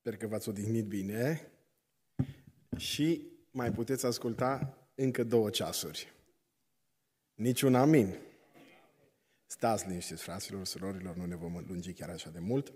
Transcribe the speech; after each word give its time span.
Sper 0.00 0.16
că 0.16 0.26
v-ați 0.26 0.48
odihnit 0.48 0.84
bine 0.84 1.50
și 2.76 3.26
mai 3.50 3.72
puteți 3.72 4.06
asculta 4.06 4.78
încă 4.94 5.24
două 5.24 5.50
ceasuri. 5.50 6.12
Niciun 7.34 7.74
amin. 7.74 8.16
Stați 9.46 9.88
liniștiți, 9.88 10.22
fraților, 10.22 10.64
surorilor, 10.64 11.16
nu 11.16 11.24
ne 11.24 11.36
vom 11.36 11.64
lungi 11.68 11.92
chiar 11.92 12.08
așa 12.08 12.30
de 12.30 12.38
mult. 12.38 12.72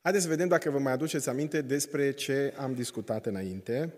Haideți 0.00 0.24
să 0.24 0.30
vedem 0.30 0.48
dacă 0.48 0.70
vă 0.70 0.78
mai 0.78 0.92
aduceți 0.92 1.28
aminte 1.28 1.62
despre 1.62 2.12
ce 2.12 2.54
am 2.58 2.74
discutat 2.74 3.26
înainte. 3.26 3.94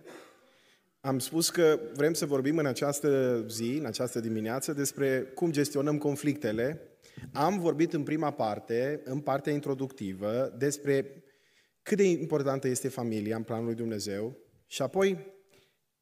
Am 1.01 1.19
spus 1.19 1.51
că 1.51 1.81
vrem 1.95 2.13
să 2.13 2.27
vorbim 2.27 2.59
în 2.59 2.67
această 2.67 3.45
zi, 3.49 3.77
în 3.79 3.87
această 3.87 4.21
dimineață, 4.21 4.73
despre 4.73 5.23
cum 5.23 5.51
gestionăm 5.51 5.99
conflictele. 5.99 6.81
Am 7.33 7.59
vorbit 7.59 7.93
în 7.93 8.03
prima 8.03 8.31
parte, 8.31 9.01
în 9.05 9.21
partea 9.21 9.53
introductivă, 9.53 10.55
despre 10.59 11.23
cât 11.89 11.97
de 11.97 12.05
importantă 12.05 12.69
este 12.69 12.89
familia 12.89 13.37
în 13.37 13.43
planul 13.43 13.65
lui 13.65 13.75
Dumnezeu 13.75 14.37
și 14.67 14.83
apoi, 14.83 15.19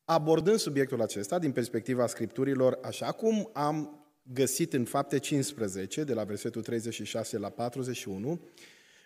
abordând 0.05 0.59
subiectul 0.59 1.03
acesta 1.03 1.39
din 1.39 1.53
perspectiva 1.53 2.07
Scripturilor, 2.07 2.79
așa 2.83 3.13
cum 3.13 3.51
am 3.53 4.07
găsit 4.23 4.73
în 4.73 4.85
fapte 4.85 5.19
15, 5.19 6.05
de 6.05 6.15
la 6.15 6.25
versetul 6.25 6.63
36 6.63 7.39
la 7.39 7.49
41, 7.49 8.41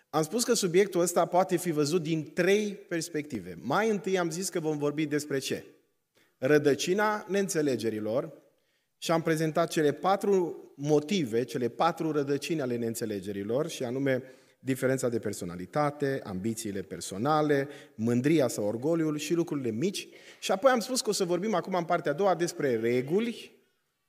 am 0.09 0.23
spus 0.23 0.43
că 0.43 0.53
subiectul 0.53 1.01
ăsta 1.01 1.25
poate 1.25 1.57
fi 1.57 1.71
văzut 1.71 2.01
din 2.01 2.33
trei 2.33 2.73
perspective. 2.73 3.57
Mai 3.59 3.89
întâi 3.89 4.19
am 4.19 4.29
zis 4.29 4.49
că 4.49 4.59
vom 4.59 4.77
vorbi 4.77 5.05
despre 5.05 5.37
ce? 5.37 5.65
Rădăcina 6.37 7.25
neînțelegerilor 7.27 8.33
și 8.97 9.11
am 9.11 9.21
prezentat 9.21 9.69
cele 9.69 9.91
patru 9.91 10.63
motive, 10.75 11.43
cele 11.43 11.67
patru 11.67 12.11
rădăcini 12.11 12.61
ale 12.61 12.75
neînțelegerilor 12.75 13.69
și 13.69 13.83
anume 13.83 14.23
diferența 14.63 15.09
de 15.09 15.19
personalitate, 15.19 16.21
ambițiile 16.23 16.81
personale, 16.81 17.67
mândria 17.95 18.47
sau 18.47 18.65
orgoliul 18.65 19.17
și 19.17 19.33
lucrurile 19.33 19.69
mici. 19.69 20.07
Și 20.39 20.51
apoi 20.51 20.71
am 20.71 20.79
spus 20.79 21.01
că 21.01 21.09
o 21.09 21.13
să 21.13 21.23
vorbim 21.23 21.53
acum 21.53 21.73
în 21.73 21.83
partea 21.83 22.11
a 22.11 22.15
doua 22.15 22.35
despre 22.35 22.75
reguli 22.75 23.55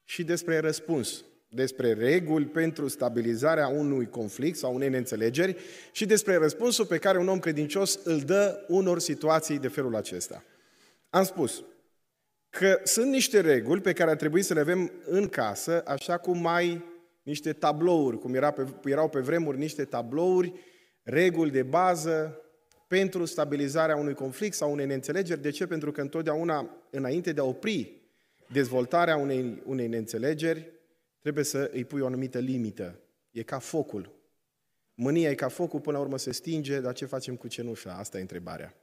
și 0.04 0.24
despre 0.24 0.58
răspuns. 0.58 1.24
Despre 1.48 1.92
reguli 1.92 2.44
pentru 2.44 2.88
stabilizarea 2.88 3.68
unui 3.68 4.08
conflict 4.08 4.56
sau 4.56 4.74
unei 4.74 4.88
neînțelegeri 4.88 5.56
și 5.92 6.06
despre 6.06 6.36
răspunsul 6.36 6.86
pe 6.86 6.98
care 6.98 7.18
un 7.18 7.28
om 7.28 7.38
credincios 7.38 7.98
îl 8.04 8.20
dă 8.20 8.64
unor 8.68 8.98
situații 8.98 9.58
de 9.58 9.68
felul 9.68 9.96
acesta. 9.96 10.44
Am 11.10 11.24
spus 11.24 11.64
că 12.50 12.80
sunt 12.84 13.10
niște 13.10 13.40
reguli 13.40 13.80
pe 13.80 13.92
care 13.92 14.10
ar 14.10 14.16
trebui 14.16 14.42
să 14.42 14.54
le 14.54 14.60
avem 14.60 14.92
în 15.04 15.28
casă, 15.28 15.82
așa 15.86 16.18
cum 16.18 16.40
mai 16.40 16.84
niște 17.22 17.52
tablouri, 17.52 18.18
cum 18.18 18.34
era 18.34 18.50
pe, 18.50 18.66
erau 18.84 19.08
pe 19.08 19.20
vremuri 19.20 19.58
niște 19.58 19.84
tablouri, 19.84 20.52
reguli 21.02 21.50
de 21.50 21.62
bază 21.62 22.36
pentru 22.88 23.24
stabilizarea 23.24 23.96
unui 23.96 24.14
conflict 24.14 24.54
sau 24.54 24.72
unei 24.72 24.86
neînțelegeri. 24.86 25.42
De 25.42 25.50
ce? 25.50 25.66
Pentru 25.66 25.92
că 25.92 26.00
întotdeauna, 26.00 26.86
înainte 26.90 27.32
de 27.32 27.40
a 27.40 27.44
opri 27.44 28.02
dezvoltarea 28.52 29.16
unei, 29.16 29.62
unei 29.66 29.86
neînțelegeri, 29.86 30.72
trebuie 31.20 31.44
să 31.44 31.70
îi 31.72 31.84
pui 31.84 32.00
o 32.00 32.06
anumită 32.06 32.38
limită. 32.38 33.00
E 33.30 33.42
ca 33.42 33.58
focul. 33.58 34.20
Mânia 34.94 35.30
e 35.30 35.34
ca 35.34 35.48
focul, 35.48 35.80
până 35.80 35.96
la 35.96 36.02
urmă 36.02 36.18
se 36.18 36.32
stinge, 36.32 36.80
dar 36.80 36.94
ce 36.94 37.04
facem 37.04 37.36
cu 37.36 37.48
cenușa? 37.48 37.92
Asta 37.92 38.18
e 38.18 38.20
întrebarea. 38.20 38.74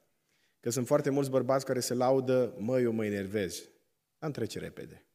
Că 0.59 0.69
sunt 0.69 0.87
foarte 0.87 1.09
mulți 1.09 1.29
bărbați 1.29 1.65
care 1.65 1.79
se 1.79 1.93
laudă, 1.93 2.55
mă, 2.57 2.79
eu 2.79 2.91
mă 2.91 3.05
enervez. 3.05 3.69
Am 4.19 4.31
trece 4.31 4.59
repede. 4.59 5.08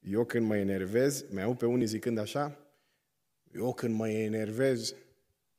Eu 0.00 0.24
când 0.24 0.46
mă 0.46 0.56
enervez, 0.56 1.24
mai 1.30 1.42
au 1.42 1.54
pe 1.54 1.66
unii 1.66 1.86
zicând 1.86 2.18
așa, 2.18 2.58
eu 3.54 3.74
când 3.74 3.94
mă 3.94 4.08
enervez, 4.08 4.94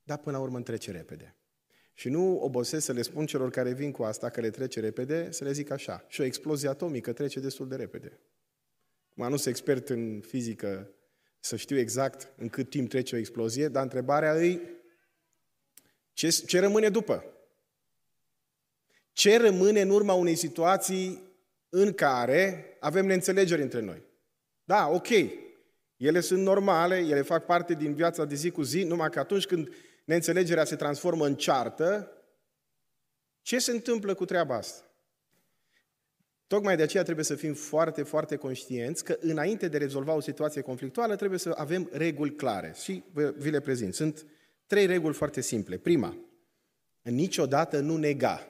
dar 0.03 0.17
până 0.17 0.37
la 0.37 0.43
urmă 0.43 0.61
trece 0.61 0.91
repede. 0.91 1.35
Și 1.93 2.09
nu 2.09 2.37
obosesc 2.37 2.85
să 2.85 2.91
le 2.91 3.01
spun 3.01 3.25
celor 3.25 3.49
care 3.49 3.73
vin 3.73 3.91
cu 3.91 4.03
asta, 4.03 4.29
că 4.29 4.41
le 4.41 4.49
trece 4.49 4.79
repede, 4.79 5.31
să 5.31 5.43
le 5.43 5.51
zic 5.51 5.69
așa. 5.69 6.05
Și 6.07 6.21
o 6.21 6.23
explozie 6.23 6.69
atomică 6.69 7.13
trece 7.13 7.39
destul 7.39 7.67
de 7.67 7.75
repede. 7.75 8.19
Mă 9.13 9.27
nu 9.27 9.35
sunt 9.35 9.47
expert 9.47 9.89
în 9.89 10.21
fizică 10.27 10.91
să 11.39 11.55
știu 11.55 11.77
exact 11.77 12.33
în 12.37 12.49
cât 12.49 12.69
timp 12.69 12.89
trece 12.89 13.15
o 13.15 13.17
explozie, 13.17 13.67
dar 13.67 13.83
întrebarea 13.83 14.33
îi 14.33 14.61
ce, 16.13 16.29
ce 16.29 16.59
rămâne 16.59 16.89
după? 16.89 17.23
Ce 19.11 19.37
rămâne 19.37 19.81
în 19.81 19.89
urma 19.89 20.13
unei 20.13 20.35
situații 20.35 21.21
în 21.69 21.93
care 21.93 22.65
avem 22.79 23.05
neînțelegeri 23.05 23.61
între 23.61 23.79
noi? 23.79 24.06
Da, 24.67 24.87
ok. 24.89 25.07
Ele 25.97 26.19
sunt 26.19 26.41
normale, 26.41 26.95
ele 26.95 27.21
fac 27.21 27.45
parte 27.45 27.73
din 27.73 27.93
viața 27.93 28.25
de 28.25 28.35
zi 28.35 28.51
cu 28.51 28.61
zi, 28.61 28.83
numai 28.83 29.09
că 29.09 29.19
atunci 29.19 29.45
când 29.45 29.69
neînțelegerea 30.05 30.63
se 30.63 30.75
transformă 30.75 31.25
în 31.25 31.35
ceartă, 31.35 32.11
ce 33.41 33.59
se 33.59 33.71
întâmplă 33.71 34.13
cu 34.13 34.25
treaba 34.25 34.55
asta? 34.55 34.85
Tocmai 36.47 36.75
de 36.75 36.83
aceea 36.83 37.03
trebuie 37.03 37.25
să 37.25 37.35
fim 37.35 37.53
foarte, 37.53 38.03
foarte 38.03 38.35
conștienți 38.35 39.03
că 39.03 39.17
înainte 39.19 39.67
de 39.67 39.77
rezolva 39.77 40.13
o 40.13 40.19
situație 40.19 40.61
conflictuală 40.61 41.15
trebuie 41.15 41.39
să 41.39 41.53
avem 41.55 41.89
reguli 41.91 42.35
clare. 42.35 42.73
Și 42.83 43.03
vi 43.35 43.49
le 43.49 43.59
prezint. 43.59 43.93
Sunt 43.93 44.25
trei 44.65 44.85
reguli 44.85 45.13
foarte 45.13 45.41
simple. 45.41 45.77
Prima, 45.77 46.17
niciodată 47.01 47.79
nu 47.79 47.97
nega. 47.97 48.47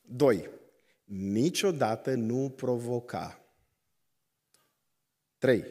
Doi, 0.00 0.50
niciodată 1.16 2.14
nu 2.14 2.50
provoca. 2.50 3.40
3. 5.38 5.64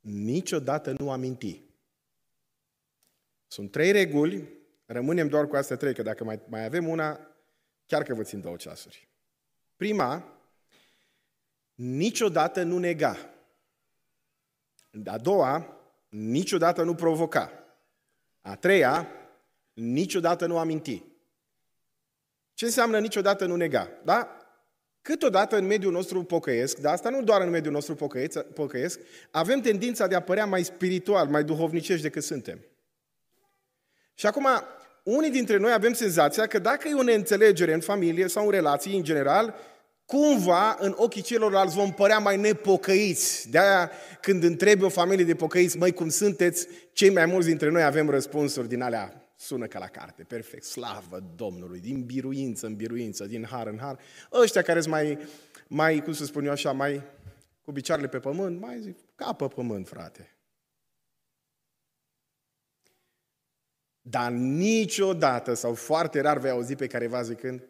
Niciodată 0.00 0.94
nu 0.98 1.10
aminti. 1.10 1.62
Sunt 3.46 3.70
trei 3.70 3.90
reguli, 3.90 4.48
rămânem 4.86 5.28
doar 5.28 5.46
cu 5.46 5.56
astea 5.56 5.76
trei, 5.76 5.94
că 5.94 6.02
dacă 6.02 6.24
mai, 6.24 6.40
mai 6.48 6.64
avem 6.64 6.88
una, 6.88 7.20
chiar 7.86 8.02
că 8.02 8.14
vă 8.14 8.22
țin 8.22 8.40
două 8.40 8.56
ceasuri. 8.56 9.08
Prima, 9.76 10.38
niciodată 11.74 12.62
nu 12.62 12.78
nega. 12.78 13.16
A 15.04 15.18
doua, 15.18 15.80
niciodată 16.08 16.82
nu 16.82 16.94
provoca. 16.94 17.52
A 18.40 18.56
treia, 18.56 19.08
niciodată 19.72 20.46
nu 20.46 20.58
aminti. 20.58 21.09
Ce 22.60 22.66
înseamnă 22.66 22.98
niciodată 22.98 23.46
nu 23.46 23.56
nega? 23.56 23.90
Da? 24.04 24.36
Câteodată 25.02 25.56
în 25.56 25.66
mediul 25.66 25.92
nostru 25.92 26.22
pocăiesc, 26.22 26.78
dar 26.78 26.92
asta 26.92 27.08
nu 27.08 27.22
doar 27.22 27.40
în 27.40 27.50
mediul 27.50 27.72
nostru 27.72 27.94
pocăiesc, 28.54 28.98
avem 29.30 29.60
tendința 29.60 30.06
de 30.06 30.14
a 30.14 30.20
părea 30.20 30.46
mai 30.46 30.62
spiritual, 30.62 31.26
mai 31.26 31.44
duhovnicești 31.44 32.02
decât 32.02 32.22
suntem. 32.22 32.64
Și 34.14 34.26
acum, 34.26 34.46
unii 35.02 35.30
dintre 35.30 35.56
noi 35.56 35.72
avem 35.72 35.92
senzația 35.92 36.46
că 36.46 36.58
dacă 36.58 36.88
e 36.88 36.94
o 36.94 37.02
neînțelegere 37.02 37.72
în 37.72 37.80
familie 37.80 38.28
sau 38.28 38.44
în 38.44 38.50
relații 38.50 38.96
în 38.96 39.02
general, 39.02 39.54
cumva 40.04 40.76
în 40.80 40.94
ochii 40.96 41.22
celorlalți 41.22 41.76
vom 41.76 41.92
părea 41.92 42.18
mai 42.18 42.36
nepocăiți. 42.36 43.50
De-aia 43.50 43.90
când 44.20 44.42
întrebi 44.42 44.84
o 44.84 44.88
familie 44.88 45.24
de 45.24 45.34
pocăiți, 45.34 45.78
măi, 45.78 45.92
cum 45.92 46.08
sunteți, 46.08 46.66
cei 46.92 47.10
mai 47.10 47.26
mulți 47.26 47.48
dintre 47.48 47.70
noi 47.70 47.82
avem 47.82 48.10
răspunsuri 48.10 48.68
din 48.68 48.82
alea 48.82 49.19
Sună 49.40 49.66
ca 49.66 49.78
la 49.78 49.86
carte, 49.86 50.22
perfect, 50.22 50.64
slavă 50.64 51.32
Domnului, 51.34 51.80
din 51.80 52.04
biruință 52.04 52.66
în 52.66 52.76
biruință, 52.76 53.26
din 53.26 53.44
har 53.44 53.66
în 53.66 53.78
har. 53.78 54.00
Ăștia 54.32 54.62
care 54.62 54.80
sunt 54.80 54.92
mai, 54.92 55.18
mai, 55.68 56.02
cum 56.02 56.12
să 56.12 56.24
spun 56.24 56.44
eu 56.44 56.50
așa, 56.50 56.72
mai 56.72 57.02
cu 57.62 57.72
picioarele 57.72 58.08
pe 58.08 58.18
pământ, 58.18 58.60
mai 58.60 58.80
zic, 58.80 58.98
ca 59.14 59.32
pe 59.32 59.48
pământ, 59.48 59.88
frate. 59.88 60.36
Dar 64.00 64.30
niciodată, 64.32 65.54
sau 65.54 65.74
foarte 65.74 66.20
rar 66.20 66.38
vei 66.38 66.50
auzi 66.50 66.76
pe 66.76 66.86
careva 66.86 67.22
zicând, 67.22 67.68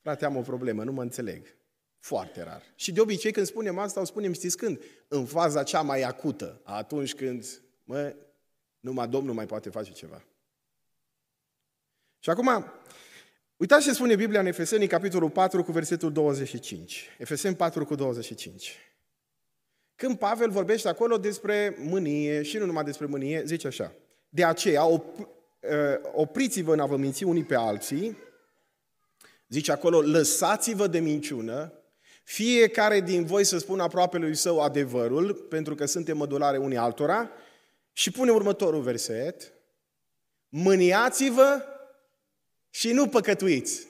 frate, 0.00 0.24
am 0.24 0.36
o 0.36 0.40
problemă, 0.40 0.84
nu 0.84 0.92
mă 0.92 1.02
înțeleg. 1.02 1.56
Foarte 1.98 2.42
rar. 2.42 2.62
Și 2.74 2.92
de 2.92 3.00
obicei 3.00 3.32
când 3.32 3.46
spunem 3.46 3.78
asta, 3.78 4.00
o 4.00 4.04
spunem, 4.04 4.32
știți 4.32 4.56
când? 4.56 4.80
În 5.08 5.26
faza 5.26 5.62
cea 5.62 5.82
mai 5.82 6.02
acută, 6.02 6.60
atunci 6.64 7.14
când, 7.14 7.62
mă, 7.84 8.16
numai 8.80 9.08
Domnul 9.08 9.34
mai 9.34 9.46
poate 9.46 9.70
face 9.70 9.92
ceva. 9.92 10.24
Și 12.26 12.32
acum, 12.32 12.72
uitați 13.56 13.84
ce 13.84 13.92
spune 13.92 14.14
Biblia 14.16 14.40
în 14.40 14.46
Efeseni, 14.46 14.86
capitolul 14.86 15.30
4, 15.30 15.62
cu 15.62 15.72
versetul 15.72 16.12
25. 16.12 17.08
Efeseni 17.18 17.56
4 17.56 17.84
cu 17.84 17.94
25. 17.94 18.76
Când 19.96 20.18
Pavel 20.18 20.50
vorbește 20.50 20.88
acolo 20.88 21.18
despre 21.18 21.76
mânie 21.78 22.42
și 22.42 22.56
nu 22.56 22.66
numai 22.66 22.84
despre 22.84 23.06
mânie, 23.06 23.42
zice 23.44 23.66
așa. 23.66 23.92
De 24.28 24.44
aceea, 24.44 24.82
op- 24.88 25.18
uh, 25.18 25.28
opriți-vă 26.12 26.72
în 26.72 26.80
a 26.80 26.86
vă 26.86 26.96
minți 26.96 27.24
unii 27.24 27.44
pe 27.44 27.54
alții, 27.54 28.16
zice 29.48 29.72
acolo, 29.72 30.00
lăsați-vă 30.00 30.86
de 30.86 30.98
minciună, 30.98 31.72
fiecare 32.22 33.00
din 33.00 33.24
voi 33.24 33.44
să 33.44 33.58
spună 33.58 33.82
aproape 33.82 34.18
lui 34.18 34.34
său 34.34 34.60
adevărul, 34.60 35.34
pentru 35.34 35.74
că 35.74 35.84
suntem 35.84 36.16
mădulare 36.16 36.56
unii 36.56 36.76
altora, 36.76 37.30
și 37.92 38.10
pune 38.10 38.30
următorul 38.30 38.82
verset, 38.82 39.52
mâniați-vă 40.48 41.74
și 42.76 42.92
nu 42.92 43.06
păcătuiți. 43.08 43.86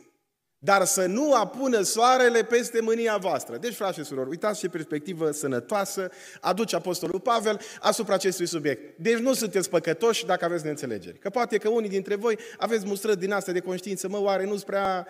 dar 0.58 0.84
să 0.84 1.06
nu 1.06 1.34
apună 1.34 1.82
soarele 1.82 2.44
peste 2.44 2.80
mânia 2.80 3.16
voastră. 3.16 3.56
Deci, 3.56 3.74
frate 3.74 4.00
și 4.00 4.04
surori, 4.04 4.28
uitați 4.28 4.58
ce 4.58 4.68
perspectivă 4.68 5.30
sănătoasă 5.30 6.10
aduce 6.40 6.76
Apostolul 6.76 7.20
Pavel 7.20 7.60
asupra 7.80 8.14
acestui 8.14 8.46
subiect. 8.46 8.98
Deci 8.98 9.18
nu 9.18 9.32
sunteți 9.32 9.68
păcătoși 9.68 10.26
dacă 10.26 10.44
aveți 10.44 10.64
neînțelegeri. 10.64 11.18
Că 11.18 11.30
poate 11.30 11.58
că 11.58 11.68
unii 11.68 11.88
dintre 11.88 12.14
voi 12.14 12.38
aveți 12.58 12.86
mustrări 12.86 13.18
din 13.18 13.32
astea 13.32 13.52
de 13.52 13.60
conștiință, 13.60 14.08
mă, 14.08 14.20
oare 14.20 14.44
nu-s 14.44 14.62
prea 14.62 15.06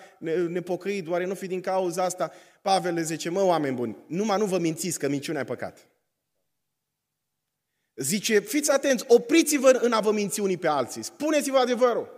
nepocăit, 0.48 1.08
oare 1.08 1.26
nu 1.26 1.34
fi 1.34 1.46
din 1.46 1.60
cauza 1.60 2.04
asta? 2.04 2.32
Pavel 2.62 2.94
le 2.94 3.02
zice, 3.02 3.28
mă, 3.30 3.42
oameni 3.42 3.74
buni, 3.74 3.96
numai 4.06 4.38
nu 4.38 4.44
vă 4.44 4.58
mințiți 4.58 4.98
că 4.98 5.08
minciunea 5.08 5.40
e 5.40 5.44
păcat. 5.44 5.88
Zice, 7.94 8.38
fiți 8.38 8.70
atenți, 8.70 9.04
opriți-vă 9.08 9.78
în 9.82 9.92
a 9.92 10.00
vă 10.00 10.12
minți 10.12 10.40
unii 10.40 10.56
pe 10.56 10.68
alții, 10.68 11.02
spuneți-vă 11.02 11.58
adevărul. 11.58 12.15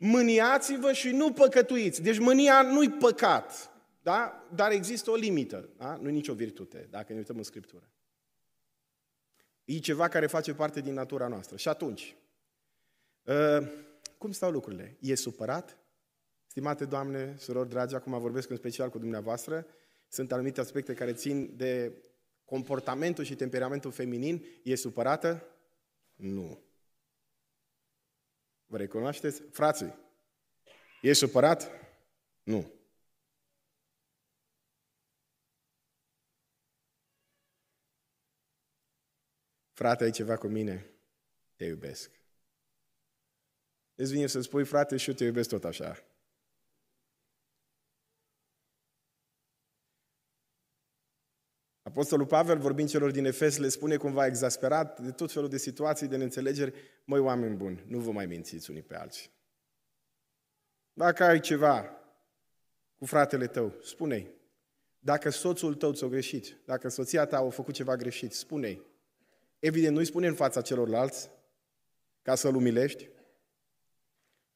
Mâniați-vă 0.00 0.92
și 0.92 1.10
nu 1.10 1.32
păcătuiți. 1.32 2.02
Deci 2.02 2.18
mânia 2.18 2.62
nu-i 2.62 2.90
păcat, 2.90 3.70
da? 4.02 4.48
dar 4.54 4.70
există 4.70 5.10
o 5.10 5.14
limită. 5.14 5.68
Da? 5.76 5.98
Nu 6.00 6.08
e 6.08 6.12
nicio 6.12 6.34
virtute, 6.34 6.86
dacă 6.90 7.12
ne 7.12 7.18
uităm 7.18 7.36
în 7.36 7.42
Scriptură. 7.42 7.90
E 9.64 9.78
ceva 9.78 10.08
care 10.08 10.26
face 10.26 10.54
parte 10.54 10.80
din 10.80 10.94
natura 10.94 11.28
noastră. 11.28 11.56
Și 11.56 11.68
atunci, 11.68 12.16
ă, 13.26 13.64
cum 14.18 14.32
stau 14.32 14.50
lucrurile? 14.50 14.96
E 15.00 15.14
supărat? 15.14 15.78
Stimate 16.46 16.84
Doamne, 16.84 17.34
surori 17.38 17.68
dragi, 17.68 17.94
acum 17.94 18.18
vorbesc 18.18 18.50
în 18.50 18.56
special 18.56 18.90
cu 18.90 18.98
dumneavoastră, 18.98 19.66
sunt 20.08 20.32
anumite 20.32 20.60
aspecte 20.60 20.94
care 20.94 21.12
țin 21.12 21.52
de 21.56 21.92
comportamentul 22.44 23.24
și 23.24 23.34
temperamentul 23.34 23.90
feminin. 23.90 24.44
E 24.62 24.74
supărată? 24.74 25.44
Nu. 26.14 26.62
Vă 28.70 28.76
recunoașteți? 28.76 29.42
Frații, 29.42 29.94
e 31.02 31.12
supărat? 31.12 31.70
Nu. 32.42 32.72
Frate, 39.72 40.04
ai 40.04 40.10
ceva 40.10 40.36
cu 40.36 40.46
mine? 40.46 40.90
Te 41.56 41.64
iubesc. 41.64 42.10
Îți 43.94 44.12
vine 44.12 44.26
să 44.26 44.40
spui, 44.40 44.64
frate, 44.64 44.96
și 44.96 45.08
eu 45.08 45.14
te 45.14 45.24
iubesc 45.24 45.48
tot 45.48 45.64
așa. 45.64 46.04
Apostolul 51.88 52.26
Pavel, 52.26 52.58
vorbind 52.58 52.88
celor 52.88 53.10
din 53.10 53.24
Efes, 53.24 53.58
le 53.58 53.68
spune 53.68 53.96
cumva 53.96 54.26
exasperat 54.26 55.00
de 55.00 55.10
tot 55.10 55.32
felul 55.32 55.48
de 55.48 55.58
situații, 55.58 56.06
de 56.06 56.16
neînțelegeri, 56.16 56.74
măi, 57.04 57.20
oameni 57.20 57.56
buni, 57.56 57.84
nu 57.86 57.98
vă 57.98 58.10
mai 58.10 58.26
mințiți 58.26 58.70
unii 58.70 58.82
pe 58.82 58.96
alții. 58.96 59.30
Dacă 60.92 61.24
ai 61.24 61.40
ceva 61.40 61.90
cu 62.98 63.04
fratele 63.04 63.46
tău, 63.46 63.74
spune-i. 63.82 64.30
Dacă 64.98 65.30
soțul 65.30 65.74
tău 65.74 65.92
ți-a 65.92 66.06
greșit, 66.06 66.56
dacă 66.64 66.88
soția 66.88 67.24
ta 67.24 67.38
a 67.38 67.48
făcut 67.48 67.74
ceva 67.74 67.96
greșit, 67.96 68.32
spune-i. 68.32 68.82
Evident, 69.58 69.94
nu-i 69.94 70.04
spune 70.04 70.26
în 70.26 70.34
fața 70.34 70.60
celorlalți, 70.60 71.30
ca 72.22 72.34
să-l 72.34 72.54
umilești. 72.54 73.08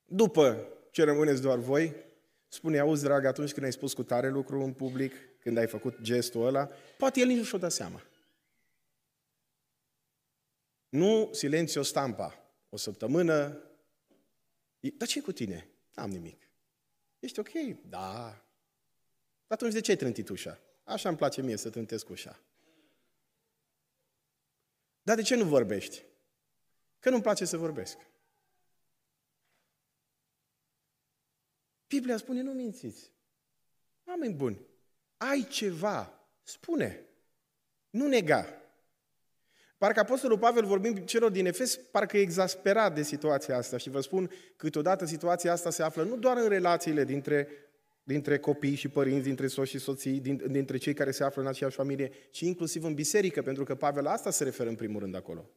După 0.04 0.68
ce 0.90 1.04
rămâneți 1.04 1.42
doar 1.42 1.58
voi, 1.58 1.94
spune, 2.48 2.78
auzi, 2.78 3.02
drag, 3.02 3.24
atunci 3.24 3.52
când 3.52 3.66
ai 3.66 3.72
spus 3.72 3.92
cu 3.92 4.02
tare 4.02 4.28
lucru 4.28 4.62
în 4.62 4.72
public, 4.72 5.12
când 5.42 5.56
ai 5.56 5.66
făcut 5.66 6.00
gestul 6.00 6.46
ăla, 6.46 6.66
poate 6.98 7.20
el 7.20 7.26
nici 7.26 7.36
nu 7.36 7.44
și-o 7.44 7.58
dă 7.58 7.68
seama. 7.68 8.06
Nu 10.88 11.30
silențio 11.32 11.82
stampa. 11.82 12.52
O 12.68 12.76
săptămână. 12.76 13.62
Dar 14.80 15.08
ce 15.08 15.20
cu 15.20 15.32
tine? 15.32 15.68
N-am 15.94 16.10
nimic. 16.10 16.48
Ești 17.18 17.38
ok? 17.38 17.50
Da. 17.88 18.44
Atunci 19.46 19.72
de 19.72 19.80
ce 19.80 19.90
ai 19.90 19.96
trântit 19.96 20.28
ușa? 20.28 20.60
Așa 20.84 21.08
îmi 21.08 21.18
place 21.18 21.42
mie 21.42 21.56
să 21.56 21.70
trântesc 21.70 22.08
ușa. 22.08 22.40
Dar 25.02 25.16
de 25.16 25.22
ce 25.22 25.34
nu 25.34 25.44
vorbești? 25.44 26.02
Că 26.98 27.10
nu-mi 27.10 27.22
place 27.22 27.44
să 27.44 27.56
vorbesc. 27.56 27.98
Biblia 31.86 32.16
spune, 32.16 32.42
nu 32.42 32.52
mințiți. 32.52 33.10
Oameni 34.06 34.34
buni, 34.34 34.66
ai 35.30 35.46
ceva, 35.50 36.26
spune. 36.42 37.00
Nu 37.90 38.06
nega. 38.06 38.46
Parcă 39.78 40.00
Apostolul 40.00 40.38
Pavel, 40.38 40.64
vorbind 40.64 41.04
celor 41.04 41.30
din 41.30 41.46
Efes, 41.46 41.76
parcă 41.76 42.16
e 42.16 42.20
exasperat 42.20 42.94
de 42.94 43.02
situația 43.02 43.56
asta 43.56 43.76
și 43.76 43.90
vă 43.90 44.00
spun, 44.00 44.30
câteodată 44.56 45.04
situația 45.04 45.52
asta 45.52 45.70
se 45.70 45.82
află 45.82 46.02
nu 46.02 46.16
doar 46.16 46.36
în 46.36 46.48
relațiile 46.48 47.04
dintre, 47.04 47.48
dintre 48.02 48.38
copii 48.38 48.74
și 48.74 48.88
părinți, 48.88 49.24
dintre 49.24 49.46
soți 49.46 49.70
și 49.70 49.78
soții, 49.78 50.20
dintre 50.48 50.76
cei 50.76 50.94
care 50.94 51.10
se 51.10 51.24
află 51.24 51.42
în 51.42 51.48
aceeași 51.48 51.76
familie, 51.76 52.12
ci 52.30 52.40
inclusiv 52.40 52.84
în 52.84 52.94
biserică, 52.94 53.42
pentru 53.42 53.64
că 53.64 53.74
Pavel 53.74 54.06
asta 54.06 54.30
se 54.30 54.44
referă 54.44 54.68
în 54.68 54.74
primul 54.74 55.00
rând 55.00 55.14
acolo. 55.14 55.50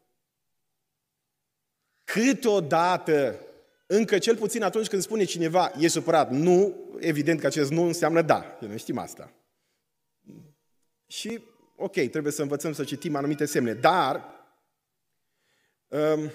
Câteodată, 2.04 3.40
încă 3.86 4.18
cel 4.18 4.38
puțin 4.38 4.64
atunci 4.64 4.88
când 4.88 5.02
spune 5.02 5.24
cineva 5.24 5.72
e 5.80 5.88
supărat, 5.88 6.32
nu, 6.32 6.76
evident 7.00 7.40
că 7.40 7.46
acest 7.46 7.72
nu 7.72 7.84
înseamnă 7.84 8.22
da, 8.22 8.58
noi 8.60 8.78
știm 8.78 8.98
asta. 8.98 9.34
Și, 11.08 11.40
ok, 11.76 11.94
trebuie 11.94 12.32
să 12.32 12.42
învățăm 12.42 12.74
să 12.74 12.84
citim 12.84 13.16
anumite 13.16 13.46
semne, 13.46 13.74
dar 13.74 14.24
um, 15.88 16.32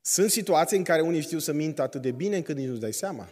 sunt 0.00 0.30
situații 0.30 0.76
în 0.76 0.84
care 0.84 1.00
unii 1.00 1.20
știu 1.20 1.38
să 1.38 1.52
mintă 1.52 1.82
atât 1.82 2.02
de 2.02 2.10
bine 2.10 2.36
încât 2.36 2.56
nici 2.56 2.68
nu-ți 2.68 2.80
dai 2.80 2.92
seama. 2.92 3.28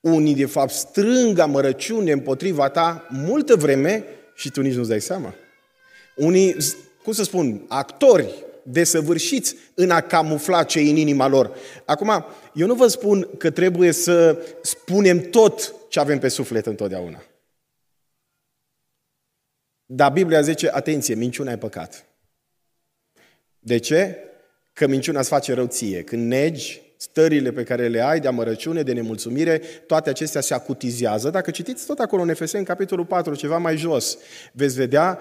Unii, 0.00 0.34
de 0.34 0.46
fapt, 0.46 0.72
strâng 0.72 1.38
amărăciune 1.38 2.12
împotriva 2.12 2.68
ta 2.68 3.06
multă 3.10 3.56
vreme 3.56 4.04
și 4.34 4.50
tu 4.50 4.60
nici 4.60 4.74
nu-ți 4.74 4.88
dai 4.88 5.00
seama. 5.00 5.34
Unii, 6.16 6.56
cum 7.02 7.12
să 7.12 7.22
spun, 7.22 7.64
actori 7.68 8.44
desăvârșiți 8.62 9.56
în 9.74 9.90
a 9.90 10.00
camufla 10.00 10.64
ce 10.64 10.80
în 10.80 10.96
inima 10.96 11.26
lor. 11.26 11.56
Acum, 11.84 12.24
eu 12.54 12.66
nu 12.66 12.74
vă 12.74 12.86
spun 12.86 13.28
că 13.38 13.50
trebuie 13.50 13.92
să 13.92 14.44
spunem 14.62 15.20
tot 15.20 15.74
ce 15.88 16.00
avem 16.00 16.18
pe 16.18 16.28
suflet 16.28 16.66
întotdeauna. 16.66 17.22
Dar 19.90 20.12
Biblia 20.12 20.40
zice, 20.40 20.70
atenție, 20.72 21.14
minciuna 21.14 21.52
e 21.52 21.56
păcat. 21.56 22.06
De 23.58 23.78
ce? 23.78 24.16
Că 24.72 24.86
minciuna 24.86 25.18
îți 25.18 25.28
face 25.28 25.52
rău 25.52 25.66
ție. 25.66 26.02
Când 26.02 26.26
negi 26.26 26.82
stările 26.96 27.52
pe 27.52 27.62
care 27.62 27.88
le 27.88 28.00
ai 28.00 28.20
de 28.20 28.28
amărăciune, 28.28 28.82
de 28.82 28.92
nemulțumire, 28.92 29.58
toate 29.86 30.10
acestea 30.10 30.40
se 30.40 30.54
acutizează. 30.54 31.30
Dacă 31.30 31.50
citiți 31.50 31.86
tot 31.86 31.98
acolo 31.98 32.22
în 32.22 32.28
Efeseni, 32.28 32.64
capitolul 32.64 33.04
4, 33.04 33.34
ceva 33.34 33.58
mai 33.58 33.76
jos, 33.76 34.18
veți 34.52 34.74
vedea 34.74 35.18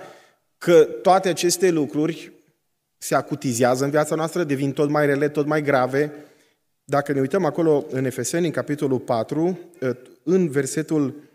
că 0.57 0.83
toate 0.83 1.29
aceste 1.29 1.69
lucruri 1.69 2.31
se 2.97 3.15
acutizează 3.15 3.83
în 3.83 3.89
viața 3.89 4.15
noastră, 4.15 4.43
devin 4.43 4.71
tot 4.71 4.89
mai 4.89 5.05
rele, 5.05 5.29
tot 5.29 5.45
mai 5.45 5.61
grave. 5.61 6.11
Dacă 6.83 7.13
ne 7.13 7.19
uităm 7.19 7.45
acolo 7.45 7.85
în 7.89 8.05
Efeseni, 8.05 8.45
în 8.45 8.51
capitolul 8.51 8.99
4, 8.99 9.59
în 10.23 10.49
versetul 10.49 11.26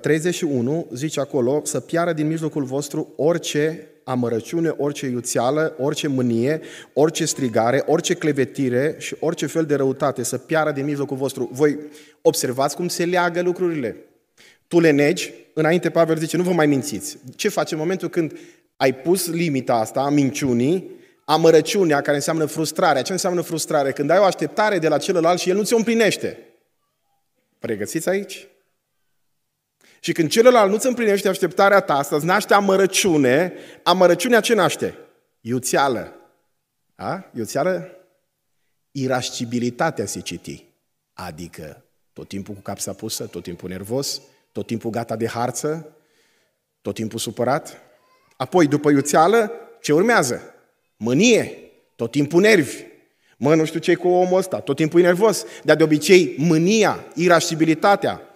31 0.00 0.76
uh, 0.78 0.84
zice 0.92 1.20
acolo 1.20 1.60
să 1.64 1.80
piară 1.80 2.12
din 2.12 2.26
mijlocul 2.26 2.64
vostru 2.64 3.12
orice 3.16 3.86
amărăciune, 4.04 4.74
orice 4.76 5.06
iuțeală, 5.06 5.74
orice 5.78 6.08
mânie, 6.08 6.60
orice 6.92 7.24
strigare, 7.24 7.82
orice 7.86 8.14
clevetire 8.14 8.94
și 8.98 9.16
orice 9.20 9.46
fel 9.46 9.64
de 9.64 9.74
răutate 9.74 10.22
să 10.22 10.38
piară 10.38 10.70
din 10.70 10.84
mijlocul 10.84 11.16
vostru. 11.16 11.48
Voi 11.52 11.78
observați 12.22 12.76
cum 12.76 12.88
se 12.88 13.04
leagă 13.04 13.42
lucrurile. 13.42 13.96
Tu 14.68 14.80
le 14.80 14.90
negi, 14.90 15.32
înainte 15.54 15.90
Pavel 15.90 16.16
zice, 16.16 16.36
nu 16.36 16.42
vă 16.42 16.52
mai 16.52 16.66
mințiți. 16.66 17.18
Ce 17.36 17.48
faci 17.48 17.72
în 17.72 17.78
momentul 17.78 18.08
când 18.08 18.38
ai 18.76 18.94
pus 18.94 19.28
limita 19.28 19.74
asta 19.74 20.00
a 20.00 20.08
minciunii, 20.08 20.90
amărăciunea, 21.24 22.00
care 22.00 22.16
înseamnă 22.16 22.44
frustrarea. 22.44 23.02
Ce 23.02 23.12
înseamnă 23.12 23.40
frustrare? 23.40 23.92
Când 23.92 24.10
ai 24.10 24.18
o 24.18 24.24
așteptare 24.24 24.78
de 24.78 24.88
la 24.88 24.98
celălalt 24.98 25.38
și 25.38 25.50
el 25.50 25.56
nu 25.56 25.62
ți-o 25.62 25.76
împlinește. 25.76 26.38
Pregătiți 27.58 28.08
aici? 28.08 28.46
Și 30.04 30.12
când 30.12 30.30
celălalt 30.30 30.70
nu-ți 30.70 30.86
împlinește 30.86 31.28
așteptarea 31.28 31.80
ta, 31.80 31.94
asta 31.94 32.16
îți 32.16 32.24
naște 32.24 32.54
amărăciune, 32.54 33.52
amărăciunea 33.82 34.40
ce 34.40 34.54
naște? 34.54 34.98
Iuțeală. 35.40 36.12
A? 36.94 37.30
Iuțeală? 37.34 37.96
Irascibilitatea 38.90 40.06
se 40.06 40.20
citi. 40.20 40.64
Adică 41.12 41.84
tot 42.12 42.28
timpul 42.28 42.54
cu 42.54 42.60
capsa 42.60 42.92
pusă, 42.92 43.26
tot 43.26 43.42
timpul 43.42 43.68
nervos, 43.68 44.20
tot 44.52 44.66
timpul 44.66 44.90
gata 44.90 45.16
de 45.16 45.26
harță, 45.26 45.96
tot 46.80 46.94
timpul 46.94 47.18
supărat. 47.18 47.80
Apoi, 48.36 48.66
după 48.66 48.90
iuțeală, 48.90 49.52
ce 49.80 49.92
urmează? 49.92 50.54
Mânie, 50.96 51.58
tot 51.96 52.10
timpul 52.10 52.40
nervi. 52.40 52.84
Mă, 53.36 53.54
nu 53.54 53.64
știu 53.64 53.80
ce 53.80 53.94
cu 53.94 54.08
omul 54.08 54.38
ăsta, 54.38 54.60
tot 54.60 54.76
timpul 54.76 55.00
e 55.00 55.02
nervos. 55.02 55.44
Dar 55.64 55.76
de 55.76 55.82
obicei, 55.82 56.34
mânia, 56.38 57.04
irascibilitatea, 57.14 58.31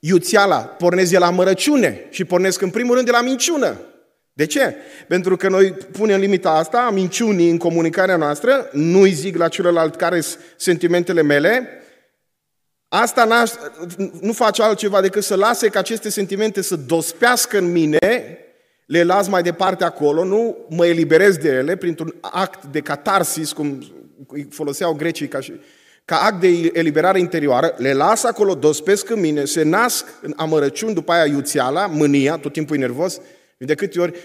iuțeala 0.00 0.56
pornesc 0.56 1.10
de 1.10 1.18
la 1.18 1.30
mărăciune 1.30 2.06
și 2.10 2.24
pornesc 2.24 2.60
în 2.60 2.70
primul 2.70 2.94
rând 2.94 3.06
de 3.06 3.12
la 3.12 3.22
minciună. 3.22 3.80
De 4.32 4.46
ce? 4.46 4.74
Pentru 5.08 5.36
că 5.36 5.48
noi 5.48 5.72
punem 5.72 6.20
limita 6.20 6.50
asta 6.50 6.78
a 6.78 6.90
minciunii 6.90 7.50
în 7.50 7.58
comunicarea 7.58 8.16
noastră, 8.16 8.68
nu-i 8.72 9.12
zic 9.12 9.36
la 9.36 9.48
celălalt 9.48 9.96
care 9.96 10.20
sunt 10.20 10.42
sentimentele 10.56 11.22
mele, 11.22 11.68
asta 12.88 13.46
nu 14.20 14.32
face 14.32 14.62
altceva 14.62 15.00
decât 15.00 15.22
să 15.22 15.34
lase 15.34 15.68
ca 15.68 15.78
aceste 15.78 16.08
sentimente 16.08 16.62
să 16.62 16.76
dospească 16.76 17.58
în 17.58 17.72
mine, 17.72 18.38
le 18.86 19.02
las 19.02 19.28
mai 19.28 19.42
departe 19.42 19.84
acolo, 19.84 20.24
nu 20.24 20.66
mă 20.68 20.86
eliberez 20.86 21.36
de 21.36 21.48
ele 21.48 21.76
printr-un 21.76 22.14
act 22.20 22.64
de 22.64 22.80
catarsis, 22.80 23.52
cum 23.52 23.82
foloseau 24.50 24.92
grecii 24.92 25.28
ca, 25.28 25.40
și, 25.40 25.52
ca 26.04 26.16
act 26.16 26.40
de 26.40 26.70
eliberare 26.72 27.18
interioară, 27.18 27.74
le 27.78 27.92
las 27.92 28.24
acolo, 28.24 28.54
dospesc 28.54 29.10
în 29.10 29.20
mine, 29.20 29.44
se 29.44 29.62
nasc 29.62 30.04
în 30.22 30.32
amărăciuni, 30.36 30.94
după 30.94 31.12
aia 31.12 31.26
iuțiala, 31.26 31.86
mânia, 31.86 32.36
tot 32.36 32.52
timpul 32.52 32.76
e 32.76 32.78
nervos, 32.78 33.20
de 33.58 33.74
câte 33.74 34.00
ori, 34.00 34.18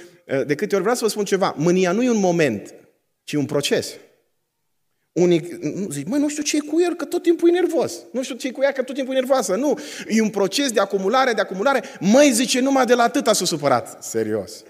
de 0.45 0.55
câte 0.55 0.73
ori 0.73 0.81
vreau 0.81 0.97
să 0.97 1.03
vă 1.03 1.09
spun 1.09 1.25
ceva, 1.25 1.53
mânia 1.57 1.91
nu 1.91 2.03
e 2.03 2.09
un 2.09 2.19
moment, 2.19 2.73
ci 3.23 3.33
un 3.33 3.45
proces. 3.45 3.93
Unii 5.11 5.59
zic, 5.89 6.07
măi, 6.07 6.19
nu 6.19 6.29
știu 6.29 6.43
ce 6.43 6.57
e 6.57 6.59
cu 6.59 6.81
el, 6.81 6.95
că 6.95 7.05
tot 7.05 7.21
timpul 7.21 7.49
e 7.49 7.51
nervos. 7.51 7.93
Nu 8.11 8.23
știu 8.23 8.35
ce 8.35 8.47
e 8.47 8.51
cu 8.51 8.61
ea, 8.61 8.71
că 8.71 8.83
tot 8.83 8.95
timpul 8.95 9.13
e 9.13 9.19
nervoasă. 9.19 9.55
Nu, 9.55 9.79
e 10.07 10.21
un 10.21 10.29
proces 10.29 10.71
de 10.71 10.79
acumulare, 10.79 11.33
de 11.33 11.41
acumulare. 11.41 11.83
Măi, 11.99 12.31
zice, 12.31 12.59
numai 12.59 12.85
de 12.85 12.93
la 12.93 13.03
atâta 13.03 13.33
s-a 13.33 13.45
supărat. 13.45 14.03
Serios. 14.03 14.63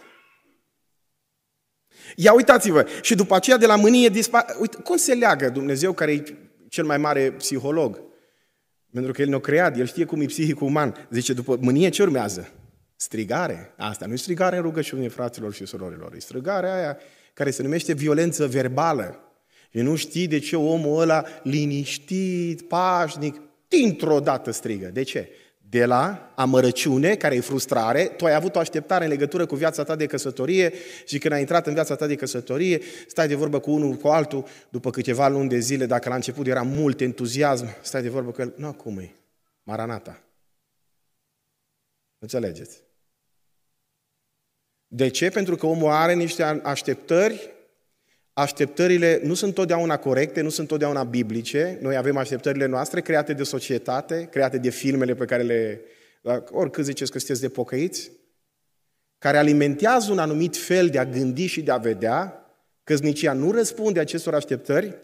Ia 2.15 2.33
uitați-vă, 2.33 2.88
și 3.01 3.15
după 3.15 3.35
aceea 3.35 3.57
de 3.57 3.65
la 3.65 3.75
mânie 3.75 4.09
dispar... 4.09 4.45
Uite, 4.59 4.77
cum 4.77 4.97
se 4.97 5.13
leagă 5.13 5.50
Dumnezeu, 5.50 5.93
care 5.93 6.12
e 6.12 6.24
cel 6.69 6.86
mai 6.86 6.98
mare 6.98 7.31
psiholog? 7.31 8.01
Pentru 8.91 9.12
că 9.12 9.22
El 9.22 9.27
ne-a 9.27 9.39
creat, 9.39 9.77
El 9.77 9.86
știe 9.86 10.05
cum 10.05 10.22
e 10.22 10.25
psihicul 10.25 10.67
uman. 10.67 11.07
Zice, 11.12 11.34
după 11.34 11.57
mânie 11.62 11.89
ce 11.89 12.01
urmează? 12.01 12.51
Strigare. 12.95 13.74
Asta 13.77 14.05
nu 14.05 14.13
e 14.13 14.15
strigare 14.15 14.55
în 14.55 14.62
rugăciune, 14.62 15.07
fraților 15.07 15.53
și 15.53 15.65
surorilor. 15.65 16.13
E 16.13 16.19
strigarea 16.19 16.75
aia 16.75 16.98
care 17.34 17.51
se 17.51 17.62
numește 17.62 17.93
violență 17.93 18.48
verbală. 18.48 19.19
Și 19.72 19.77
nu 19.77 19.95
știi 19.95 20.27
de 20.27 20.39
ce 20.39 20.55
omul 20.55 21.01
ăla 21.01 21.25
liniștit, 21.43 22.62
pașnic, 22.62 23.41
dintr-o 23.67 24.19
dată 24.19 24.51
strigă. 24.51 24.88
De 24.88 25.03
ce? 25.03 25.29
De 25.75 25.86
la 25.86 26.32
amărăciune, 26.36 27.15
care 27.15 27.36
e 27.36 27.39
frustrare, 27.39 28.05
tu 28.05 28.25
ai 28.25 28.34
avut 28.34 28.55
o 28.55 28.60
așteptare 28.60 29.03
în 29.03 29.10
legătură 29.10 29.46
cu 29.46 29.55
viața 29.55 29.84
ta 29.84 29.96
de 29.96 30.05
căsătorie 30.05 30.74
și 31.05 31.17
când 31.17 31.34
ai 31.34 31.39
intrat 31.39 31.67
în 31.67 31.74
viața 31.74 31.96
ta 31.96 32.08
de 32.08 32.15
căsătorie, 32.15 32.82
stai 33.08 33.27
de 33.27 33.36
vorbă 33.36 33.60
cu 33.60 33.72
unul, 33.72 33.96
cu 33.96 34.08
altul, 34.08 34.46
după 34.70 34.89
câteva 34.89 35.27
luni 35.27 35.50
de 35.50 35.60
zile, 35.60 35.86
dacă 35.86 36.10
la 36.10 36.15
început 36.15 36.48
era 36.48 36.62
mult 36.62 37.01
entuziasm, 37.01 37.67
stai 37.82 38.01
de 38.01 38.10
vorbă 38.10 38.32
cu 38.32 38.41
el, 38.41 38.53
nu, 38.58 38.74
cum 38.74 38.98
e? 38.98 39.15
Maranata. 39.63 40.24
Înțelegeți? 42.20 42.82
De 44.88 45.08
ce? 45.08 45.29
Pentru 45.29 45.55
că 45.55 45.65
omul 45.65 45.89
are 45.89 46.13
niște 46.13 46.44
așteptări 46.44 47.54
Așteptările 48.37 49.19
nu 49.23 49.33
sunt 49.33 49.53
totdeauna 49.53 49.97
corecte, 49.97 50.41
nu 50.41 50.49
sunt 50.49 50.67
totdeauna 50.67 51.03
biblice. 51.03 51.77
Noi 51.81 51.95
avem 51.95 52.17
așteptările 52.17 52.65
noastre 52.65 53.01
create 53.01 53.33
de 53.33 53.43
societate, 53.43 54.27
create 54.31 54.57
de 54.57 54.69
filmele 54.69 55.13
pe 55.13 55.25
care 55.25 55.43
le... 55.43 55.81
Oricât 56.51 56.83
ziceți 56.83 57.11
că 57.11 57.17
sunteți 57.17 57.41
de 57.41 57.49
pocăiți, 57.49 58.11
care 59.17 59.37
alimentează 59.37 60.11
un 60.11 60.17
anumit 60.17 60.57
fel 60.57 60.87
de 60.87 60.99
a 60.99 61.05
gândi 61.05 61.45
și 61.45 61.61
de 61.61 61.71
a 61.71 61.77
vedea, 61.77 62.45
căznicia 62.83 63.33
nu 63.33 63.51
răspunde 63.51 63.99
acestor 63.99 64.33
așteptări, 64.33 64.95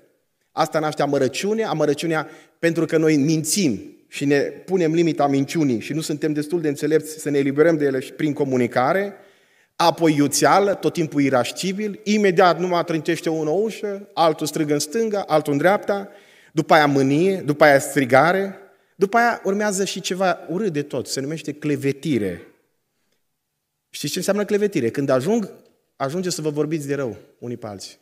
asta 0.52 0.80
naște 0.80 1.02
amărăciune, 1.02 1.64
amărăciunea 1.64 2.30
pentru 2.60 2.86
că 2.86 2.98
noi 2.98 3.18
mințim 3.18 3.98
și 4.08 4.26
ne 4.26 4.40
punem 4.40 4.94
limita 4.94 5.28
minciunii 5.28 5.80
și 5.80 5.94
nu 5.94 6.02
suntem 6.02 6.34
destul 6.34 6.62
de 6.62 6.68
înțelepți 6.68 7.20
să 7.20 7.30
ne 7.30 7.38
eliberăm 7.38 7.78
de 7.78 7.86
ele 7.86 8.00
și 8.00 8.14
prin 8.14 8.34
comunicare, 8.34 9.14
apoi 9.86 10.16
iuțeală, 10.16 10.74
tot 10.74 10.94
timpul 10.94 11.22
irascibil, 11.22 12.00
imediat 12.04 12.60
numai 12.60 12.84
trântește 12.84 13.30
unul 13.30 13.54
o 13.54 13.58
ușă, 13.58 14.10
altul 14.14 14.48
strigă 14.48 14.74
în 14.74 14.80
stânga, 14.80 15.22
altul 15.28 15.52
în 15.52 15.58
dreapta, 15.58 16.10
după 16.52 16.74
aia 16.74 16.86
mânie, 16.86 17.38
după 17.38 17.64
aia 17.64 17.80
strigare, 17.80 18.58
după 18.96 19.18
aia 19.18 19.42
urmează 19.44 19.86
și 19.86 20.02
ceva 20.02 20.40
urât 20.50 20.74
de 20.74 20.82
tot, 20.82 21.08
se 21.08 21.20
numește 21.20 21.54
clevetire. 21.54 22.48
Știți 23.90 24.12
ce 24.12 24.18
înseamnă 24.18 24.46
clevetire? 24.46 24.90
Când 24.90 25.10
ajung, 25.10 25.54
ajunge 25.96 26.30
să 26.30 26.42
vă 26.42 26.50
vorbiți 26.50 26.88
de 26.88 26.96
rău 26.96 27.18
unii 27.40 27.58
pe 27.58 27.68
alții. 27.68 27.98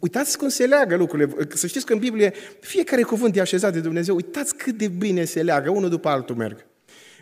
Uitați 0.00 0.38
cum 0.38 0.48
se 0.48 0.66
leagă 0.66 0.96
lucrurile. 0.96 1.46
Să 1.54 1.66
știți 1.66 1.86
că 1.86 1.92
în 1.92 1.98
Biblie 1.98 2.32
fiecare 2.60 3.02
cuvânt 3.02 3.36
e 3.36 3.40
așezat 3.40 3.72
de 3.72 3.80
Dumnezeu. 3.80 4.14
Uitați 4.14 4.56
cât 4.56 4.76
de 4.76 4.88
bine 4.88 5.24
se 5.24 5.42
leagă, 5.42 5.70
unul 5.70 5.88
după 5.88 6.08
altul 6.08 6.36
merg. 6.36 6.66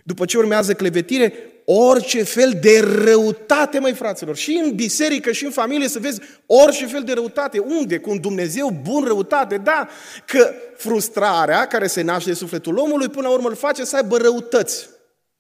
După 0.03 0.25
ce 0.25 0.39
urmează 0.39 0.75
clevetire, 0.75 1.33
orice 1.65 2.23
fel 2.23 2.59
de 2.61 2.81
răutate, 3.05 3.79
mai 3.79 3.93
fraților. 3.93 4.37
Și 4.37 4.61
în 4.65 4.75
biserică 4.75 5.33
și 5.33 5.45
în 5.45 5.51
familie 5.51 5.89
să 5.89 5.99
vezi 5.99 6.21
orice 6.47 6.87
fel 6.87 7.03
de 7.03 7.13
răutate. 7.13 7.59
Unde? 7.59 7.99
Cu 7.99 8.11
un 8.11 8.21
Dumnezeu 8.21 8.81
bun 8.83 9.05
răutate, 9.05 9.57
da. 9.57 9.89
Că 10.27 10.53
frustrarea 10.77 11.67
care 11.67 11.87
se 11.87 12.03
naște 12.03 12.29
de 12.29 12.37
sufletul 12.37 12.77
omului, 12.77 13.09
până 13.09 13.29
la 13.29 13.35
urmă 13.35 13.49
îl 13.49 13.55
face 13.55 13.85
să 13.85 13.97
aibă 13.97 14.17
răutăți. 14.17 14.89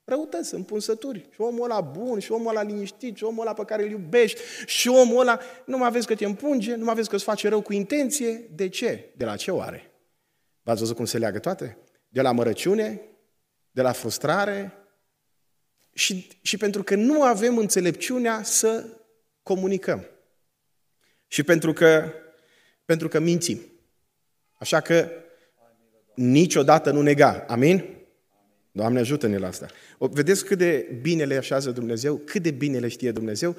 Răutăți, 0.04 0.54
împunsături. 0.54 1.28
Și 1.33 1.40
omul 1.40 1.71
ăla 1.71 1.81
bun, 1.81 2.19
și 2.19 2.33
omul 2.33 2.49
ăla 2.49 2.62
liniștit, 2.62 3.16
și 3.16 3.25
omul 3.25 3.40
ăla 3.40 3.52
pe 3.52 3.64
care 3.64 3.83
îl 3.83 3.90
iubești, 3.90 4.40
și 4.66 4.88
omul 4.88 5.21
ăla, 5.21 5.38
nu 5.64 5.78
mai 5.78 5.90
vezi 5.90 6.07
că 6.07 6.14
te 6.14 6.25
împunge, 6.25 6.75
nu 6.75 6.85
mai 6.85 6.95
vezi 6.95 7.09
că 7.09 7.14
îți 7.14 7.25
face 7.25 7.49
rău 7.49 7.61
cu 7.61 7.73
intenție. 7.73 8.50
De 8.54 8.69
ce? 8.69 9.12
De 9.16 9.25
la 9.25 9.37
ce 9.37 9.50
oare? 9.50 9.92
V-ați 10.62 10.81
văzut 10.81 10.97
cum 10.97 11.04
se 11.04 11.19
leagă 11.19 11.38
toate? 11.38 11.78
De 12.09 12.21
la 12.21 12.33
mărăciune, 12.33 13.00
de 13.73 13.83
la 13.83 13.93
frustrare 13.93 14.73
și, 15.93 16.29
și 16.43 16.57
pentru 16.57 16.83
că 16.83 16.95
nu 16.95 17.23
avem 17.23 17.59
înțelepciunea 17.59 18.43
să 18.43 18.85
comunicăm. 19.43 20.07
Și 21.26 21.43
pentru 21.43 21.73
că, 21.73 22.12
pentru 22.85 23.09
că 23.09 23.21
mințim. 23.21 23.61
Așa 24.59 24.81
că 24.81 25.11
niciodată 26.14 26.91
nu 26.91 27.02
nega. 27.02 27.45
Amin? 27.49 27.85
Doamne 28.73 28.99
ajută-ne 28.99 29.38
la 29.38 29.47
asta. 29.47 29.67
O, 29.99 30.07
vedeți 30.07 30.45
cât 30.45 30.59
de 30.59 30.99
bine 31.02 31.25
le 31.25 31.37
așează 31.37 31.71
Dumnezeu, 31.71 32.17
cât 32.17 32.43
de 32.43 32.50
bine 32.50 32.79
le 32.79 32.88
știe 32.88 33.12
Dumnezeu. 33.12 33.57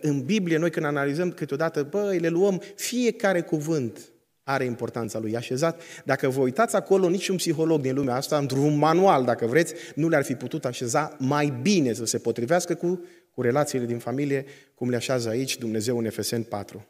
În 0.00 0.24
Biblie, 0.24 0.56
noi 0.56 0.70
când 0.70 0.86
analizăm 0.86 1.32
câteodată, 1.32 1.82
băi, 1.82 2.18
le 2.18 2.28
luăm 2.28 2.62
fiecare 2.74 3.42
cuvânt 3.42 4.10
are 4.48 4.64
importanța 4.64 5.18
lui 5.18 5.36
așezat. 5.36 5.80
Dacă 6.04 6.28
vă 6.28 6.40
uitați 6.40 6.76
acolo, 6.76 7.08
niciun 7.08 7.36
psiholog 7.36 7.80
din 7.80 7.94
lumea 7.94 8.14
asta, 8.14 8.38
într-un 8.38 8.78
manual, 8.78 9.24
dacă 9.24 9.46
vreți, 9.46 9.74
nu 9.94 10.08
le-ar 10.08 10.24
fi 10.24 10.34
putut 10.34 10.64
așeza 10.64 11.16
mai 11.18 11.58
bine 11.62 11.92
să 11.92 12.04
se 12.04 12.18
potrivească 12.18 12.74
cu, 12.74 13.04
cu 13.30 13.42
relațiile 13.42 13.84
din 13.84 13.98
familie, 13.98 14.44
cum 14.74 14.90
le 14.90 14.96
așează 14.96 15.28
aici 15.28 15.58
Dumnezeu 15.58 15.98
în 15.98 16.04
Efesen 16.04 16.42
4. 16.42 16.86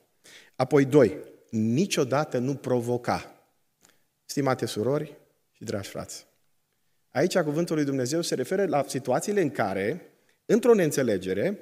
Apoi, 0.56 0.84
doi, 0.84 1.16
niciodată 1.50 2.38
nu 2.38 2.54
provoca. 2.54 3.40
Stimate 4.24 4.66
surori 4.66 5.16
și 5.52 5.64
dragi 5.64 5.88
frați, 5.88 6.26
aici 7.10 7.38
cuvântul 7.38 7.76
lui 7.76 7.84
Dumnezeu 7.84 8.20
se 8.20 8.34
referă 8.34 8.66
la 8.66 8.84
situațiile 8.88 9.40
în 9.40 9.50
care, 9.50 10.02
într-o 10.46 10.74
neînțelegere, 10.74 11.58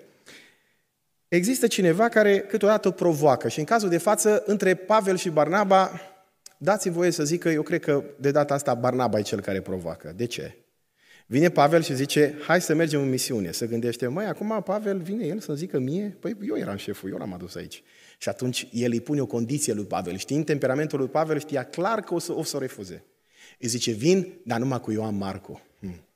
există 1.35 1.67
cineva 1.67 2.09
care 2.09 2.39
câteodată 2.39 2.91
provoacă. 2.91 3.49
Și 3.49 3.59
în 3.59 3.65
cazul 3.65 3.89
de 3.89 3.99
față, 3.99 4.43
între 4.47 4.75
Pavel 4.75 5.17
și 5.17 5.31
Barnaba, 5.31 6.01
dați 6.59 6.89
voie 6.89 7.11
să 7.11 7.25
zic 7.25 7.41
că 7.41 7.49
eu 7.49 7.63
cred 7.63 7.81
că 7.81 8.05
de 8.19 8.31
data 8.31 8.55
asta 8.55 8.75
Barnaba 8.75 9.19
e 9.19 9.23
cel 9.23 9.41
care 9.41 9.61
provoacă. 9.61 10.13
De 10.17 10.25
ce? 10.25 10.59
Vine 11.27 11.49
Pavel 11.49 11.83
și 11.83 11.95
zice, 11.95 12.35
hai 12.47 12.61
să 12.61 12.75
mergem 12.75 13.01
în 13.01 13.09
misiune. 13.09 13.53
Să 13.53 13.67
gândește, 13.67 14.07
mai 14.07 14.27
acum 14.27 14.63
Pavel 14.63 14.99
vine 14.99 15.27
el 15.27 15.41
să 15.41 15.55
zică 15.55 15.79
mie, 15.79 16.17
păi 16.21 16.37
eu 16.49 16.57
eram 16.57 16.77
șeful, 16.77 17.11
eu 17.11 17.17
l-am 17.17 17.33
adus 17.33 17.55
aici. 17.55 17.83
Și 18.19 18.29
atunci 18.29 18.69
el 18.73 18.93
îi 18.93 19.01
pune 19.01 19.21
o 19.21 19.27
condiție 19.27 19.73
lui 19.73 19.85
Pavel. 19.85 20.17
Știind 20.17 20.45
temperamentul 20.45 20.99
lui 20.99 21.09
Pavel, 21.09 21.39
știa 21.39 21.65
clar 21.65 22.01
că 22.01 22.15
o 22.15 22.19
să 22.19 22.33
o, 22.33 22.43
să 22.43 22.57
o 22.57 22.59
refuze. 22.59 23.05
Îi 23.59 23.69
zice, 23.69 23.91
vin, 23.91 24.41
dar 24.45 24.59
numai 24.59 24.81
cu 24.81 24.93
Ioan 24.93 25.17
Marcu. 25.17 25.63
Hmm. 25.79 26.07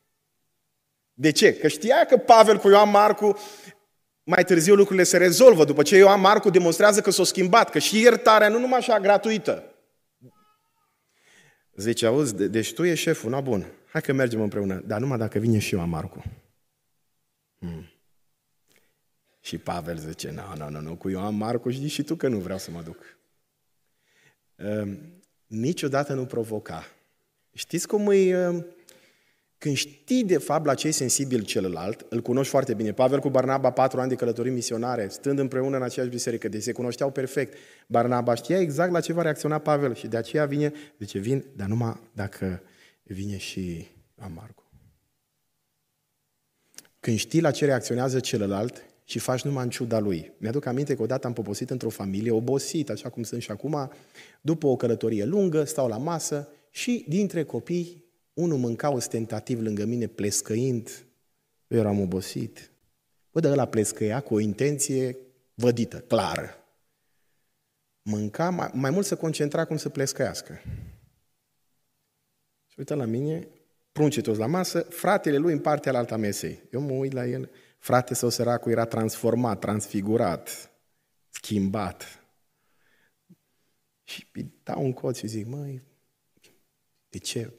De 1.14 1.30
ce? 1.30 1.54
Că 1.54 1.68
știa 1.68 2.04
că 2.08 2.16
Pavel 2.16 2.58
cu 2.58 2.68
Ioan 2.68 2.90
Marcu 2.90 3.37
mai 4.28 4.44
târziu 4.44 4.75
lucrurile 4.75 5.04
se 5.04 5.16
rezolvă, 5.16 5.64
după 5.64 5.82
ce 5.82 5.97
Ioan 5.97 6.20
Marcu 6.20 6.50
demonstrează 6.50 7.00
că 7.00 7.11
s-a 7.11 7.25
schimbat, 7.25 7.70
că 7.70 7.78
și 7.78 8.00
iertarea 8.00 8.49
nu 8.49 8.58
numai 8.58 8.78
așa 8.78 9.00
gratuită. 9.00 9.75
Zice, 11.75 12.06
auzi, 12.06 12.35
deci 12.35 12.73
tu 12.73 12.85
ești 12.85 13.02
șeful, 13.02 13.30
na 13.30 13.40
bun, 13.40 13.73
hai 13.90 14.00
că 14.00 14.12
mergem 14.12 14.40
împreună, 14.40 14.82
dar 14.87 15.00
numai 15.00 15.18
dacă 15.18 15.38
vine 15.38 15.58
și 15.58 15.75
Ioan 15.75 15.88
Marcu. 15.88 16.23
Hmm. 17.58 17.92
Și 19.40 19.58
Pavel 19.58 19.97
zice, 19.97 20.30
nu, 20.30 20.42
nu, 20.56 20.70
nu, 20.70 20.80
nu, 20.80 20.97
cu 20.97 21.08
Ioan 21.08 21.37
Marcu 21.37 21.70
știi 21.70 21.88
și 21.88 22.02
tu 22.02 22.14
că 22.14 22.28
nu 22.28 22.38
vreau 22.38 22.58
să 22.58 22.70
mă 22.70 22.82
duc. 22.82 23.18
Uh, 24.56 24.99
niciodată 25.47 26.14
nu 26.14 26.26
provoca. 26.26 26.85
Știți 27.52 27.87
cum 27.88 28.11
e 28.11 28.49
uh, 28.49 28.64
când 29.58 29.76
știi 29.76 30.24
de 30.24 30.38
fapt 30.38 30.66
la 30.66 30.74
ce 30.74 30.88
e 30.88 30.90
sensibil 30.90 31.42
celălalt, 31.42 32.06
îl 32.08 32.22
cunoști 32.22 32.50
foarte 32.50 32.74
bine. 32.74 32.92
Pavel 32.92 33.18
cu 33.18 33.30
Barnaba, 33.30 33.70
patru 33.70 34.00
ani 34.00 34.08
de 34.08 34.14
călătorii 34.14 34.52
misionare, 34.52 35.08
stând 35.08 35.38
împreună 35.38 35.76
în 35.76 35.82
aceeași 35.82 36.10
biserică, 36.10 36.48
deci 36.48 36.62
se 36.62 36.72
cunoșteau 36.72 37.10
perfect. 37.10 37.56
Barnaba 37.86 38.34
știa 38.34 38.58
exact 38.58 38.92
la 38.92 39.00
ce 39.00 39.12
va 39.12 39.22
reacționa 39.22 39.58
Pavel 39.58 39.94
și 39.94 40.06
de 40.06 40.16
aceea 40.16 40.46
vine, 40.46 40.72
zice, 40.98 41.18
vin, 41.18 41.44
dar 41.56 41.66
numai 41.66 42.00
dacă 42.12 42.62
vine 43.02 43.36
și 43.36 43.86
Amarcu. 44.18 44.62
Când 47.00 47.16
știi 47.16 47.40
la 47.40 47.50
ce 47.50 47.64
reacționează 47.64 48.20
celălalt 48.20 48.82
și 49.04 49.18
faci 49.18 49.42
numai 49.42 49.64
în 49.64 49.70
ciuda 49.70 49.98
lui. 49.98 50.32
Mi-aduc 50.38 50.66
aminte 50.66 50.96
că 50.96 51.02
odată 51.02 51.26
am 51.26 51.32
poposit 51.32 51.70
într-o 51.70 51.88
familie, 51.88 52.30
obosit, 52.30 52.90
așa 52.90 53.08
cum 53.08 53.22
sunt 53.22 53.42
și 53.42 53.50
acum, 53.50 53.90
după 54.40 54.66
o 54.66 54.76
călătorie 54.76 55.24
lungă, 55.24 55.64
stau 55.64 55.88
la 55.88 55.96
masă 55.96 56.48
și 56.70 57.04
dintre 57.08 57.44
copii, 57.44 58.07
unul 58.38 58.59
mânca 58.59 58.90
ostentativ 58.90 59.61
lângă 59.61 59.85
mine, 59.85 60.07
plescăind. 60.07 61.07
Eu 61.66 61.78
eram 61.78 62.00
obosit. 62.00 62.71
Bă, 63.30 63.40
de 63.40 63.49
ăla 63.49 63.66
plescăia 63.66 64.21
cu 64.21 64.35
o 64.35 64.38
intenție 64.38 65.16
vădită, 65.54 66.00
clară. 66.00 66.50
Mânca, 68.02 68.50
mai, 68.50 68.71
mai 68.73 68.90
mult 68.90 69.07
să 69.07 69.16
concentra 69.16 69.64
cum 69.64 69.76
să 69.76 69.88
plescăiască. 69.88 70.61
Și 72.66 72.78
uite 72.78 72.95
la 72.95 73.04
mine, 73.04 73.49
pruncii 73.92 74.23
toți 74.23 74.38
la 74.38 74.47
masă, 74.47 74.80
fratele 74.80 75.37
lui 75.37 75.52
în 75.52 75.61
partea 75.61 75.97
alta 75.97 76.16
mesei. 76.16 76.62
Eu 76.73 76.80
mă 76.80 76.92
uit 76.92 77.12
la 77.12 77.26
el, 77.26 77.50
frate 77.78 78.14
sau 78.14 78.28
săracul 78.28 78.71
era 78.71 78.85
transformat, 78.85 79.59
transfigurat, 79.59 80.71
schimbat. 81.28 82.25
Și 84.04 84.28
îi 84.33 84.54
dau 84.62 84.85
un 84.85 84.92
cod 84.92 85.16
și 85.16 85.26
zic, 85.26 85.47
măi, 85.47 85.83
de 87.09 87.18
ce? 87.18 87.57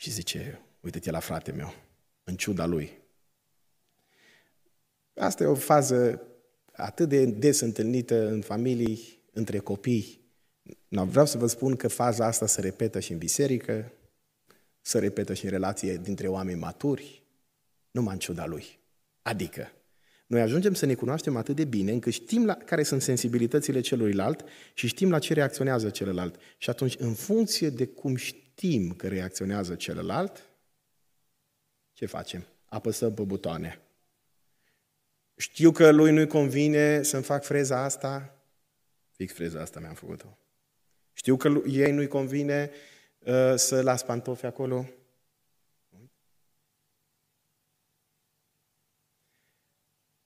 Și 0.00 0.10
zice, 0.10 0.60
uite-te 0.80 1.10
la 1.10 1.18
frate 1.18 1.52
meu, 1.52 1.74
în 2.24 2.36
ciuda 2.36 2.66
lui. 2.66 2.98
Asta 5.14 5.42
e 5.42 5.46
o 5.46 5.54
fază 5.54 6.22
atât 6.72 7.08
de 7.08 7.24
des 7.24 7.60
întâlnită 7.60 8.28
în 8.28 8.40
familii, 8.40 9.22
între 9.32 9.58
copii. 9.58 10.20
Vreau 10.88 11.26
să 11.26 11.38
vă 11.38 11.46
spun 11.46 11.76
că 11.76 11.88
faza 11.88 12.26
asta 12.26 12.46
se 12.46 12.60
repetă 12.60 13.00
și 13.00 13.12
în 13.12 13.18
biserică, 13.18 13.92
se 14.80 14.98
repetă 14.98 15.34
și 15.34 15.44
în 15.44 15.50
relație 15.50 15.96
dintre 15.96 16.28
oameni 16.28 16.58
maturi, 16.58 17.22
numai 17.90 18.12
în 18.12 18.20
ciuda 18.20 18.46
lui. 18.46 18.78
Adică, 19.22 19.72
noi 20.26 20.40
ajungem 20.40 20.74
să 20.74 20.86
ne 20.86 20.94
cunoaștem 20.94 21.36
atât 21.36 21.56
de 21.56 21.64
bine 21.64 21.92
încât 21.92 22.12
știm 22.12 22.44
la 22.44 22.54
care 22.54 22.82
sunt 22.82 23.02
sensibilitățile 23.02 23.80
celuilalt 23.80 24.44
și 24.74 24.86
știm 24.86 25.10
la 25.10 25.18
ce 25.18 25.32
reacționează 25.32 25.90
celălalt. 25.90 26.36
Și 26.58 26.70
atunci, 26.70 26.96
în 26.98 27.14
funcție 27.14 27.70
de 27.70 27.86
cum 27.86 28.16
știm 28.16 28.46
că 28.96 29.08
reacționează 29.08 29.74
celălalt, 29.74 30.50
ce 31.92 32.06
facem? 32.06 32.46
Apăsăm 32.64 33.14
pe 33.14 33.22
butoane. 33.22 33.80
Știu 35.36 35.72
că 35.72 35.90
lui 35.90 36.12
nu-i 36.12 36.26
convine 36.26 37.02
să-mi 37.02 37.22
fac 37.22 37.44
freza 37.44 37.82
asta, 37.82 38.42
fix 39.10 39.32
freza 39.32 39.60
asta 39.60 39.80
mi-am 39.80 39.94
făcut-o. 39.94 40.38
Știu 41.12 41.36
că 41.36 41.62
ei 41.66 41.92
nu-i 41.92 42.08
convine 42.08 42.70
uh, 43.18 43.54
să 43.56 43.82
las 43.82 44.02
pantofi 44.02 44.46
acolo. 44.46 44.86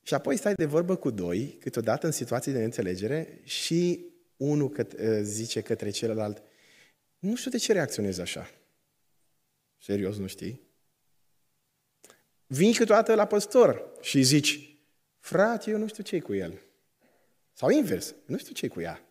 Și 0.02 0.14
apoi 0.14 0.36
stai 0.36 0.54
de 0.54 0.64
vorbă 0.64 0.96
cu 0.96 1.10
doi, 1.10 1.56
câteodată 1.60 2.06
în 2.06 2.12
situații 2.12 2.52
de 2.52 2.58
neînțelegere, 2.58 3.40
și 3.44 4.06
unul 4.36 4.70
cât, 4.70 4.92
uh, 4.92 5.18
zice 5.22 5.60
către 5.60 5.90
celălalt, 5.90 6.42
nu 7.22 7.36
știu 7.36 7.50
de 7.50 7.58
ce 7.58 7.72
reacționezi 7.72 8.20
așa. 8.20 8.50
Serios, 9.78 10.16
nu 10.16 10.26
știi? 10.26 10.60
Vii 12.46 12.74
câteodată 12.74 13.14
la 13.14 13.26
păstor 13.26 13.92
și 14.00 14.22
zici, 14.22 14.76
frate, 15.18 15.70
eu 15.70 15.78
nu 15.78 15.86
știu 15.86 16.02
ce 16.02 16.20
cu 16.20 16.34
el. 16.34 16.60
Sau 17.52 17.70
invers, 17.70 18.14
nu 18.26 18.36
știu 18.36 18.52
ce 18.52 18.68
cu 18.68 18.80
ea. 18.80 19.06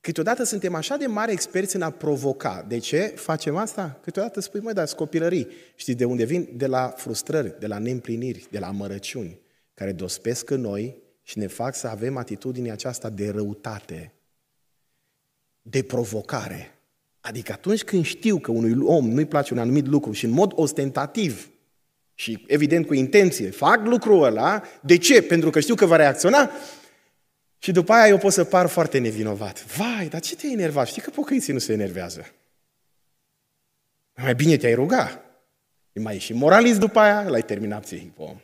Câteodată 0.00 0.42
suntem 0.42 0.74
așa 0.74 0.96
de 0.96 1.06
mari 1.06 1.32
experți 1.32 1.76
în 1.76 1.82
a 1.82 1.90
provoca. 1.90 2.64
De 2.68 2.78
ce 2.78 3.00
facem 3.06 3.56
asta? 3.56 4.00
Câteodată 4.02 4.40
spui, 4.40 4.60
măi, 4.60 4.72
dar 4.72 4.88
copilării. 4.88 5.48
Știi 5.74 5.94
de 5.94 6.04
unde 6.04 6.24
vin? 6.24 6.48
De 6.52 6.66
la 6.66 6.88
frustrări, 6.88 7.58
de 7.58 7.66
la 7.66 7.78
neîmpliniri, 7.78 8.46
de 8.50 8.58
la 8.58 8.66
amărăciuni, 8.66 9.40
care 9.74 9.92
dospesc 9.92 10.50
în 10.50 10.60
noi 10.60 11.02
și 11.22 11.38
ne 11.38 11.46
fac 11.46 11.74
să 11.74 11.88
avem 11.88 12.16
atitudinea 12.16 12.72
aceasta 12.72 13.10
de 13.10 13.30
răutate, 13.30 14.14
de 15.62 15.82
provocare. 15.82 16.74
Adică 17.20 17.52
atunci 17.52 17.84
când 17.84 18.04
știu 18.04 18.38
că 18.38 18.50
unui 18.50 18.76
om 18.84 19.10
nu-i 19.10 19.24
place 19.24 19.52
un 19.52 19.58
anumit 19.58 19.86
lucru 19.86 20.12
și 20.12 20.24
în 20.24 20.30
mod 20.30 20.52
ostentativ 20.54 21.50
și 22.14 22.44
evident 22.46 22.86
cu 22.86 22.94
intenție 22.94 23.50
fac 23.50 23.86
lucrul 23.86 24.24
ăla, 24.24 24.62
de 24.80 24.96
ce? 24.96 25.22
Pentru 25.22 25.50
că 25.50 25.60
știu 25.60 25.74
că 25.74 25.86
va 25.86 25.96
reacționa 25.96 26.50
și 27.58 27.72
după 27.72 27.92
aia 27.92 28.08
eu 28.08 28.18
pot 28.18 28.32
să 28.32 28.44
par 28.44 28.66
foarte 28.66 28.98
nevinovat. 28.98 29.66
Vai, 29.66 30.08
dar 30.08 30.20
ce 30.20 30.36
te-ai 30.36 30.52
enervat? 30.52 30.86
Știi 30.86 31.02
că 31.02 31.10
pocăiții 31.10 31.52
nu 31.52 31.58
se 31.58 31.72
enervează. 31.72 32.26
Mai 34.14 34.34
bine 34.34 34.56
te-ai 34.56 34.74
ruga. 34.74 35.24
E 35.92 36.00
mai 36.00 36.18
și 36.18 36.32
moralist 36.32 36.78
după 36.78 36.98
aia, 36.98 37.28
l-ai 37.28 37.42
terminat 37.42 37.82
psihic 37.82 38.12
pe 38.12 38.22
om. 38.22 38.36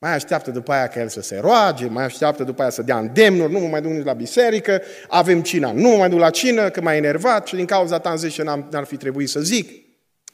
Mai 0.00 0.14
așteaptă 0.14 0.50
după 0.50 0.72
aia 0.72 0.86
ca 0.86 1.00
el 1.00 1.08
să 1.08 1.20
se 1.20 1.38
roage, 1.40 1.86
mai 1.86 2.04
așteaptă 2.04 2.44
după 2.44 2.60
aia 2.60 2.70
să 2.70 2.82
dea 2.82 2.98
îndemnuri, 2.98 3.52
nu 3.52 3.58
mă 3.58 3.66
mai 3.66 3.82
duc 3.82 3.90
nici 3.90 4.04
la 4.04 4.12
biserică, 4.12 4.82
avem 5.08 5.42
cina, 5.42 5.72
nu 5.72 5.88
mă 5.88 5.96
mai 5.96 6.08
duc 6.08 6.18
la 6.18 6.30
cină, 6.30 6.70
că 6.70 6.80
m-a 6.80 6.94
enervat 6.94 7.46
și 7.46 7.54
din 7.54 7.64
cauza 7.64 7.98
ta 7.98 8.08
am 8.08 8.16
zis 8.16 8.36
că 8.36 8.42
n-ar 8.42 8.84
fi 8.84 8.96
trebuit 8.96 9.28
să 9.28 9.40
zic. 9.40 9.86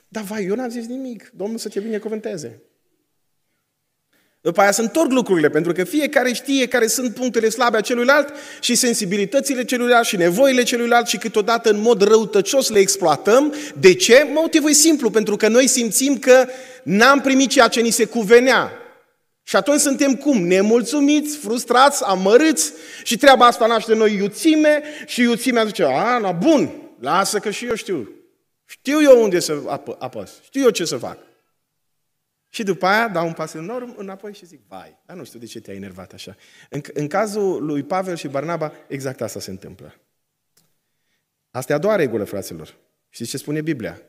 Dar 0.08 0.22
vai, 0.22 0.44
eu 0.44 0.54
n-am 0.54 0.68
zis 0.68 0.86
nimic, 0.86 1.30
Domnul 1.34 1.58
să 1.58 1.68
te 1.68 1.80
binecuvânteze. 1.80 2.62
După 4.40 4.60
aia 4.60 4.70
se 4.70 4.80
întorc 4.80 5.10
lucrurile, 5.10 5.48
pentru 5.48 5.72
că 5.72 5.84
fiecare 5.84 6.32
știe 6.32 6.68
care 6.68 6.86
sunt 6.86 7.14
punctele 7.14 7.48
slabe 7.48 7.76
a 7.76 7.80
celuilalt 7.80 8.32
și 8.60 8.74
sensibilitățile 8.74 9.64
celuilalt 9.64 10.06
și 10.06 10.16
nevoile 10.16 10.62
celuilalt 10.62 11.06
și 11.06 11.18
câteodată 11.18 11.70
în 11.70 11.80
mod 11.80 12.02
răutăcios 12.02 12.68
le 12.68 12.78
exploatăm. 12.78 13.54
De 13.78 13.94
ce? 13.94 14.26
Motivul 14.32 14.70
e 14.70 14.72
simplu, 14.72 15.10
pentru 15.10 15.36
că 15.36 15.48
noi 15.48 15.66
simțim 15.66 16.18
că 16.18 16.46
n-am 16.82 17.20
primit 17.20 17.48
ceea 17.48 17.68
ce 17.68 17.80
ni 17.80 17.90
se 17.90 18.04
cuvenea. 18.04 18.83
Și 19.46 19.56
atunci 19.56 19.80
suntem 19.80 20.14
cum? 20.14 20.42
Nemulțumiți, 20.42 21.36
frustrați, 21.36 22.04
amărâți 22.04 22.72
și 23.02 23.16
treaba 23.16 23.46
asta 23.46 23.66
naște 23.66 23.94
noi 23.94 24.14
iuțime 24.14 24.82
și 25.06 25.20
iuțimea 25.20 25.64
zice, 25.64 25.84
a, 25.84 26.18
na, 26.18 26.32
bun, 26.32 26.70
lasă 27.00 27.38
că 27.38 27.50
și 27.50 27.66
eu 27.66 27.74
știu. 27.74 28.08
Știu 28.64 29.02
eu 29.02 29.22
unde 29.22 29.38
să 29.38 29.62
apăs, 29.98 30.40
știu 30.42 30.62
eu 30.62 30.70
ce 30.70 30.84
să 30.84 30.96
fac. 30.96 31.18
Și 32.48 32.62
după 32.62 32.86
aia 32.86 33.08
dau 33.08 33.26
un 33.26 33.32
pas 33.32 33.54
enorm 33.54 33.94
înapoi 33.96 34.34
și 34.34 34.46
zic, 34.46 34.60
vai, 34.68 34.98
dar 35.06 35.16
nu 35.16 35.24
știu 35.24 35.38
de 35.38 35.46
ce 35.46 35.60
te-ai 35.60 35.76
enervat 35.76 36.12
așa. 36.12 36.36
În, 36.70 36.80
în 36.92 37.08
cazul 37.08 37.64
lui 37.64 37.82
Pavel 37.82 38.16
și 38.16 38.28
Barnaba, 38.28 38.72
exact 38.88 39.20
asta 39.20 39.40
se 39.40 39.50
întâmplă. 39.50 39.94
Asta 41.50 41.72
e 41.72 41.76
a 41.76 41.78
doua 41.78 41.96
regulă, 41.96 42.24
fraților. 42.24 42.76
Știți 43.08 43.30
ce 43.30 43.36
spune 43.36 43.60
Biblia? 43.60 44.02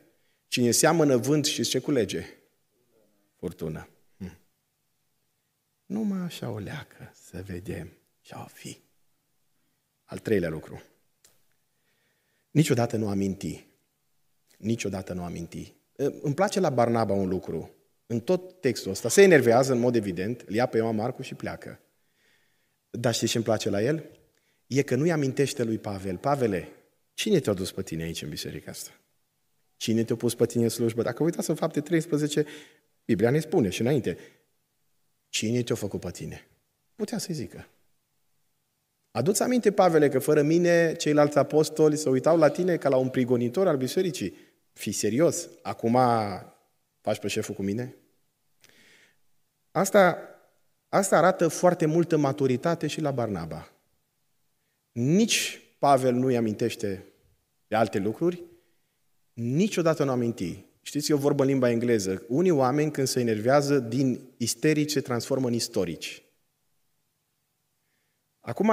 Cine 0.48 0.70
seamănă 0.70 1.16
vânt 1.16 1.44
și 1.44 1.62
ce 1.62 1.78
culege? 1.78 2.26
Furtună. 3.38 3.88
Hm. 5.86 5.92
Numai 5.92 6.18
așa 6.18 6.50
o 6.50 6.58
leacă 6.58 7.12
să 7.14 7.42
vedem 7.46 7.92
ce 8.20 8.34
o 8.34 8.46
fi. 8.46 8.78
Al 10.04 10.18
treilea 10.18 10.48
lucru. 10.48 10.82
Niciodată 12.50 12.96
nu 12.96 13.08
aminti. 13.08 13.66
Niciodată 14.58 15.12
nu 15.12 15.24
aminti. 15.24 15.74
Îmi 15.96 16.34
place 16.34 16.60
la 16.60 16.70
Barnaba 16.70 17.12
un 17.12 17.28
lucru 17.28 17.70
în 18.06 18.20
tot 18.20 18.60
textul 18.60 18.90
ăsta, 18.90 19.08
se 19.08 19.22
enervează 19.22 19.72
în 19.72 19.78
mod 19.78 19.94
evident, 19.94 20.40
îl 20.40 20.54
ia 20.54 20.66
pe 20.66 20.76
Ioan 20.76 20.94
Marcu 20.94 21.22
și 21.22 21.34
pleacă. 21.34 21.80
Dar 22.90 23.14
știi 23.14 23.28
ce 23.28 23.36
îmi 23.36 23.44
place 23.44 23.70
la 23.70 23.82
el? 23.82 24.10
E 24.66 24.82
că 24.82 24.94
nu-i 24.94 25.12
amintește 25.12 25.62
lui 25.62 25.78
Pavel, 25.78 26.16
Pavele, 26.16 26.68
cine 27.14 27.40
te-a 27.40 27.52
dus 27.52 27.72
pe 27.72 27.82
tine 27.82 28.02
aici 28.02 28.22
în 28.22 28.28
biserica 28.28 28.70
asta? 28.70 28.90
Cine 29.76 30.04
te-a 30.04 30.16
pus 30.16 30.34
pe 30.34 30.46
tine 30.46 30.62
în 30.62 30.68
slujbă? 30.68 31.02
Dacă 31.02 31.22
uitați 31.22 31.50
în 31.50 31.56
fapte 31.56 31.80
13, 31.80 32.46
Biblia 33.04 33.30
ne 33.30 33.40
spune 33.40 33.68
și 33.68 33.80
înainte, 33.80 34.18
cine 35.28 35.62
te-a 35.62 35.76
făcut 35.76 36.00
pe 36.00 36.10
tine? 36.10 36.46
Putea 36.94 37.18
să-i 37.18 37.34
zică. 37.34 37.68
Aduți 39.10 39.42
aminte, 39.42 39.72
Pavele, 39.72 40.08
că 40.08 40.18
fără 40.18 40.42
mine 40.42 40.94
ceilalți 40.94 41.38
apostoli 41.38 41.96
se 41.96 42.08
uitau 42.08 42.38
la 42.38 42.48
tine 42.48 42.76
ca 42.76 42.88
la 42.88 42.96
un 42.96 43.08
prigonitor 43.08 43.68
al 43.68 43.76
bisericii. 43.76 44.36
Fii 44.72 44.92
serios, 44.92 45.48
acum 45.62 45.98
Faci 47.06 47.18
pe 47.18 47.28
șeful 47.28 47.54
cu 47.54 47.62
mine? 47.62 47.96
Asta, 49.70 50.18
asta 50.88 51.16
arată 51.16 51.48
foarte 51.48 51.86
multă 51.86 52.16
maturitate 52.16 52.86
și 52.86 53.00
la 53.00 53.10
Barnaba. 53.10 53.72
Nici 54.92 55.60
Pavel 55.78 56.14
nu-i 56.14 56.36
amintește 56.36 57.04
de 57.66 57.76
alte 57.76 57.98
lucruri, 57.98 58.42
niciodată 59.32 60.04
nu 60.04 60.10
aminti. 60.10 60.65
Știți, 60.86 61.10
eu 61.10 61.16
vorbă 61.16 61.42
în 61.42 61.48
limba 61.48 61.70
engleză. 61.70 62.24
Unii 62.28 62.50
oameni, 62.50 62.90
când 62.90 63.06
se 63.06 63.20
enervează, 63.20 63.78
din 63.78 64.20
isterici 64.36 64.90
se 64.90 65.00
transformă 65.00 65.46
în 65.46 65.52
istorici. 65.52 66.22
Acum, 68.40 68.70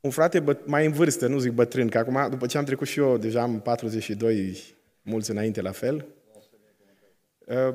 un 0.00 0.10
frate 0.10 0.58
mai 0.64 0.86
în 0.86 0.92
vârstă, 0.92 1.26
nu 1.26 1.38
zic 1.38 1.52
bătrân, 1.52 1.88
că 1.88 1.98
acum, 1.98 2.30
după 2.30 2.46
ce 2.46 2.58
am 2.58 2.64
trecut 2.64 2.86
și 2.86 2.98
eu, 2.98 3.18
deja 3.18 3.42
am 3.42 3.60
42, 3.60 4.62
mulți 5.02 5.30
înainte 5.30 5.60
la 5.60 5.72
fel, 5.72 6.06
Ă, 7.48 7.74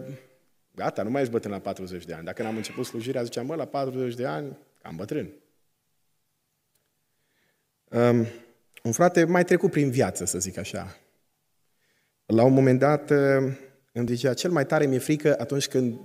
gata, 0.75 1.03
nu 1.03 1.09
mai 1.09 1.21
ești 1.21 1.33
bătrân 1.33 1.53
la 1.53 1.59
40 1.59 2.05
de 2.05 2.13
ani. 2.13 2.25
Dacă 2.25 2.43
n-am 2.43 2.55
început 2.55 2.85
slujirea, 2.85 3.23
ziceam, 3.23 3.45
mă, 3.45 3.55
la 3.55 3.65
40 3.65 4.15
de 4.15 4.25
ani, 4.25 4.57
cam 4.81 4.95
bătrân. 4.95 5.29
Um, 7.89 8.25
un 8.83 8.91
frate 8.91 9.23
mai 9.23 9.45
trecut 9.45 9.71
prin 9.71 9.89
viață, 9.89 10.25
să 10.25 10.39
zic 10.39 10.57
așa. 10.57 10.97
La 12.31 12.43
un 12.43 12.53
moment 12.53 12.79
dat 12.79 13.09
ă, 13.09 13.51
îmi 13.93 14.07
zicea, 14.07 14.33
cel 14.33 14.51
mai 14.51 14.65
tare 14.65 14.85
mi-e 14.85 14.99
frică 14.99 15.39
atunci 15.39 15.67
când 15.67 15.99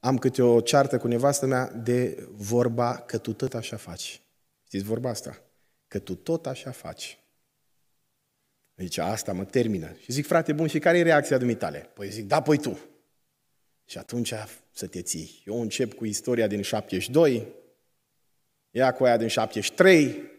am 0.00 0.18
câte 0.18 0.42
o 0.42 0.60
ceartă 0.60 0.98
cu 0.98 1.08
nevastă 1.08 1.46
mea 1.46 1.72
de 1.72 2.26
vorba 2.30 2.96
că 2.96 3.18
tu 3.18 3.32
tot 3.32 3.54
așa 3.54 3.76
faci. 3.76 4.22
Știți 4.66 4.84
vorba 4.84 5.08
asta? 5.08 5.42
Că 5.88 5.98
tu 5.98 6.14
tot 6.14 6.46
așa 6.46 6.70
faci. 6.70 7.18
Zice, 8.76 9.00
asta 9.00 9.32
mă 9.32 9.44
termină. 9.44 9.96
Și 10.00 10.12
zic, 10.12 10.26
frate 10.26 10.52
bun, 10.52 10.66
și 10.66 10.78
care 10.78 10.98
e 10.98 11.02
reacția 11.02 11.38
dumitale? 11.38 11.90
Păi 11.94 12.10
zic, 12.10 12.26
da, 12.26 12.42
păi 12.42 12.58
tu. 12.58 12.78
Și 13.84 13.98
atunci 13.98 14.34
să 14.72 14.86
te 14.86 15.02
ții. 15.02 15.42
Eu 15.46 15.60
încep 15.60 15.92
cu 15.92 16.04
istoria 16.04 16.46
din 16.46 16.62
72, 16.62 17.48
ea 18.70 18.92
cu 18.92 19.04
aia 19.04 19.16
din 19.16 19.28
73 19.28 20.30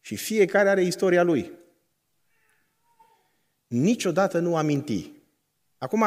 și 0.00 0.16
fiecare 0.16 0.68
are 0.68 0.82
istoria 0.82 1.22
lui. 1.22 1.62
Niciodată 3.66 4.38
nu 4.38 4.56
aminti. 4.56 5.10
Acum, 5.78 6.04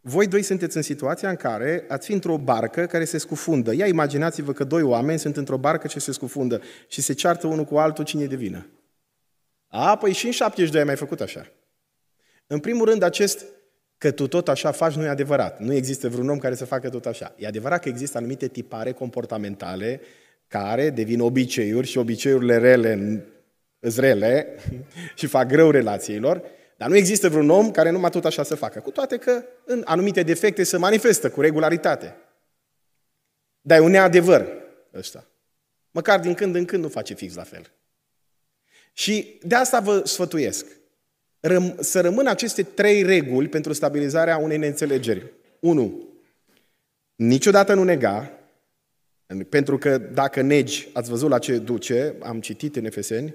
voi 0.00 0.26
doi 0.26 0.42
sunteți 0.42 0.76
în 0.76 0.82
situația 0.82 1.28
în 1.30 1.36
care 1.36 1.84
ați 1.88 2.06
fi 2.06 2.12
într-o 2.12 2.38
barcă 2.38 2.86
care 2.86 3.04
se 3.04 3.18
scufundă. 3.18 3.74
Ia 3.74 3.86
imaginați-vă 3.86 4.52
că 4.52 4.64
doi 4.64 4.82
oameni 4.82 5.18
sunt 5.18 5.36
într-o 5.36 5.58
barcă 5.58 5.86
ce 5.86 5.98
se 5.98 6.12
scufundă 6.12 6.60
și 6.88 7.00
se 7.00 7.12
ceartă 7.12 7.46
unul 7.46 7.64
cu 7.64 7.76
altul 7.76 8.04
cine 8.04 8.22
e 8.22 8.26
de 8.26 8.36
vină. 8.36 8.66
A, 9.68 9.96
păi 9.96 10.12
și 10.12 10.26
în 10.26 10.32
72 10.32 10.80
ai 10.80 10.86
mai 10.86 10.96
făcut 10.96 11.20
așa. 11.20 11.46
În 12.46 12.58
primul 12.58 12.88
rând, 12.88 13.02
acest 13.02 13.44
că 13.98 14.10
tu 14.10 14.26
tot 14.26 14.48
așa 14.48 14.70
faci 14.70 14.94
nu 14.94 15.04
e 15.04 15.08
adevărat. 15.08 15.60
Nu 15.60 15.72
există 15.72 16.08
vreun 16.08 16.28
om 16.28 16.38
care 16.38 16.54
să 16.54 16.64
facă 16.64 16.88
tot 16.88 17.06
așa. 17.06 17.34
E 17.38 17.46
adevărat 17.46 17.82
că 17.82 17.88
există 17.88 18.18
anumite 18.18 18.48
tipare 18.48 18.92
comportamentale 18.92 20.00
care 20.48 20.90
devin 20.90 21.20
obiceiuri 21.20 21.86
și 21.86 21.98
obiceiurile 21.98 22.58
rele 22.58 23.24
rele 23.80 24.46
și 25.18 25.26
fac 25.26 25.46
greu 25.46 25.70
relațiilor, 25.70 26.42
dar 26.76 26.88
nu 26.88 26.96
există 26.96 27.28
vreun 27.28 27.50
om 27.50 27.70
care 27.70 27.90
numai 27.90 28.10
tot 28.10 28.24
așa 28.24 28.42
să 28.42 28.54
facă. 28.54 28.80
Cu 28.80 28.90
toate 28.90 29.16
că 29.16 29.44
în 29.64 29.82
anumite 29.84 30.22
defecte 30.22 30.62
se 30.62 30.76
manifestă 30.76 31.30
cu 31.30 31.40
regularitate. 31.40 32.16
Dar 33.60 33.78
e 33.78 33.80
un 33.80 33.90
neadevăr 33.90 34.48
ăsta. 34.94 35.26
Măcar 35.90 36.20
din 36.20 36.34
când 36.34 36.54
în 36.54 36.64
când 36.64 36.82
nu 36.82 36.88
face 36.88 37.14
fix 37.14 37.34
la 37.34 37.42
fel. 37.42 37.70
Și 38.92 39.38
de 39.42 39.54
asta 39.54 39.80
vă 39.80 40.02
sfătuiesc. 40.04 40.66
Răm- 41.40 41.80
să 41.80 42.00
rămână 42.00 42.30
aceste 42.30 42.62
trei 42.62 43.02
reguli 43.02 43.48
pentru 43.48 43.72
stabilizarea 43.72 44.36
unei 44.36 44.58
neînțelegeri. 44.58 45.32
1. 45.60 46.08
Niciodată 47.14 47.74
nu 47.74 47.84
nega, 47.84 48.30
pentru 49.48 49.78
că 49.78 49.98
dacă 49.98 50.40
negi, 50.40 50.88
ați 50.92 51.10
văzut 51.10 51.28
la 51.28 51.38
ce 51.38 51.58
duce, 51.58 52.14
am 52.22 52.40
citit 52.40 52.76
în 52.76 52.84
Efeseni. 52.84 53.34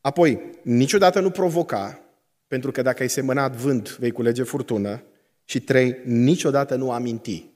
Apoi, 0.00 0.50
niciodată 0.62 1.20
nu 1.20 1.30
provoca, 1.30 2.05
pentru 2.46 2.70
că 2.70 2.82
dacă 2.82 3.02
ai 3.02 3.08
semănat 3.08 3.52
vânt, 3.52 3.96
vei 3.96 4.10
culege 4.10 4.42
furtună. 4.42 5.02
Și 5.44 5.60
trei, 5.60 5.96
niciodată 6.04 6.74
nu 6.74 6.90
aminti. 6.90 7.54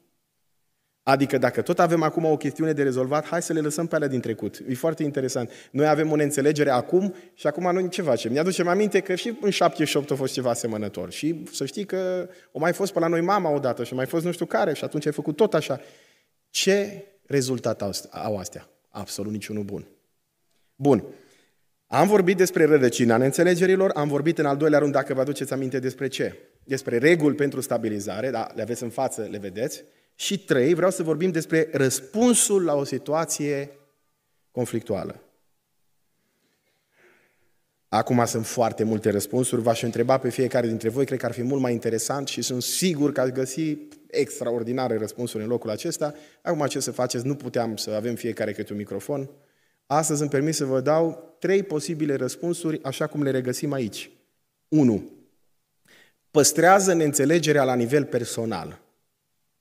Adică 1.02 1.38
dacă 1.38 1.62
tot 1.62 1.78
avem 1.78 2.02
acum 2.02 2.24
o 2.24 2.36
chestiune 2.36 2.72
de 2.72 2.82
rezolvat, 2.82 3.26
hai 3.26 3.42
să 3.42 3.52
le 3.52 3.60
lăsăm 3.60 3.86
pe 3.86 3.94
alea 3.94 4.08
din 4.08 4.20
trecut. 4.20 4.62
E 4.68 4.74
foarte 4.74 5.02
interesant. 5.02 5.50
Noi 5.70 5.88
avem 5.88 6.10
o 6.10 6.16
neînțelegere 6.16 6.70
acum 6.70 7.14
și 7.34 7.46
acum 7.46 7.72
noi 7.72 7.88
ce 7.88 8.02
facem? 8.02 8.32
Ne 8.32 8.38
aducem 8.38 8.68
aminte 8.68 9.00
că 9.00 9.14
și 9.14 9.38
în 9.40 9.50
78 9.50 10.10
a 10.10 10.14
fost 10.14 10.32
ceva 10.32 10.50
asemănător. 10.50 11.10
Și 11.10 11.44
să 11.52 11.66
știi 11.66 11.84
că 11.84 12.28
o 12.52 12.58
mai 12.58 12.72
fost 12.72 12.92
pe 12.92 12.98
la 12.98 13.06
noi 13.06 13.20
mama 13.20 13.50
odată 13.50 13.84
și 13.84 13.94
mai 13.94 14.06
fost 14.06 14.24
nu 14.24 14.32
știu 14.32 14.46
care 14.46 14.72
și 14.74 14.84
atunci 14.84 15.06
ai 15.06 15.12
făcut 15.12 15.36
tot 15.36 15.54
așa. 15.54 15.80
Ce 16.50 17.04
rezultat 17.26 17.82
au 18.10 18.36
astea? 18.36 18.68
Absolut 18.88 19.32
niciunul 19.32 19.62
bun. 19.62 19.86
Bun. 20.74 21.04
Am 21.92 22.06
vorbit 22.06 22.36
despre 22.36 22.64
rădăcina 22.64 23.16
neînțelegerilor, 23.16 23.90
am 23.94 24.08
vorbit 24.08 24.38
în 24.38 24.46
al 24.46 24.56
doilea 24.56 24.78
rând, 24.78 24.92
dacă 24.92 25.14
vă 25.14 25.20
aduceți 25.20 25.52
aminte, 25.52 25.78
despre 25.78 26.08
ce? 26.08 26.38
Despre 26.64 26.98
reguli 26.98 27.34
pentru 27.34 27.60
stabilizare, 27.60 28.30
da, 28.30 28.48
le 28.54 28.62
aveți 28.62 28.82
în 28.82 28.90
față, 28.90 29.28
le 29.30 29.38
vedeți. 29.38 29.84
Și 30.14 30.44
trei, 30.44 30.74
vreau 30.74 30.90
să 30.90 31.02
vorbim 31.02 31.30
despre 31.30 31.68
răspunsul 31.72 32.64
la 32.64 32.74
o 32.74 32.84
situație 32.84 33.70
conflictuală. 34.50 35.22
Acum 37.88 38.24
sunt 38.24 38.46
foarte 38.46 38.84
multe 38.84 39.10
răspunsuri, 39.10 39.62
v-aș 39.62 39.82
întreba 39.82 40.18
pe 40.18 40.30
fiecare 40.30 40.66
dintre 40.66 40.88
voi, 40.88 41.04
cred 41.04 41.18
că 41.18 41.26
ar 41.26 41.32
fi 41.32 41.42
mult 41.42 41.60
mai 41.60 41.72
interesant 41.72 42.28
și 42.28 42.42
sunt 42.42 42.62
sigur 42.62 43.12
că 43.12 43.20
ați 43.20 43.32
găsi 43.32 43.76
extraordinare 44.06 44.98
răspunsuri 44.98 45.42
în 45.42 45.48
locul 45.48 45.70
acesta. 45.70 46.14
Acum 46.42 46.66
ce 46.66 46.80
să 46.80 46.90
faceți? 46.90 47.26
Nu 47.26 47.34
puteam 47.34 47.76
să 47.76 47.90
avem 47.90 48.14
fiecare 48.14 48.52
câte 48.52 48.72
un 48.72 48.78
microfon. 48.78 49.30
Astăzi 49.86 50.20
îmi 50.20 50.30
permis 50.30 50.56
să 50.56 50.64
vă 50.64 50.80
dau 50.80 51.29
trei 51.40 51.62
posibile 51.62 52.14
răspunsuri, 52.14 52.82
așa 52.82 53.06
cum 53.06 53.22
le 53.22 53.30
regăsim 53.30 53.72
aici. 53.72 54.10
1. 54.68 55.10
Păstrează 56.30 56.92
neînțelegerea 56.92 57.64
la 57.64 57.74
nivel 57.74 58.04
personal 58.04 58.80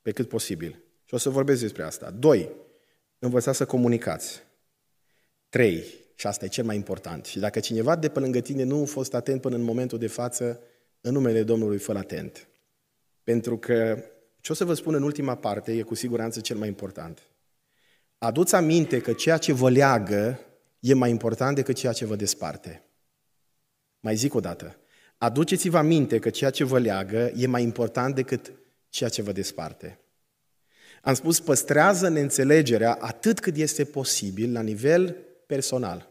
pe 0.02 0.12
cât 0.12 0.28
posibil. 0.28 0.84
Și 1.06 1.14
o 1.14 1.18
să 1.18 1.30
vorbesc 1.30 1.62
despre 1.62 1.84
asta. 1.84 2.12
Doi, 2.12 2.50
învățați 3.20 3.58
să 3.58 3.66
comunicați. 3.66 4.44
Trei, 5.50 5.84
și 6.16 6.28
asta 6.28 6.46
e 6.46 6.48
cel 6.48 6.64
mai 6.64 6.76
important. 6.76 7.26
Și 7.26 7.40
dacă 7.40 7.60
cineva 7.60 7.96
de 7.96 8.10
pe 8.10 8.20
lângă 8.20 8.40
tine 8.40 8.64
nu 8.64 8.82
a 8.82 8.86
fost 8.86 9.14
atent 9.14 9.42
până 9.42 9.56
în 9.56 9.62
momentul 9.62 9.98
de 9.98 10.08
față, 10.08 10.60
în 11.02 11.14
numele 11.14 11.44
Domnului, 11.44 11.78
fă 11.78 11.94
atent. 11.98 12.48
Pentru 13.24 13.58
că 13.58 14.04
ce 14.42 14.52
o 14.52 14.56
să 14.56 14.66
vă 14.66 14.74
spun 14.74 14.94
în 14.94 15.04
ultima 15.04 15.36
parte 15.36 15.72
e 15.72 15.82
cu 15.82 15.96
siguranță 15.96 16.40
cel 16.40 16.58
mai 16.58 16.68
important. 16.68 17.22
Aduți 18.18 18.56
aminte 18.56 19.02
că 19.02 19.14
ceea 19.14 19.38
ce 19.38 19.54
vă 19.54 19.70
leagă 19.70 20.40
e 20.80 20.94
mai 20.94 21.10
important 21.10 21.56
decât 21.56 21.76
ceea 21.76 21.94
ce 21.94 22.06
vă 22.06 22.16
desparte. 22.16 22.84
Mai 24.00 24.16
zic 24.16 24.34
o 24.34 24.40
dată. 24.40 24.78
Aduceți-vă 25.18 25.78
aminte 25.78 26.20
că 26.20 26.30
ceea 26.30 26.50
ce 26.50 26.64
vă 26.64 26.80
leagă 26.80 27.32
e 27.36 27.48
mai 27.48 27.64
important 27.64 28.16
decât 28.16 28.52
ceea 28.90 29.10
ce 29.10 29.22
vă 29.22 29.32
desparte. 29.32 30.00
Am 31.02 31.14
spus, 31.14 31.40
păstrează 31.40 32.10
neînțelegerea 32.10 32.94
atât 32.94 33.40
cât 33.40 33.56
este 33.56 33.84
posibil 33.84 34.52
la 34.52 34.62
nivel 34.62 35.16
personal. 35.46 36.10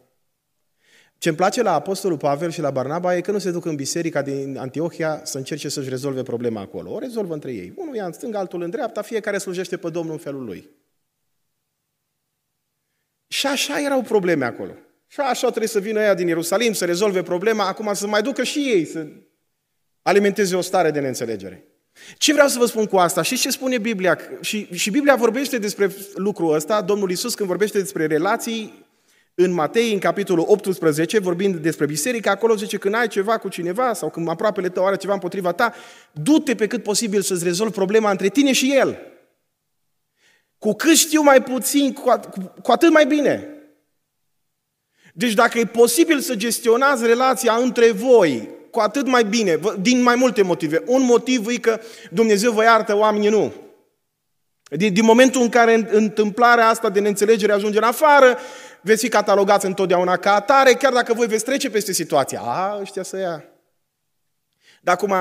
Ce 1.19 1.29
îmi 1.29 1.37
place 1.37 1.63
la 1.63 1.73
Apostolul 1.73 2.17
Pavel 2.17 2.51
și 2.51 2.61
la 2.61 2.71
Barnaba 2.71 3.17
e 3.17 3.21
că 3.21 3.31
nu 3.31 3.39
se 3.39 3.51
duc 3.51 3.65
în 3.65 3.75
biserica 3.75 4.23
din 4.23 4.57
Antiohia 4.59 5.21
să 5.25 5.39
încerce 5.39 5.69
să-și 5.69 5.89
rezolve 5.89 6.23
problema 6.23 6.61
acolo. 6.61 6.93
O 6.93 6.99
rezolvă 6.99 7.35
între 7.35 7.53
ei. 7.53 7.73
Unul 7.77 7.97
e 7.97 8.01
în 8.01 8.13
stânga, 8.13 8.39
altul 8.39 8.63
în 8.63 8.71
dreapta, 8.71 9.03
fiecare 9.03 9.39
slujește 9.39 9.77
pe 9.77 9.91
Domnul 9.91 10.13
în 10.13 10.19
felul 10.19 10.45
lui. 10.45 10.71
Și 13.29 13.47
așa 13.47 13.81
erau 13.81 14.03
probleme 14.03 14.45
acolo. 14.45 14.73
Și 15.07 15.21
așa 15.21 15.47
trebuie 15.47 15.69
să 15.69 15.81
vină 15.81 16.01
ea 16.01 16.15
din 16.15 16.27
Ierusalim 16.27 16.73
să 16.73 16.85
rezolve 16.85 17.23
problema, 17.23 17.67
acum 17.67 17.95
să 17.95 18.07
mai 18.07 18.23
ducă 18.23 18.43
și 18.43 18.59
ei 18.59 18.85
să 18.85 19.07
alimenteze 20.03 20.57
o 20.57 20.61
stare 20.61 20.91
de 20.91 21.01
neînțelegere. 21.01 21.65
Ce 22.17 22.33
vreau 22.33 22.49
să 22.49 22.59
vă 22.59 22.67
spun 22.67 22.87
cu 22.87 22.97
asta? 22.97 23.23
Și 23.23 23.37
ce 23.37 23.51
spune 23.51 23.79
Biblia? 23.79 24.19
Și, 24.41 24.69
și 24.73 24.91
Biblia 24.91 25.15
vorbește 25.15 25.59
despre 25.59 25.91
lucrul 26.15 26.55
ăsta, 26.55 26.81
Domnul 26.81 27.11
Isus 27.11 27.35
când 27.35 27.49
vorbește 27.49 27.79
despre 27.79 28.07
relații 28.07 28.87
în 29.35 29.53
Matei, 29.53 29.93
în 29.93 29.99
capitolul 29.99 30.45
18, 30.49 31.19
vorbind 31.19 31.57
despre 31.57 31.87
biserică, 31.87 32.29
acolo 32.29 32.57
zice 32.57 32.77
când 32.77 32.95
ai 32.95 33.09
ceva 33.09 33.39
cu 33.39 33.49
cineva 33.49 33.93
sau 33.93 34.11
când 34.11 34.29
aproapele 34.29 34.69
tău 34.69 34.87
are 34.87 34.97
ceva 34.97 35.13
împotriva 35.13 35.53
ta, 35.53 35.75
du-te 36.13 36.55
pe 36.55 36.67
cât 36.67 36.83
posibil 36.83 37.21
să-ți 37.21 37.45
rezolvi 37.45 37.73
problema 37.73 38.11
între 38.11 38.29
tine 38.29 38.53
și 38.53 38.75
el. 38.77 38.99
Cu 40.59 40.73
cât 40.73 40.97
știu 40.97 41.23
mai 41.23 41.43
puțin, 41.43 41.93
cu, 41.93 42.21
cu, 42.31 42.53
cu 42.63 42.73
atât 42.73 42.91
mai 42.91 43.07
bine. 43.07 43.49
Deci 45.15 45.33
dacă 45.35 45.59
e 45.59 45.65
posibil 45.65 46.21
să 46.21 46.35
gestionați 46.35 47.07
relația 47.07 47.55
între 47.55 47.91
voi, 47.91 48.49
cu 48.71 48.81
atât 48.81 49.07
mai 49.07 49.25
bine, 49.25 49.59
din 49.81 50.03
mai 50.03 50.15
multe 50.15 50.43
motive. 50.43 50.83
Un 50.87 51.03
motiv 51.03 51.49
e 51.49 51.57
că 51.57 51.81
Dumnezeu 52.11 52.53
vă 52.53 52.63
iartă, 52.63 52.97
oamenii 52.97 53.29
nu. 53.29 53.53
Din, 54.71 54.93
din 54.93 55.05
momentul 55.05 55.43
în 55.43 55.49
care 55.49 55.89
întâmplarea 55.91 56.69
asta 56.69 56.91
de 56.91 57.01
neînțelegere 57.01 57.53
ajunge 57.53 57.79
în 57.79 57.85
afară, 57.85 58.39
veți 58.81 59.03
fi 59.05 59.09
catalogați 59.09 59.67
întotdeauna 59.67 60.17
ca 60.17 60.35
atare, 60.35 60.73
chiar 60.73 60.93
dacă 60.93 61.13
voi 61.13 61.27
veți 61.27 61.45
trece 61.45 61.71
peste 61.71 61.93
situația. 61.93 62.41
A, 62.41 62.79
ăștia 62.81 63.03
să 63.03 63.19
ia. 63.19 63.45
Dar 64.89 64.97
acum, 64.97 65.15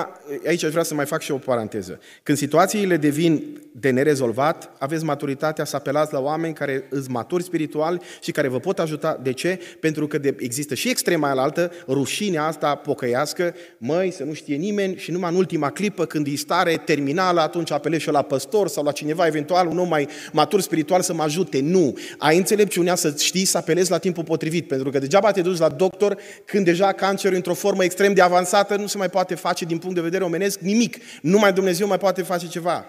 aici 0.48 0.64
aș 0.64 0.72
vrea 0.72 0.84
să 0.84 0.94
mai 0.94 1.06
fac 1.06 1.22
și 1.22 1.32
o 1.32 1.38
paranteză. 1.38 2.00
Când 2.24 2.38
situațiile 2.38 2.98
devin 2.98 3.60
de 3.80 3.90
nerezolvat, 3.90 4.70
aveți 4.80 5.04
maturitatea 5.04 5.66
să 5.66 5.76
apelați 5.76 6.14
la 6.14 6.20
oameni 6.20 6.54
care 6.54 6.88
îți 6.90 7.10
maturi 7.10 7.44
spiritual 7.44 8.02
și 8.22 8.32
care 8.32 8.48
vă 8.48 8.60
pot 8.60 8.80
ajuta. 8.80 9.20
De 9.24 9.34
ce? 9.34 9.60
Pentru 9.80 10.08
că 10.08 10.18
de, 10.18 10.36
există 10.40 10.74
și 10.74 10.90
extrema 10.90 11.30
altă, 11.30 11.72
rușinea 11.88 12.44
asta 12.44 12.76
pocăiască, 12.76 13.56
măi, 13.78 14.12
să 14.12 14.24
nu 14.24 14.34
știe 14.34 14.56
nimeni 14.56 14.96
și 14.98 15.12
numai 15.12 15.32
în 15.32 15.38
ultima 15.38 15.72
clipă, 15.72 16.06
când 16.06 16.28
e 16.28 16.36
stare 16.36 16.82
terminală, 16.86 17.42
atunci 17.42 17.72
apelezi 17.72 18.04
și 18.04 18.12
la 18.12 18.22
păstor 18.22 18.68
sau 18.68 18.84
la 18.84 18.92
cineva, 18.92 19.26
eventual 19.26 19.68
un 19.68 19.78
om 19.78 19.88
mai 19.88 20.08
matur 20.32 20.62
spiritual 20.62 21.02
să 21.02 21.14
mă 21.14 21.24
ajute. 21.24 21.60
Nu. 21.62 21.98
Ai 22.18 22.38
înțelepciunea 22.38 22.96
să 22.96 23.14
știi 23.18 23.46
să 23.46 23.58
apelezi 23.58 23.92
la 23.92 23.98
timpul 23.98 24.24
potrivit, 24.24 24.68
pentru 24.68 24.90
că 24.90 25.00
degeaba 25.00 25.32
te 25.32 25.42
duci 25.42 25.58
la 25.58 25.70
doctor 25.70 26.18
când 26.46 26.66
deja 26.66 26.92
cancerul 26.92 27.36
într-o 27.36 27.54
formă 27.54 27.84
extrem 27.84 28.14
de 28.14 28.22
avansată 28.22 28.76
nu 28.76 28.88
se 28.88 28.98
mai 28.98 29.10
poate 29.10 29.36
face 29.36 29.57
din 29.66 29.78
punct 29.78 29.96
de 29.96 30.02
vedere 30.02 30.24
omenesc 30.24 30.60
nimic. 30.60 30.98
Numai 31.22 31.54
Dumnezeu 31.54 31.88
mai 31.88 31.98
poate 31.98 32.22
face 32.22 32.48
ceva. 32.48 32.86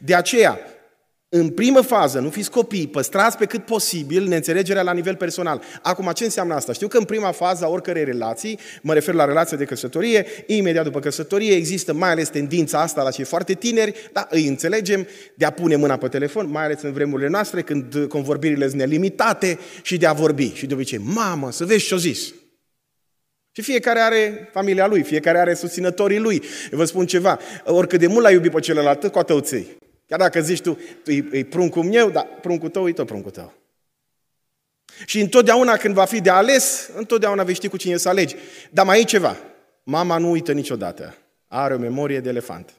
De 0.00 0.14
aceea, 0.14 0.58
În 1.36 1.48
primă 1.48 1.80
fază, 1.80 2.18
nu 2.18 2.30
fiți 2.30 2.50
copii, 2.50 2.86
păstrați 2.86 3.36
pe 3.36 3.44
cât 3.44 3.64
posibil 3.64 4.26
neînțelegerea 4.26 4.82
la 4.82 4.92
nivel 4.92 5.16
personal. 5.16 5.62
Acum, 5.82 6.10
ce 6.14 6.24
înseamnă 6.24 6.54
asta? 6.54 6.72
Știu 6.72 6.88
că 6.88 6.98
în 6.98 7.04
prima 7.04 7.30
fază 7.32 7.64
a 7.64 7.68
oricărei 7.68 8.04
relații, 8.04 8.58
mă 8.82 8.92
refer 8.92 9.14
la 9.14 9.24
relația 9.24 9.56
de 9.56 9.64
căsătorie, 9.64 10.26
imediat 10.46 10.84
după 10.84 11.00
căsătorie 11.00 11.54
există 11.54 11.92
mai 11.92 12.10
ales 12.10 12.28
tendința 12.28 12.80
asta 12.80 13.02
la 13.02 13.10
cei 13.10 13.24
foarte 13.24 13.54
tineri, 13.54 14.10
da, 14.12 14.26
îi 14.30 14.46
înțelegem, 14.46 15.06
de 15.34 15.44
a 15.44 15.50
pune 15.50 15.76
mâna 15.76 15.96
pe 15.96 16.08
telefon, 16.08 16.50
mai 16.50 16.64
ales 16.64 16.82
în 16.82 16.92
vremurile 16.92 17.28
noastre, 17.28 17.62
când 17.62 18.06
convorbirile 18.08 18.68
sunt 18.68 18.80
nelimitate 18.80 19.58
și 19.82 19.96
de 19.96 20.06
a 20.06 20.12
vorbi. 20.12 20.52
Și 20.54 20.66
de 20.66 20.74
obicei, 20.74 20.98
mamă, 20.98 21.52
să 21.52 21.64
vezi 21.64 21.86
ce-o 21.86 21.96
zis. 21.96 22.34
Și 23.56 23.62
fiecare 23.62 23.98
are 23.98 24.48
familia 24.52 24.86
lui, 24.86 25.02
fiecare 25.02 25.38
are 25.38 25.54
susținătorii 25.54 26.18
lui. 26.18 26.42
Eu 26.72 26.78
vă 26.78 26.84
spun 26.84 27.06
ceva, 27.06 27.38
oricât 27.64 27.98
de 28.00 28.06
mult 28.06 28.22
l-ai 28.22 28.32
iubit 28.32 28.52
pe 28.52 28.60
celălalt, 28.60 29.06
cu 29.06 29.18
atât 29.18 29.46
ții. 29.46 29.76
Chiar 30.08 30.18
dacă 30.18 30.40
zici 30.40 30.60
tu, 30.60 30.78
e, 31.06 31.24
e 31.32 31.44
pruncul 31.44 31.82
meu, 31.82 32.10
dar 32.10 32.28
pruncul 32.40 32.68
tău 32.68 32.88
e 32.88 32.92
tot 32.92 33.06
pruncul 33.06 33.30
tău. 33.30 33.52
Și 35.06 35.20
întotdeauna 35.20 35.76
când 35.76 35.94
va 35.94 36.04
fi 36.04 36.20
de 36.20 36.30
ales, 36.30 36.90
întotdeauna 36.96 37.42
vei 37.42 37.54
ști 37.54 37.68
cu 37.68 37.76
cine 37.76 37.96
să 37.96 38.08
alegi. 38.08 38.36
Dar 38.70 38.86
mai 38.86 39.00
e 39.00 39.04
ceva. 39.04 39.36
Mama 39.82 40.18
nu 40.18 40.30
uită 40.30 40.52
niciodată. 40.52 41.14
Are 41.48 41.74
o 41.74 41.78
memorie 41.78 42.20
de 42.20 42.28
elefant. 42.28 42.72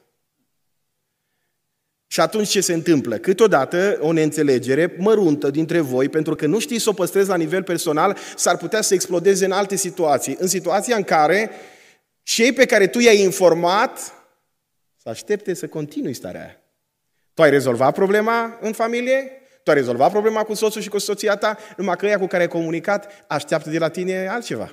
Și 2.06 2.20
atunci 2.20 2.48
ce 2.48 2.60
se 2.60 2.72
întâmplă? 2.72 3.16
Câteodată 3.16 3.98
o 4.00 4.12
neînțelegere 4.12 4.94
măruntă 4.98 5.50
dintre 5.50 5.80
voi, 5.80 6.08
pentru 6.08 6.34
că 6.34 6.46
nu 6.46 6.58
știți 6.58 6.82
să 6.82 6.88
o 6.88 6.92
păstrezi 6.92 7.28
la 7.28 7.36
nivel 7.36 7.62
personal, 7.62 8.16
s-ar 8.36 8.56
putea 8.56 8.80
să 8.80 8.94
explodeze 8.94 9.44
în 9.44 9.52
alte 9.52 9.76
situații. 9.76 10.36
În 10.38 10.48
situația 10.48 10.96
în 10.96 11.02
care 11.02 11.50
cei 12.22 12.52
pe 12.52 12.66
care 12.66 12.86
tu 12.86 12.98
i-ai 12.98 13.20
informat 13.20 13.98
să 15.02 15.08
aștepte 15.08 15.54
să 15.54 15.66
continui 15.66 16.14
starea 16.14 16.40
aia. 16.40 16.60
Tu 17.34 17.42
ai 17.42 17.50
rezolvat 17.50 17.94
problema 17.94 18.58
în 18.60 18.72
familie? 18.72 19.30
Tu 19.62 19.70
ai 19.70 19.76
rezolvat 19.76 20.10
problema 20.10 20.42
cu 20.42 20.54
soțul 20.54 20.80
și 20.80 20.88
cu 20.88 20.98
soția 20.98 21.36
ta? 21.36 21.58
Numai 21.76 21.96
că 21.96 22.06
ea 22.06 22.18
cu 22.18 22.26
care 22.26 22.42
ai 22.42 22.48
comunicat 22.48 23.24
așteaptă 23.26 23.70
de 23.70 23.78
la 23.78 23.88
tine 23.88 24.28
altceva. 24.28 24.72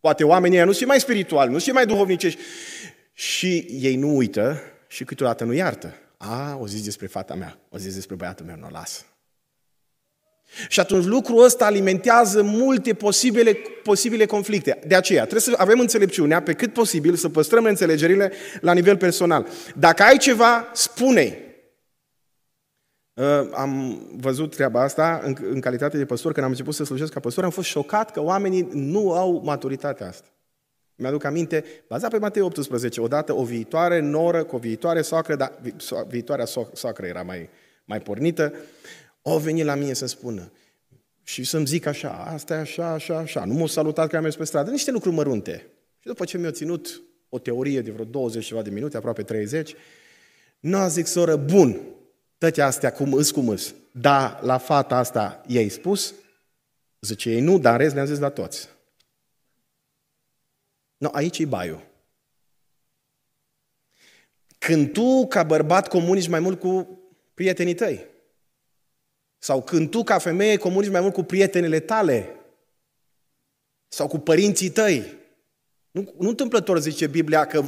Poate 0.00 0.24
oamenii 0.24 0.56
ăia 0.56 0.66
nu 0.66 0.72
sunt 0.72 0.88
mai 0.88 1.00
spirituali, 1.00 1.52
nu 1.52 1.58
sunt 1.58 1.74
mai 1.74 1.86
duhovnicești. 1.86 2.40
Și 3.12 3.66
ei 3.80 3.96
nu 3.96 4.16
uită 4.16 4.62
și 4.86 5.04
câteodată 5.04 5.44
nu 5.44 5.52
iartă. 5.52 5.94
A, 6.16 6.56
o 6.60 6.66
zis 6.66 6.84
despre 6.84 7.06
fata 7.06 7.34
mea, 7.34 7.58
o 7.70 7.78
zis 7.78 7.94
despre 7.94 8.14
băiatul 8.14 8.46
meu, 8.46 8.56
nu 8.56 8.66
o 8.66 8.70
las. 8.70 9.04
Și 10.68 10.80
atunci 10.80 11.04
lucrul 11.04 11.44
ăsta 11.44 11.64
alimentează 11.64 12.42
multe 12.42 12.94
posibile, 12.94 13.52
posibile 13.82 14.26
conflicte. 14.26 14.78
De 14.86 14.94
aceea 14.94 15.22
trebuie 15.22 15.40
să 15.40 15.54
avem 15.56 15.80
înțelepciunea 15.80 16.42
pe 16.42 16.52
cât 16.52 16.72
posibil 16.72 17.14
să 17.14 17.28
păstrăm 17.28 17.64
înțelegerile 17.64 18.32
la 18.60 18.72
nivel 18.72 18.96
personal. 18.96 19.46
Dacă 19.74 20.02
ai 20.02 20.16
ceva, 20.16 20.70
spune 20.72 21.40
Uh, 23.16 23.48
am 23.54 24.00
văzut 24.16 24.54
treaba 24.54 24.82
asta 24.82 25.20
în, 25.24 25.36
în 25.40 25.60
calitate 25.60 25.96
de 25.96 26.04
păstor, 26.04 26.32
când 26.32 26.44
am 26.44 26.50
început 26.50 26.74
să 26.74 26.84
slujesc 26.84 27.12
ca 27.12 27.20
păstor, 27.20 27.44
am 27.44 27.50
fost 27.50 27.68
șocat 27.68 28.10
că 28.10 28.20
oamenii 28.20 28.68
nu 28.72 29.12
au 29.12 29.42
maturitatea 29.44 30.08
asta. 30.08 30.28
Mi-aduc 30.96 31.24
aminte, 31.24 31.64
bazat 31.88 32.10
pe 32.10 32.18
Matei 32.18 32.42
18, 32.42 33.00
odată 33.00 33.32
o 33.32 33.44
viitoare 33.44 34.00
noră 34.00 34.44
cu 34.44 34.56
o 34.56 34.58
viitoare 34.58 35.02
soacră, 35.02 35.36
dar 35.36 35.60
viitoarea 36.08 36.46
so- 36.46 36.72
soacră 36.72 37.06
era 37.06 37.22
mai, 37.22 37.48
mai 37.84 38.00
pornită, 38.00 38.52
au 39.22 39.38
venit 39.38 39.64
la 39.64 39.74
mine 39.74 39.92
să 39.92 40.06
spună 40.06 40.52
și 41.22 41.44
să-mi 41.44 41.66
zic 41.66 41.86
așa, 41.86 42.10
asta 42.10 42.54
e 42.54 42.58
așa, 42.58 42.90
așa, 42.90 43.18
așa, 43.18 43.44
nu 43.44 43.54
m-au 43.54 43.66
salutat 43.66 44.08
că 44.08 44.16
am 44.16 44.22
mers 44.22 44.36
pe 44.36 44.44
stradă, 44.44 44.70
niște 44.70 44.90
lucruri 44.90 45.14
mărunte. 45.14 45.66
Și 45.98 46.06
după 46.06 46.24
ce 46.24 46.38
mi-au 46.38 46.52
ținut 46.52 47.02
o 47.28 47.38
teorie 47.38 47.80
de 47.80 47.90
vreo 47.90 48.04
20 48.04 48.44
ceva 48.44 48.62
de 48.62 48.70
minute, 48.70 48.96
aproape 48.96 49.22
30, 49.22 49.74
nu 50.60 50.76
a 50.76 50.88
zic, 50.88 51.06
soră, 51.06 51.36
bun, 51.36 51.80
toate 52.38 52.62
astea 52.62 52.92
cum 52.92 53.12
îs, 53.12 53.30
cum 53.30 53.48
îs. 53.48 53.74
Da, 53.90 54.40
la 54.42 54.58
fata 54.58 54.96
asta 54.96 55.42
i-ai 55.46 55.68
spus? 55.68 56.14
Zice 57.00 57.30
ei 57.30 57.40
nu, 57.40 57.58
dar 57.58 57.72
în 57.72 57.78
rest 57.78 57.94
le-am 57.94 58.06
zis 58.06 58.18
la 58.18 58.28
toți. 58.28 58.68
No, 60.96 61.08
aici 61.12 61.38
e 61.38 61.44
baiul. 61.44 61.86
Când 64.58 64.92
tu, 64.92 65.26
ca 65.26 65.42
bărbat, 65.42 65.88
comunici 65.88 66.28
mai 66.28 66.40
mult 66.40 66.60
cu 66.60 67.00
prietenii 67.34 67.74
tăi, 67.74 68.06
sau 69.38 69.62
când 69.62 69.90
tu, 69.90 70.02
ca 70.02 70.18
femeie, 70.18 70.56
comunici 70.56 70.90
mai 70.90 71.00
mult 71.00 71.12
cu 71.12 71.22
prietenele 71.22 71.80
tale, 71.80 72.36
sau 73.88 74.08
cu 74.08 74.18
părinții 74.18 74.70
tăi, 74.70 75.14
nu, 75.90 76.14
nu 76.18 76.28
întâmplător 76.28 76.80
zice 76.80 77.06
Biblia 77.06 77.46
că 77.46 77.64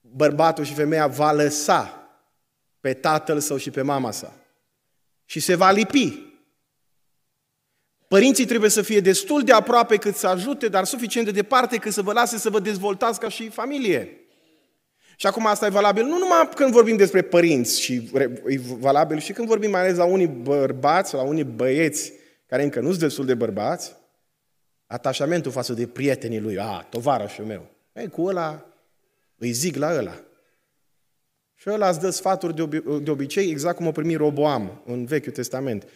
bărbatul 0.00 0.64
și 0.64 0.74
femeia 0.74 1.06
va 1.06 1.32
lăsa 1.32 2.10
pe 2.80 2.94
tatăl 2.94 3.40
său 3.40 3.56
și 3.56 3.70
pe 3.70 3.82
mama 3.82 4.10
sa. 4.10 4.34
Și 5.24 5.40
se 5.40 5.54
va 5.54 5.70
lipi. 5.70 6.29
Părinții 8.14 8.44
trebuie 8.44 8.70
să 8.70 8.82
fie 8.82 9.00
destul 9.00 9.42
de 9.42 9.52
aproape 9.52 9.96
cât 9.96 10.14
să 10.14 10.26
ajute, 10.26 10.68
dar 10.68 10.84
suficient 10.84 11.26
de 11.26 11.32
departe 11.32 11.76
cât 11.76 11.92
să 11.92 12.02
vă 12.02 12.12
lase 12.12 12.38
să 12.38 12.50
vă 12.50 12.60
dezvoltați 12.60 13.20
ca 13.20 13.28
și 13.28 13.48
familie. 13.48 14.20
Și 15.16 15.26
acum 15.26 15.46
asta 15.46 15.66
e 15.66 15.70
valabil 15.70 16.04
nu 16.04 16.18
numai 16.18 16.48
când 16.54 16.72
vorbim 16.72 16.96
despre 16.96 17.22
părinți, 17.22 17.80
și 17.80 18.10
e 18.46 18.60
valabil 18.78 19.18
și 19.18 19.32
când 19.32 19.48
vorbim 19.48 19.70
mai 19.70 19.80
ales 19.80 19.96
la 19.96 20.04
unii 20.04 20.26
bărbați, 20.26 21.14
la 21.14 21.22
unii 21.22 21.44
băieți 21.44 22.12
care 22.46 22.62
încă 22.62 22.80
nu 22.80 22.88
sunt 22.88 23.00
destul 23.00 23.26
de 23.26 23.34
bărbați, 23.34 23.96
atașamentul 24.86 25.52
față 25.52 25.72
de 25.72 25.86
prietenii 25.86 26.40
lui, 26.40 26.58
a, 26.58 26.86
tovarășul 26.90 27.44
meu, 27.44 27.66
e, 27.92 28.06
cu 28.06 28.22
ăla 28.24 28.66
îi 29.36 29.50
zic 29.50 29.76
la 29.76 29.96
ăla. 29.96 30.20
Și 31.54 31.70
ăla 31.70 31.88
îți 31.88 32.00
dă 32.00 32.10
sfaturi 32.10 32.54
de, 32.54 32.62
obi- 32.62 33.02
de 33.02 33.10
obicei, 33.10 33.50
exact 33.50 33.76
cum 33.76 33.86
o 33.86 33.92
primi 33.92 34.14
Roboam 34.14 34.82
în 34.86 35.04
Vechiul 35.04 35.32
Testament, 35.32 35.88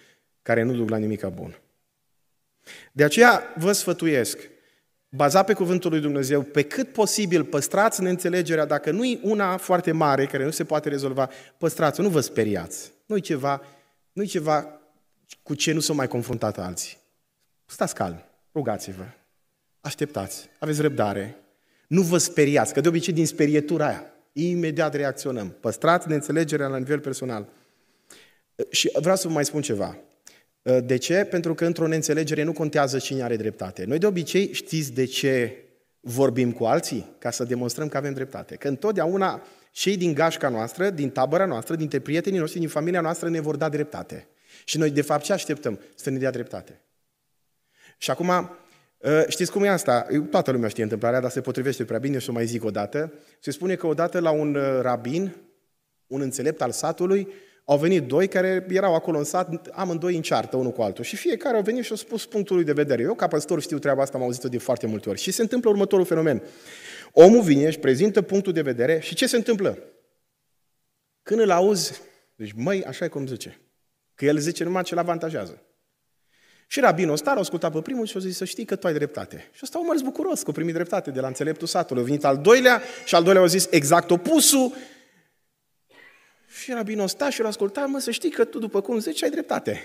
care 0.43 0.63
nu 0.63 0.73
duc 0.73 0.89
la 0.89 0.97
nimic 0.97 1.27
bun. 1.27 1.59
De 2.93 3.05
aceea 3.05 3.43
vă 3.57 3.73
sfătuiesc, 3.73 4.39
bazat 5.09 5.47
pe 5.47 5.53
cuvântul 5.53 5.91
lui 5.91 6.01
Dumnezeu, 6.01 6.43
pe 6.43 6.63
cât 6.63 6.93
posibil 6.93 7.45
păstrați 7.45 8.03
neînțelegerea, 8.03 8.65
dacă 8.65 8.91
nu 8.91 9.05
e 9.05 9.19
una 9.23 9.57
foarte 9.57 9.93
mare, 9.93 10.27
care 10.27 10.45
nu 10.45 10.51
se 10.51 10.65
poate 10.65 10.89
rezolva, 10.89 11.31
păstrați 11.59 12.01
nu 12.01 12.09
vă 12.09 12.21
speriați. 12.21 12.93
Nu 13.07 13.17
e 13.17 13.21
ceva, 13.21 13.63
nu 14.13 14.23
e 14.23 14.27
ceva 14.27 14.81
cu 15.43 15.55
ce 15.55 15.73
nu 15.73 15.81
s-au 15.81 15.95
mai 15.95 16.09
confruntat 16.09 16.59
alții. 16.59 16.97
Stați 17.67 17.95
calm, 17.95 18.25
rugați-vă, 18.55 19.05
așteptați, 19.81 20.49
aveți 20.59 20.81
răbdare, 20.81 21.37
nu 21.87 22.03
vă 22.03 22.19
speriați, 22.19 22.73
că 22.73 22.81
de 22.81 22.89
obicei 22.89 23.13
din 23.13 23.27
sperietura 23.27 23.87
aia, 23.87 24.09
Imediat 24.37 24.95
reacționăm. 24.95 25.57
Păstrați 25.61 26.09
neînțelegerea 26.09 26.67
la 26.67 26.77
nivel 26.77 27.01
personal. 27.01 27.49
Și 28.71 28.91
vreau 29.01 29.17
să 29.17 29.27
vă 29.29 29.33
mai 29.33 29.45
spun 29.45 29.63
ceva. 29.63 29.97
De 30.85 30.97
ce? 30.97 31.25
Pentru 31.25 31.55
că 31.55 31.65
într-o 31.65 31.87
neînțelegere 31.87 32.43
nu 32.43 32.53
contează 32.53 32.99
cine 32.99 33.23
are 33.23 33.37
dreptate. 33.37 33.85
Noi 33.85 33.99
de 33.99 34.07
obicei 34.07 34.53
știți 34.53 34.93
de 34.93 35.05
ce 35.05 35.65
vorbim 36.01 36.53
cu 36.53 36.65
alții? 36.65 37.17
Ca 37.19 37.31
să 37.31 37.45
demonstrăm 37.45 37.89
că 37.89 37.97
avem 37.97 38.13
dreptate. 38.13 38.55
Că 38.55 38.69
întotdeauna 38.69 39.43
cei 39.71 39.97
din 39.97 40.15
gașca 40.15 40.49
noastră, 40.49 40.91
din 40.91 41.11
tabăra 41.11 41.45
noastră, 41.45 41.75
dintre 41.75 41.99
prietenii 41.99 42.39
noștri, 42.39 42.59
din 42.59 42.69
familia 42.69 43.01
noastră 43.01 43.29
ne 43.29 43.41
vor 43.41 43.57
da 43.57 43.69
dreptate. 43.69 44.29
Și 44.65 44.79
noi, 44.79 44.91
de 44.91 45.03
fapt, 45.03 45.25
ce 45.25 45.33
așteptăm? 45.33 45.81
Să 45.95 46.11
ne 46.11 46.19
dea 46.19 46.31
dreptate. 46.31 46.81
Și 47.99 48.11
acum, 48.11 48.57
Ă, 49.05 49.25
știți 49.29 49.51
cum 49.51 49.63
e 49.63 49.69
asta? 49.69 50.07
Toată 50.31 50.51
lumea 50.51 50.69
știe 50.69 50.83
întâmplarea, 50.83 51.21
dar 51.21 51.31
se 51.31 51.41
potrivește 51.41 51.85
prea 51.85 51.99
bine 51.99 52.19
și 52.19 52.31
o 52.31 52.33
mai 52.33 52.47
zic 52.47 52.65
o 52.65 52.71
dată. 52.71 53.13
Se 53.41 53.51
spune 53.51 53.75
că 53.75 53.87
odată 53.87 54.19
la 54.19 54.31
un 54.31 54.55
ă, 54.55 54.81
rabin, 54.81 55.35
un 56.07 56.21
înțelept 56.21 56.63
al 56.63 56.71
satului, 56.71 57.29
au 57.65 57.79
venit 57.79 58.03
doi 58.07 58.29
care 58.29 58.67
erau 58.69 58.95
acolo 58.95 59.19
în 59.19 59.25
sat, 59.25 59.69
amândoi 59.73 60.17
în 60.17 60.23
ceartă, 60.23 60.57
unul 60.57 60.73
cu 60.73 60.83
altul. 60.83 61.05
Și 61.05 61.17
fiecare 61.17 61.57
au 61.57 61.63
venit 61.63 61.85
și 61.85 61.91
au 61.91 61.97
spus 61.97 62.27
punctul 62.27 62.57
lui 62.57 62.65
de 62.65 62.73
vedere. 62.73 63.03
Eu, 63.03 63.15
ca 63.15 63.29
păstor, 63.29 63.61
știu 63.61 63.79
treaba 63.79 64.03
asta, 64.03 64.19
am 64.19 64.25
auzit-o 64.25 64.49
de 64.49 64.59
foarte 64.59 64.87
multe 64.87 65.09
ori. 65.09 65.21
Și 65.21 65.31
se 65.31 65.43
întâmplă 65.43 65.71
următorul 65.71 66.05
fenomen. 66.05 66.43
Omul 67.13 67.43
vine, 67.43 67.67
își 67.67 67.79
prezintă 67.79 68.23
punctul 68.23 68.53
de 68.53 68.63
vedere 68.63 68.99
și 69.01 69.15
ce 69.15 69.27
se 69.27 69.37
întâmplă? 69.37 69.79
Când 71.23 71.41
îl 71.41 71.51
auzi, 71.51 72.01
deci, 72.37 72.53
măi, 72.53 72.85
așa 72.85 73.05
e 73.05 73.09
cum 73.09 73.27
zice. 73.27 73.61
Că 74.15 74.25
el 74.25 74.39
zice 74.39 74.65
numai 74.65 74.83
ce-l 74.83 74.99
avantajează. 74.99 75.63
Și 76.67 76.81
rabinul 76.81 77.13
ăsta 77.13 77.31
a 77.31 77.39
ascultat 77.39 77.73
pe 77.73 77.81
primul 77.81 78.07
și 78.07 78.17
a 78.17 78.21
zis 78.21 78.37
să 78.37 78.45
știi 78.45 78.65
că 78.65 78.77
tu 78.77 78.87
ai 78.87 78.93
dreptate. 78.93 79.51
Și 79.53 79.61
ăsta 79.63 79.79
a 79.79 79.87
mers 79.87 80.01
bucuros 80.01 80.43
că 80.43 80.51
a 80.51 80.53
primit 80.53 80.75
dreptate 80.75 81.11
de 81.11 81.21
la 81.21 81.27
înțeleptul 81.27 81.67
satului. 81.67 82.03
A 82.03 82.05
venit 82.05 82.25
al 82.25 82.39
doilea 82.39 82.83
și 83.05 83.15
al 83.15 83.23
doilea 83.23 83.43
a 83.43 83.47
zis 83.47 83.67
exact 83.71 84.11
opusul. 84.11 84.73
Și 86.61 86.73
rabinul 86.73 87.05
ăsta 87.05 87.31
și 87.31 87.41
l-a 87.41 87.49
ascultat, 87.49 87.89
mă, 87.89 87.99
să 87.99 88.11
știi 88.11 88.31
că 88.31 88.45
tu, 88.45 88.59
după 88.59 88.81
cum 88.81 88.99
zici, 88.99 89.23
ai 89.23 89.31
dreptate. 89.31 89.81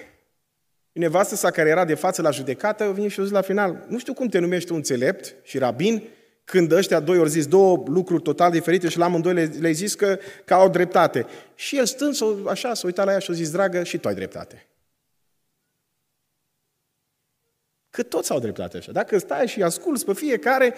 Nevastă 0.91 1.35
sa 1.35 1.51
care 1.51 1.69
era 1.69 1.85
de 1.85 1.93
față 1.95 2.21
la 2.21 2.31
judecată, 2.31 2.83
a 2.83 2.91
venit 2.91 3.11
și 3.11 3.19
a 3.19 3.23
zis 3.23 3.31
la 3.31 3.41
final, 3.41 3.85
nu 3.87 3.99
știu 3.99 4.13
cum 4.13 4.27
te 4.27 4.39
numești 4.39 4.67
tu 4.67 4.75
înțelept 4.75 5.35
și 5.43 5.57
rabin, 5.57 6.03
când 6.43 6.71
ăștia 6.71 6.99
doi 6.99 7.17
au 7.17 7.25
zis 7.25 7.47
două 7.47 7.83
lucruri 7.87 8.23
total 8.23 8.51
diferite 8.51 8.89
și 8.89 8.97
la 8.97 9.05
amândoi 9.05 9.33
le, 9.33 9.51
le 9.59 9.71
zis 9.71 9.95
că, 9.95 10.19
că 10.45 10.53
au 10.53 10.69
dreptate. 10.69 11.25
Și 11.55 11.77
el 11.77 11.85
stând 11.85 12.15
așa, 12.47 12.73
s-a 12.73 12.85
uitat 12.85 13.05
la 13.05 13.11
ea 13.11 13.19
și 13.19 13.31
a 13.31 13.33
zis, 13.33 13.51
dragă, 13.51 13.83
și 13.83 13.97
tu 13.97 14.07
ai 14.07 14.15
dreptate. 14.15 14.67
Că 17.89 18.03
toți 18.03 18.31
au 18.31 18.39
dreptate 18.39 18.77
așa. 18.77 18.91
Dacă 18.91 19.17
stai 19.17 19.47
și 19.47 19.63
asculți 19.63 20.05
pe 20.05 20.13
fiecare, 20.13 20.73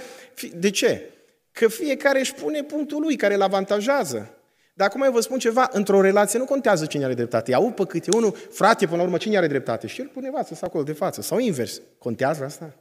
de 0.56 0.70
ce? 0.70 1.10
Că 1.52 1.68
fiecare 1.68 2.20
își 2.20 2.34
pune 2.34 2.64
punctul 2.64 3.02
lui 3.02 3.16
care 3.16 3.34
îl 3.34 3.42
avantajează. 3.42 4.36
Dar 4.74 4.88
acum 4.88 5.02
eu 5.02 5.12
vă 5.12 5.20
spun 5.20 5.40
ceva, 5.40 5.70
într-o 5.72 6.02
relație 6.02 6.40
nu 6.40 6.46
contează 6.46 6.86
cine 6.86 7.04
are 7.04 7.14
dreptate. 7.14 7.52
Iau 7.52 7.72
pe 7.72 7.86
câte 7.86 8.16
unul, 8.16 8.36
frate, 8.52 8.86
până 8.86 8.98
la 8.98 9.04
urmă, 9.04 9.18
cine 9.18 9.38
are 9.38 9.48
dreptate? 9.48 9.88
Și 9.88 10.02
el 10.02 10.08
pune 10.08 10.30
față 10.34 10.56
sau 10.56 10.68
acolo 10.68 10.84
de 10.84 10.94
față. 10.94 11.22
Sau 11.22 11.38
invers. 11.38 11.82
Contează 11.98 12.44
asta? 12.44 12.76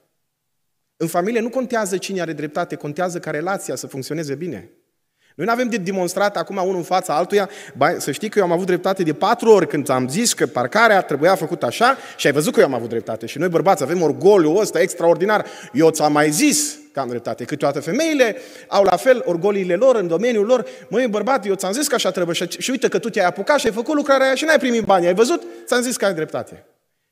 În 0.96 1.07
familie 1.07 1.40
nu 1.40 1.48
contează 1.48 1.96
cine 1.96 2.20
are 2.20 2.33
dreptate, 2.33 2.74
contează 2.74 3.18
ca 3.18 3.31
relația 3.31 3.74
să 3.74 3.87
funcționeze 3.87 4.35
bine. 4.35 4.70
Noi 5.37 5.46
nu 5.46 5.53
avem 5.53 5.68
de 5.68 5.76
demonstrat 5.76 6.37
acum 6.37 6.57
unul 6.57 6.76
în 6.76 6.83
fața 6.83 7.16
altuia, 7.16 7.48
ba, 7.76 7.98
să 7.98 8.12
știi 8.12 8.29
că 8.29 8.38
eu 8.38 8.44
am 8.44 8.53
avut 8.53 8.66
dreptate 8.66 9.03
de 9.03 9.12
patru 9.12 9.50
ori 9.50 9.66
când 9.66 9.88
am 9.88 10.09
zis 10.09 10.33
că 10.33 10.46
parcarea 10.46 11.03
trebuia 11.03 11.35
făcut 11.35 11.62
așa 11.62 11.96
și 12.16 12.26
ai 12.26 12.33
văzut 12.33 12.53
că 12.53 12.61
eu 12.61 12.66
am 12.66 12.74
avut 12.74 12.88
dreptate. 12.88 13.26
Și 13.26 13.38
noi 13.38 13.48
bărbați 13.48 13.83
avem 13.83 14.03
orgoliul 14.03 14.61
ăsta 14.61 14.81
extraordinar. 14.81 15.46
Eu 15.72 15.90
ți-am 15.90 16.12
mai 16.12 16.31
zis 16.31 16.79
că 16.92 17.00
am 17.00 17.09
dreptate. 17.09 17.44
Câteodată 17.44 17.81
femeile 17.81 18.37
au 18.68 18.83
la 18.83 18.96
fel 18.96 19.22
orgoliile 19.24 19.74
lor 19.74 19.96
în 19.96 20.07
domeniul 20.07 20.46
lor. 20.46 20.66
Măi, 20.88 21.07
bărbat, 21.07 21.46
eu 21.46 21.55
ți-am 21.55 21.72
zis 21.72 21.88
că 21.88 21.94
așa 21.94 22.11
trebuie 22.11 22.35
și, 22.35 22.46
și 22.59 22.70
uite 22.70 22.88
că 22.88 22.98
tu 22.98 23.11
te-ai 23.11 23.26
apucat 23.26 23.59
și 23.59 23.66
ai 23.66 23.72
făcut 23.72 23.94
lucrarea 23.94 24.26
aia 24.26 24.35
și 24.35 24.44
n-ai 24.44 24.59
primit 24.59 24.85
bani. 24.85 25.07
Ai 25.07 25.14
văzut? 25.14 25.42
Ți-am 25.66 25.83
zis 25.83 25.96
că 25.96 26.05
ai 26.05 26.14
dreptate. 26.14 26.64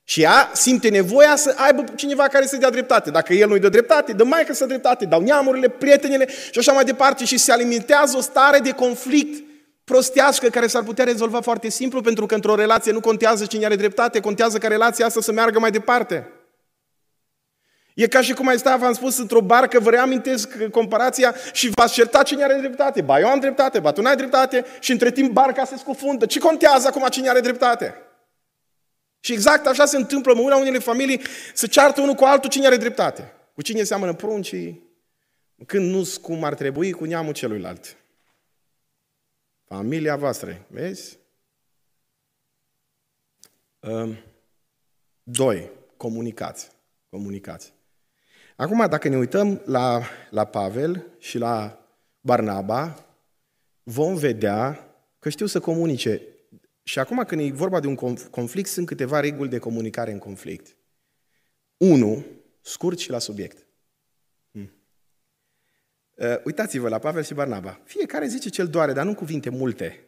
Și 0.05 0.23
ea 0.23 0.51
simte 0.55 0.89
nevoia 0.89 1.37
să 1.37 1.55
aibă 1.57 1.85
cineva 1.95 2.23
care 2.23 2.47
să 2.47 2.57
dea 2.57 2.71
dreptate. 2.71 3.11
Dacă 3.11 3.33
el 3.33 3.49
nu-i 3.49 3.59
dă 3.59 3.69
dreptate, 3.69 4.13
dă 4.13 4.25
mai 4.25 4.45
că 4.45 4.53
să 4.53 4.67
dreptate, 4.67 5.05
dau 5.05 5.21
neamurile, 5.21 5.69
prietenele 5.69 6.29
și 6.51 6.59
așa 6.59 6.73
mai 6.73 6.85
departe 6.85 7.25
și 7.25 7.39
se 7.39 7.53
alimentează 7.53 8.17
o 8.17 8.21
stare 8.21 8.59
de 8.59 8.71
conflict 8.71 9.45
prostească 9.85 10.49
care 10.49 10.67
s-ar 10.67 10.83
putea 10.83 11.05
rezolva 11.05 11.41
foarte 11.41 11.69
simplu 11.69 12.01
pentru 12.01 12.27
că 12.27 12.35
într-o 12.35 12.55
relație 12.55 12.93
nu 12.93 13.01
contează 13.01 13.47
cine 13.47 13.65
are 13.65 13.77
dreptate, 13.77 14.21
contează 14.21 14.59
ca 14.59 14.69
relația 14.69 15.07
asta 15.07 15.21
să 15.21 15.33
meargă 15.33 15.59
mai 15.59 15.71
departe. 15.71 16.33
E 17.99 18.09
ca 18.09 18.21
și 18.21 18.33
cum 18.33 18.49
ai 18.49 18.59
sta, 18.59 18.77
v-am 18.77 18.93
spus, 18.93 19.19
într-o 19.19 19.41
barcă, 19.41 19.81
vă 19.81 19.91
reamintesc 19.91 20.69
comparația 20.71 21.35
și 21.53 21.69
v-ați 21.69 21.93
certa 21.93 22.23
cine 22.23 22.45
are 22.45 22.59
dreptate. 22.59 23.03
Ba 23.03 23.21
eu 23.21 23.29
am 23.29 23.41
dreptate, 23.41 23.81
ba 23.81 23.93
tu 23.93 24.03
n-ai 24.03 24.17
dreptate 24.17 24.65
și 24.81 24.93
între 24.93 25.11
timp 25.11 25.33
barca 25.33 25.65
se 25.65 25.77
scufundă. 25.77 26.27
Ce 26.27 26.39
contează 26.39 26.87
acum 26.87 27.09
cine 27.09 27.29
are 27.29 27.41
dreptate? 27.41 27.95
Și 29.21 29.33
exact 29.33 29.67
așa 29.67 29.85
se 29.85 29.97
întâmplă 29.97 30.33
în 30.33 30.39
unele 30.39 30.79
familii, 30.79 31.23
să 31.55 31.67
ceartă 31.67 32.01
unul 32.01 32.15
cu 32.15 32.25
altul 32.25 32.51
cine 32.51 32.67
are 32.67 32.77
dreptate. 32.77 33.33
Cu 33.55 33.63
cine 33.63 33.83
seamănă 33.83 34.15
pruncii, 34.15 34.83
când 35.67 35.91
nu 35.91 36.09
cum 36.23 36.45
ar 36.45 36.55
trebui, 36.55 36.93
cu 36.93 37.05
neamul 37.05 37.33
celuilalt. 37.33 37.97
Familia 39.65 40.17
voastră, 40.17 40.67
vezi? 40.69 41.19
Ehm, 43.81 44.19
doi, 45.23 45.71
comunicați. 45.97 46.71
Comunicați. 47.11 47.77
Acum, 48.59 48.87
dacă 48.89 49.09
ne 49.09 49.17
uităm 49.17 49.63
la, 49.65 50.03
la 50.31 50.45
Pavel 50.45 51.07
și 51.19 51.39
la 51.39 51.87
Barnaba, 52.21 53.07
vom 53.83 54.15
vedea 54.15 54.95
că 55.19 55.29
știu 55.29 55.47
să 55.47 55.61
comunice 55.61 56.23
și 56.83 56.99
acum 56.99 57.25
când 57.25 57.41
e 57.41 57.51
vorba 57.51 57.81
de 57.81 57.87
un 57.87 57.95
conflict, 58.31 58.69
sunt 58.69 58.87
câteva 58.87 59.21
reguli 59.21 59.49
de 59.49 59.59
comunicare 59.59 60.13
în 60.13 60.19
conflict. 60.19 60.77
Unu, 61.77 62.25
scurt 62.61 62.99
și 62.99 63.11
la 63.11 63.19
subiect. 63.19 63.67
Hmm. 64.51 64.73
Uh, 66.15 66.43
uitați-vă 66.45 66.89
la 66.89 66.99
Pavel 66.99 67.23
și 67.23 67.35
Barnaba. 67.35 67.81
Fiecare 67.85 68.27
zice 68.27 68.49
ce-l 68.49 68.69
doare, 68.69 68.93
dar 68.93 69.05
nu 69.05 69.15
cuvinte 69.15 69.51
multe. 69.51 70.05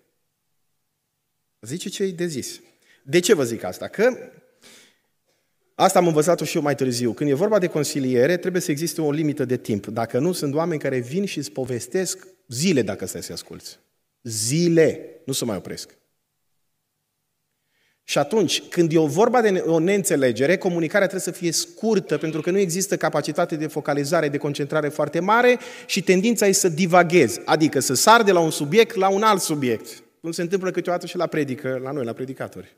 Zice 1.61 1.89
ce 1.89 2.03
e 2.03 2.11
de 2.11 2.27
zis. 2.27 2.61
De 3.05 3.21
ce 3.21 3.35
vă 3.35 3.45
zic 3.45 3.63
asta? 3.63 3.89
Că 3.89 4.33
asta 5.81 5.99
am 5.99 6.07
învățat-o 6.07 6.45
și 6.45 6.57
eu 6.57 6.63
mai 6.63 6.75
târziu. 6.75 7.13
Când 7.13 7.31
e 7.31 7.35
vorba 7.35 7.59
de 7.59 7.67
consiliere, 7.67 8.37
trebuie 8.37 8.63
să 8.63 8.71
existe 8.71 9.01
o 9.01 9.11
limită 9.11 9.45
de 9.45 9.57
timp. 9.57 9.87
Dacă 9.87 10.19
nu, 10.19 10.33
sunt 10.33 10.55
oameni 10.55 10.81
care 10.81 10.99
vin 10.99 11.25
și 11.25 11.39
îți 11.39 11.51
povestesc 11.51 12.27
zile 12.49 12.83
dacă 12.83 13.07
stai 13.07 13.23
să 13.23 13.33
asculți. 13.33 13.79
Zile. 14.23 15.21
Nu 15.25 15.33
se 15.33 15.45
mai 15.45 15.57
opresc. 15.57 15.99
Și 18.05 18.19
atunci, 18.19 18.63
când 18.63 18.93
e 18.93 18.99
o 18.99 19.07
vorba 19.07 19.41
de 19.41 19.65
o 19.67 19.79
neînțelegere, 19.79 20.57
comunicarea 20.57 21.07
trebuie 21.07 21.35
să 21.35 21.41
fie 21.41 21.53
scurtă, 21.53 22.19
pentru 22.19 22.41
că 22.41 22.51
nu 22.51 22.59
există 22.59 22.97
capacitate 22.97 23.57
de 23.57 23.67
focalizare, 23.67 24.29
de 24.29 24.37
concentrare 24.37 24.89
foarte 24.89 25.21
mare 25.21 25.59
și 25.87 26.03
tendința 26.03 26.47
e 26.47 26.53
să 26.53 26.69
divaghezi, 26.69 27.41
adică 27.45 27.81
să 27.81 27.95
sar 27.95 28.23
de 28.23 28.33
la 28.33 28.41
un 28.41 28.51
subiect 28.51 28.95
la 28.95 29.09
un 29.09 29.23
alt 29.23 29.41
subiect. 29.41 30.03
Cum 30.21 30.31
se 30.31 30.43
întâmplă 30.43 30.71
câteodată 30.71 31.07
și 31.07 31.17
la 31.17 31.27
predică, 31.27 31.81
la 31.83 31.91
noi, 31.91 32.05
la 32.05 32.13
predicatori. 32.13 32.77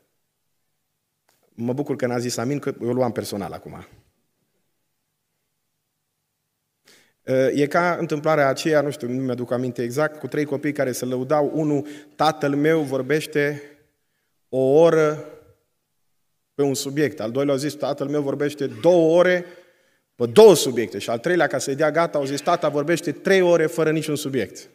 Mă 1.55 1.73
bucur 1.73 1.95
că 1.95 2.05
n-a 2.05 2.19
zis 2.19 2.37
amin, 2.37 2.59
că 2.59 2.73
eu 2.81 2.93
luam 2.93 3.11
personal 3.11 3.51
acum. 3.51 3.87
E 7.53 7.67
ca 7.67 7.95
întâmplarea 7.99 8.47
aceea, 8.47 8.81
nu 8.81 8.91
știu, 8.91 9.07
nu 9.07 9.21
mi-aduc 9.21 9.51
aminte 9.51 9.83
exact, 9.83 10.19
cu 10.19 10.27
trei 10.27 10.45
copii 10.45 10.71
care 10.71 10.91
se 10.91 11.05
lăudau. 11.05 11.51
Unul, 11.53 11.87
tatăl 12.15 12.55
meu 12.55 12.81
vorbește 12.81 13.61
o 14.49 14.59
oră 14.59 15.25
pe 16.53 16.61
un 16.61 16.73
subiect. 16.73 17.19
Al 17.19 17.31
doilea 17.31 17.53
a 17.53 17.57
zis, 17.57 17.73
tatăl 17.73 18.07
meu 18.07 18.21
vorbește 18.21 18.67
două 18.67 19.17
ore 19.17 19.45
pe 20.15 20.25
două 20.25 20.55
subiecte. 20.55 20.99
Și 20.99 21.09
al 21.09 21.19
treilea, 21.19 21.47
ca 21.47 21.57
să-i 21.57 21.75
dea 21.75 21.91
gata, 21.91 22.17
au 22.17 22.25
zis, 22.25 22.41
tata 22.41 22.69
vorbește 22.69 23.11
trei 23.11 23.41
ore 23.41 23.65
fără 23.65 23.91
niciun 23.91 24.15
subiect. 24.15 24.69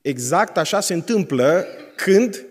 Exact 0.00 0.56
așa 0.56 0.80
se 0.80 0.94
întâmplă 0.94 1.66
când 1.96 2.46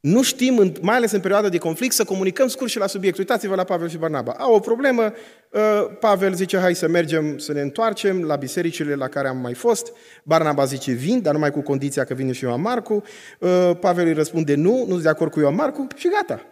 nu 0.00 0.22
știm, 0.22 0.72
mai 0.80 0.96
ales 0.96 1.10
în 1.10 1.20
perioada 1.20 1.48
de 1.48 1.58
conflict, 1.58 1.94
să 1.94 2.04
comunicăm 2.04 2.48
scurt 2.48 2.70
și 2.70 2.78
la 2.78 2.86
subiect. 2.86 3.18
Uitați-vă 3.18 3.54
la 3.54 3.64
Pavel 3.64 3.88
și 3.88 3.96
Barnaba. 3.96 4.32
Au 4.32 4.54
o 4.54 4.60
problemă, 4.60 5.12
uh, 5.50 5.60
Pavel 6.00 6.34
zice, 6.34 6.58
hai 6.58 6.74
să 6.74 6.88
mergem 6.88 7.38
să 7.38 7.52
ne 7.52 7.60
întoarcem 7.60 8.22
la 8.22 8.36
bisericile 8.36 8.94
la 8.94 9.08
care 9.08 9.28
am 9.28 9.36
mai 9.36 9.54
fost. 9.54 9.92
Barnaba 10.24 10.64
zice, 10.64 10.92
vin, 10.92 11.22
dar 11.22 11.32
numai 11.32 11.50
cu 11.50 11.60
condiția 11.60 12.04
că 12.04 12.14
vine 12.14 12.32
și 12.32 12.44
Ioan 12.44 12.60
Marcu. 12.60 13.02
Uh, 13.40 13.70
Pavel 13.80 14.06
îi 14.06 14.12
răspunde, 14.12 14.54
nu, 14.54 14.84
nu 14.84 14.90
sunt 14.90 15.02
de 15.02 15.08
acord 15.08 15.30
cu 15.30 15.40
Ioan 15.40 15.54
Marcu 15.54 15.86
și 15.96 16.08
gata. 16.08 16.42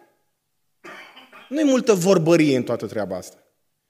Nu 1.49 1.61
e 1.61 1.65
multă 1.65 1.93
vorbărie 1.93 2.57
în 2.57 2.63
toată 2.63 2.87
treaba 2.87 3.17
asta. 3.17 3.46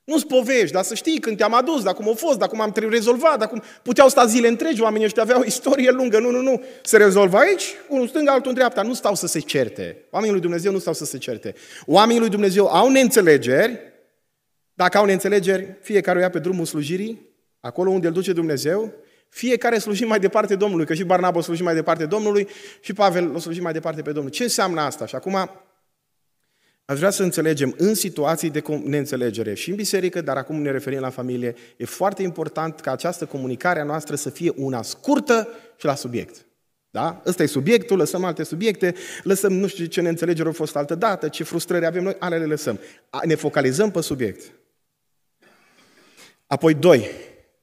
Nu-ți 0.06 0.26
povești, 0.26 0.72
dar 0.72 0.82
să 0.82 0.94
știi 0.94 1.18
când 1.18 1.36
te-am 1.36 1.54
adus, 1.54 1.82
dar 1.82 1.94
cum 1.94 2.08
a 2.08 2.12
fost, 2.12 2.38
dar 2.38 2.48
cum 2.48 2.60
am 2.60 2.72
rezolvat, 2.74 3.38
dar 3.38 3.48
cum 3.48 3.62
puteau 3.82 4.08
sta 4.08 4.26
zile 4.26 4.48
întregi, 4.48 4.82
oamenii 4.82 5.06
ăștia 5.06 5.22
aveau 5.22 5.40
o 5.40 5.44
istorie 5.54 5.90
lungă. 5.90 6.18
Nu, 6.18 6.30
nu, 6.30 6.40
nu. 6.40 6.62
Se 6.82 6.96
rezolvă 6.96 7.36
aici, 7.36 7.64
unul 7.88 8.08
stânga, 8.08 8.32
altul 8.32 8.48
în 8.48 8.54
dreapta. 8.54 8.82
Nu 8.82 8.94
stau 8.94 9.14
să 9.14 9.26
se 9.26 9.40
certe. 9.40 10.04
Oamenii 10.10 10.32
lui 10.32 10.42
Dumnezeu 10.42 10.72
nu 10.72 10.78
stau 10.78 10.92
să 10.92 11.04
se 11.04 11.18
certe. 11.18 11.54
Oamenii 11.86 12.20
lui 12.20 12.30
Dumnezeu 12.30 12.66
au 12.66 12.88
neînțelegeri. 12.88 13.78
Dacă 14.74 14.98
au 14.98 15.04
neînțelegeri, 15.04 15.76
fiecare 15.80 16.18
o 16.18 16.20
ia 16.20 16.30
pe 16.30 16.38
drumul 16.38 16.64
slujirii, 16.64 17.28
acolo 17.60 17.90
unde 17.90 18.06
îl 18.06 18.12
duce 18.12 18.32
Dumnezeu, 18.32 18.92
fiecare 19.28 19.78
sluji 19.78 20.04
mai 20.04 20.18
departe 20.18 20.56
Domnului, 20.56 20.86
că 20.86 20.94
și 20.94 21.04
Barnaba 21.04 21.38
o 21.38 21.42
sluji 21.42 21.62
mai 21.62 21.74
departe 21.74 22.06
Domnului 22.06 22.48
și 22.80 22.92
Pavel 22.92 23.34
o 23.34 23.38
sluji 23.38 23.60
mai 23.60 23.72
departe 23.72 24.02
pe 24.02 24.12
Domnul. 24.12 24.32
Ce 24.32 24.42
înseamnă 24.42 24.80
asta? 24.80 25.06
Și 25.06 25.14
acum 25.14 25.50
Aș 26.86 26.98
vrea 26.98 27.10
să 27.10 27.22
înțelegem 27.22 27.74
în 27.76 27.94
situații 27.94 28.50
de 28.50 28.62
neînțelegere 28.84 29.54
și 29.54 29.70
în 29.70 29.76
biserică, 29.76 30.20
dar 30.20 30.36
acum 30.36 30.62
ne 30.62 30.70
referim 30.70 31.00
la 31.00 31.10
familie, 31.10 31.54
e 31.76 31.84
foarte 31.84 32.22
important 32.22 32.80
ca 32.80 32.92
această 32.92 33.26
comunicare 33.26 33.80
a 33.80 33.84
noastră 33.84 34.14
să 34.14 34.30
fie 34.30 34.52
una 34.56 34.82
scurtă 34.82 35.48
și 35.76 35.84
la 35.84 35.94
subiect. 35.94 36.46
Da? 36.90 37.22
Ăsta 37.26 37.42
e 37.42 37.46
subiectul, 37.46 37.96
lăsăm 37.96 38.24
alte 38.24 38.42
subiecte, 38.42 38.94
lăsăm 39.22 39.52
nu 39.52 39.66
știu 39.66 39.84
ce 39.84 40.00
neînțelegere 40.00 40.46
au 40.46 40.52
fost 40.52 40.76
altă 40.76 40.94
dată, 40.94 41.28
ce 41.28 41.44
frustrări 41.44 41.86
avem 41.86 42.02
noi, 42.02 42.16
ale 42.18 42.38
le 42.38 42.44
lăsăm. 42.44 42.80
Ne 43.24 43.34
focalizăm 43.34 43.90
pe 43.90 44.00
subiect. 44.00 44.52
Apoi, 46.46 46.74
doi, 46.74 47.10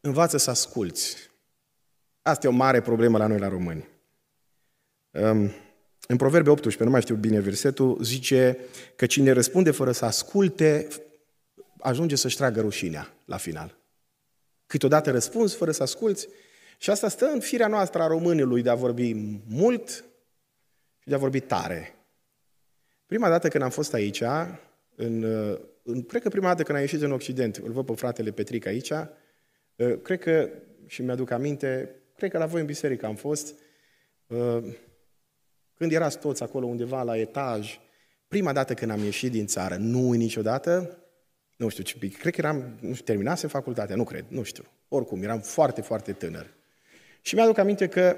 învață 0.02 0.38
să 0.38 0.50
asculți. 0.50 1.18
Asta 2.22 2.48
e 2.48 2.50
o 2.50 2.54
mare 2.54 2.82
problemă 2.82 3.18
la 3.18 3.28
noi, 3.28 3.40
la 3.40 3.48
români. 3.48 3.88
Um, 5.10 5.52
în 6.08 6.18
Proverbe 6.18 6.50
18, 6.50 6.84
nu 6.84 6.89
mai 6.89 7.02
știu 7.02 7.16
bine 7.16 7.39
versetul, 7.39 7.98
zice 8.02 8.58
că 8.96 9.06
cine 9.06 9.32
răspunde 9.32 9.72
fără 9.72 9.92
să 9.92 10.06
asculte, 10.06 10.88
ajunge 11.80 12.16
să-și 12.16 12.38
tragă 12.38 12.62
rușinea 12.62 13.13
la 13.26 13.38
final. 13.38 13.78
Câteodată 14.68 15.12
răspunzi 15.12 15.56
fără 15.56 15.72
să 15.72 15.84
asculți 15.84 16.28
și 16.78 16.89
asta 16.89 17.08
stă 17.08 17.26
în 17.26 17.39
firea 17.39 17.68
noastră 17.68 18.02
a 18.02 18.08
românului 18.08 18.62
de 18.62 18.70
a 18.70 18.76
vorbi 18.76 19.13
mult 19.48 19.89
și 21.00 21.10
de 21.10 21.16
a 21.16 21.18
vorbi 21.18 21.39
tare. 21.39 21.96
Prima 23.06 23.30
dată 23.30 23.48
când 23.48 23.63
am 23.63 23.70
fost 23.70 23.94
aici, 23.94 24.24
în, 24.96 25.24
în, 25.84 26.04
cred 26.04 26.22
că 26.22 26.30
prima 26.30 26.48
dată 26.48 26.63
când 26.63 26.78
am 26.78 26.84
ieșit 26.84 27.02
în 27.02 27.12
Occident, 27.12 27.56
îl 27.56 27.72
văd 27.72 27.86
pe 27.86 27.94
fratele 27.94 28.32
Petric 28.32 28.66
aici, 28.66 28.92
cred 30.02 30.20
că, 30.20 30.50
și 30.86 31.02
mi-aduc 31.02 31.32
aminte, 31.32 31.96
cred 32.16 32.32
că 32.32 32.38
la 32.38 32.46
voi 32.46 32.60
în 32.60 32.66
biserică 32.66 33.06
am 33.06 33.16
fost, 33.16 33.54
când 35.74 35.92
erați 35.92 36.20
toți 36.20 36.44
acolo 36.44 36.66
undeva 36.66 37.04
la 37.04 37.18
etaj, 37.18 37.80
prima 38.28 38.54
dată 38.54 38.74
când 38.74 38.92
am 38.92 39.04
ieșit 39.04 39.32
din 39.32 39.46
țară, 39.46 39.76
nu 39.76 40.12
niciodată, 40.12 40.98
nu 41.56 41.68
știu 41.68 41.84
ce, 41.84 41.98
cred 41.98 42.34
că 42.34 42.42
eram, 42.42 42.78
nu 42.80 42.94
știu, 42.94 43.06
terminase 43.06 43.48
facultatea, 43.48 43.96
nu 43.96 44.04
cred, 44.04 44.26
nu 44.28 44.44
știu. 44.44 44.64
Oricum, 44.88 45.24
eram 45.24 45.40
foarte, 45.40 45.82
foarte 45.82 46.12
tânăr. 46.14 46.54
Și 47.22 47.36
mi-aduc 47.36 47.58
aminte 47.58 47.88
că 47.88 48.18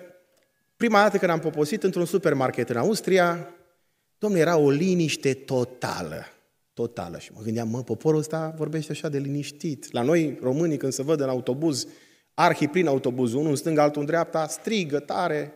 prima 0.77 1.01
dată 1.01 1.17
când 1.17 1.32
am 1.32 1.39
poposit 1.39 1.84
într-un 1.84 2.05
supermarket 2.05 2.69
în 2.69 2.77
Austria, 2.77 3.49
domnule, 4.17 4.41
era 4.41 4.57
o 4.57 4.69
liniște 4.69 5.34
totală. 5.34 6.25
Totală. 6.73 7.17
Și 7.17 7.32
mă 7.34 7.41
gândeam, 7.41 7.69
mă, 7.69 7.84
poporul 7.84 8.19
ăsta 8.19 8.53
vorbește 8.57 8.91
așa 8.91 9.09
de 9.09 9.17
liniștit. 9.17 9.91
La 9.91 10.01
noi, 10.01 10.38
românii, 10.41 10.77
când 10.77 10.91
se 10.91 11.03
văd 11.03 11.19
în 11.19 11.29
autobuz, 11.29 11.88
arhi 12.34 12.67
prin 12.67 12.88
autobuzul, 12.88 13.39
unul 13.39 13.49
în 13.49 13.55
stânga, 13.55 13.82
altul 13.82 14.01
în 14.01 14.07
dreapta, 14.07 14.47
strigă 14.47 14.99
tare. 14.99 15.53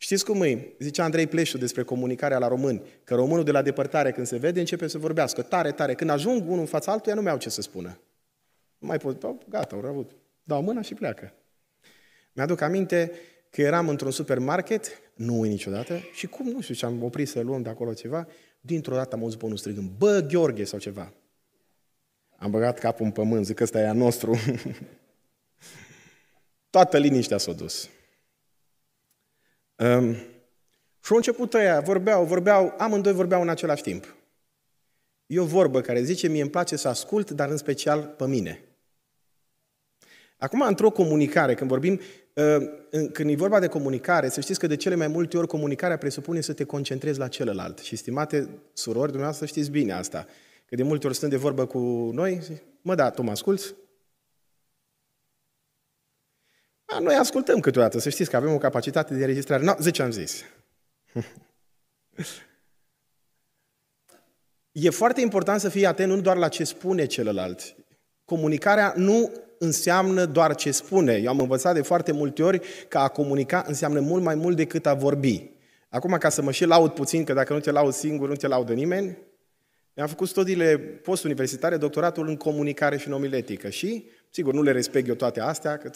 Știți 0.00 0.24
cum 0.24 0.42
e? 0.42 0.74
Zicea 0.78 1.04
Andrei 1.04 1.26
Pleșu 1.26 1.58
despre 1.58 1.82
comunicarea 1.82 2.38
la 2.38 2.48
români, 2.48 2.82
că 3.04 3.14
românul 3.14 3.44
de 3.44 3.50
la 3.50 3.62
depărtare 3.62 4.12
când 4.12 4.26
se 4.26 4.36
vede 4.36 4.60
începe 4.60 4.86
să 4.86 4.98
vorbească 4.98 5.42
tare, 5.42 5.72
tare. 5.72 5.94
Când 5.94 6.10
ajung 6.10 6.42
unul 6.46 6.58
în 6.58 6.66
fața 6.66 6.92
altuia 6.92 7.14
nu 7.14 7.22
mai 7.22 7.32
au 7.32 7.38
ce 7.38 7.50
să 7.50 7.62
spună. 7.62 8.00
Nu 8.78 8.86
mai 8.86 8.98
pot, 8.98 9.48
gata, 9.48 9.76
au 9.76 9.84
avut. 9.84 10.10
Dau 10.42 10.62
mâna 10.62 10.80
și 10.80 10.94
pleacă. 10.94 11.32
Mi-aduc 12.32 12.60
aminte 12.60 13.12
că 13.50 13.60
eram 13.60 13.88
într-un 13.88 14.10
supermarket, 14.10 15.00
nu 15.14 15.40
uit 15.40 15.50
niciodată, 15.50 16.00
și 16.12 16.26
cum, 16.26 16.46
nu 16.46 16.60
știu 16.60 16.74
ce, 16.74 16.86
am 16.86 17.02
oprit 17.02 17.28
să 17.28 17.40
luăm 17.40 17.62
de 17.62 17.68
acolo 17.68 17.94
ceva, 17.94 18.26
dintr-o 18.60 18.94
dată 18.94 19.14
am 19.14 19.22
auzit 19.22 19.38
pe 19.38 19.44
unul 19.44 19.56
strigând, 19.56 19.90
bă, 19.98 20.20
Gheorghe, 20.20 20.64
sau 20.64 20.78
ceva. 20.78 21.12
Am 22.36 22.50
băgat 22.50 22.78
capul 22.78 23.04
în 23.04 23.10
pământ, 23.10 23.44
zic 23.44 23.56
că 23.56 23.62
ăsta 23.62 23.80
e 23.80 23.88
a 23.88 23.92
nostru. 23.92 24.36
Toată 26.70 26.98
liniștea 26.98 27.38
s-a 27.38 27.52
dus. 27.52 27.88
Um, 29.78 30.12
și 31.00 31.10
au 31.10 31.16
început 31.16 31.54
ăia, 31.54 31.80
vorbeau, 31.80 32.24
vorbeau, 32.24 32.74
amândoi 32.78 33.12
vorbeau 33.12 33.42
în 33.42 33.48
același 33.48 33.82
timp. 33.82 34.16
E 35.26 35.40
o 35.40 35.44
vorbă 35.44 35.80
care 35.80 36.02
zice, 36.02 36.28
mie 36.28 36.40
îmi 36.40 36.50
place 36.50 36.76
să 36.76 36.88
ascult, 36.88 37.30
dar 37.30 37.48
în 37.50 37.56
special 37.56 38.14
pe 38.16 38.26
mine. 38.26 38.62
Acum, 40.38 40.60
într-o 40.60 40.90
comunicare, 40.90 41.54
când 41.54 41.70
vorbim, 41.70 42.00
uh, 42.34 43.10
când 43.12 43.30
e 43.30 43.34
vorba 43.34 43.60
de 43.60 43.66
comunicare, 43.66 44.28
să 44.28 44.40
știți 44.40 44.58
că 44.58 44.66
de 44.66 44.76
cele 44.76 44.94
mai 44.94 45.06
multe 45.06 45.38
ori 45.38 45.46
comunicarea 45.46 45.98
presupune 45.98 46.40
să 46.40 46.52
te 46.52 46.64
concentrezi 46.64 47.18
la 47.18 47.28
celălalt. 47.28 47.78
Și, 47.78 47.96
stimate 47.96 48.48
surori, 48.72 49.06
dumneavoastră 49.06 49.46
știți 49.46 49.70
bine 49.70 49.92
asta. 49.92 50.26
Că 50.64 50.76
de 50.76 50.82
multe 50.82 51.06
ori 51.06 51.16
stând 51.16 51.32
de 51.32 51.38
vorbă 51.38 51.66
cu 51.66 51.78
noi, 52.12 52.42
mă, 52.82 52.94
da, 52.94 53.10
tu 53.10 53.22
mă 53.22 53.30
asculți? 53.30 53.74
A, 56.90 56.98
noi 56.98 57.14
ascultăm 57.14 57.60
câteodată, 57.60 57.98
să 57.98 58.08
știți 58.08 58.30
că 58.30 58.36
avem 58.36 58.52
o 58.52 58.58
capacitate 58.58 59.14
de 59.14 59.24
registrare. 59.24 59.62
Nu, 59.62 59.68
no, 59.68 59.76
10 59.80 60.02
am 60.02 60.10
zis. 60.10 60.44
e 64.72 64.90
foarte 64.90 65.20
important 65.20 65.60
să 65.60 65.68
fii 65.68 65.86
atent 65.86 66.12
nu 66.12 66.20
doar 66.20 66.36
la 66.36 66.48
ce 66.48 66.64
spune 66.64 67.06
celălalt. 67.06 67.74
Comunicarea 68.24 68.92
nu 68.96 69.32
înseamnă 69.58 70.24
doar 70.24 70.54
ce 70.54 70.70
spune. 70.70 71.14
Eu 71.14 71.28
am 71.28 71.40
învățat 71.40 71.74
de 71.74 71.82
foarte 71.82 72.12
multe 72.12 72.42
ori 72.42 72.60
că 72.88 72.98
a 72.98 73.08
comunica 73.08 73.64
înseamnă 73.66 74.00
mult 74.00 74.22
mai 74.22 74.34
mult 74.34 74.56
decât 74.56 74.86
a 74.86 74.94
vorbi. 74.94 75.50
Acum, 75.88 76.16
ca 76.18 76.28
să 76.28 76.42
mă 76.42 76.52
și 76.52 76.64
laud 76.64 76.90
puțin, 76.90 77.24
că 77.24 77.32
dacă 77.32 77.52
nu 77.52 77.60
te 77.60 77.70
laud 77.70 77.92
singur, 77.92 78.28
nu 78.28 78.34
te 78.34 78.46
laudă 78.46 78.72
nimeni, 78.72 79.18
am 79.96 80.06
făcut 80.06 80.28
studiile 80.28 80.78
post-universitare, 80.78 81.76
doctoratul 81.76 82.28
în 82.28 82.36
comunicare 82.36 82.96
și 82.96 83.06
în 83.06 83.12
omiletică 83.12 83.68
și, 83.68 84.08
sigur, 84.30 84.54
nu 84.54 84.62
le 84.62 84.72
respect 84.72 85.08
eu 85.08 85.14
toate 85.14 85.40
astea, 85.40 85.76
că... 85.76 85.90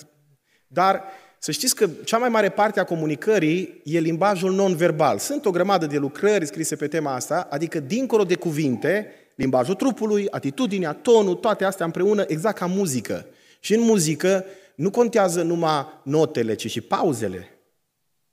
dar 0.73 1.03
să 1.39 1.51
știți 1.51 1.75
că 1.75 1.89
cea 2.05 2.19
mai 2.19 2.29
mare 2.29 2.49
parte 2.51 2.81
a 2.81 2.85
comunicării 2.85 3.81
e 3.85 3.99
limbajul 3.99 4.53
non-verbal. 4.53 5.19
Sunt 5.19 5.45
o 5.45 5.51
grămadă 5.51 5.87
de 5.87 5.97
lucrări 5.97 6.47
scrise 6.47 6.77
pe 6.77 6.89
tema 6.89 7.15
asta, 7.15 7.47
adică 7.51 7.81
dincolo 7.81 8.25
de 8.25 8.35
cuvinte, 8.35 9.13
limbajul 9.35 9.75
trupului, 9.75 10.31
atitudinea, 10.31 10.93
tonul, 10.93 11.35
toate 11.35 11.65
astea 11.65 11.87
împreună, 11.87 12.25
exact 12.27 12.59
ca 12.59 12.67
muzică. 12.67 13.27
Și 13.61 13.75
în 13.75 13.81
muzică 13.81 14.45
nu 14.75 14.91
contează 14.91 15.43
numai 15.43 15.87
notele, 16.05 16.55
ci 16.55 16.71
și 16.71 16.81
pauzele. 16.81 17.59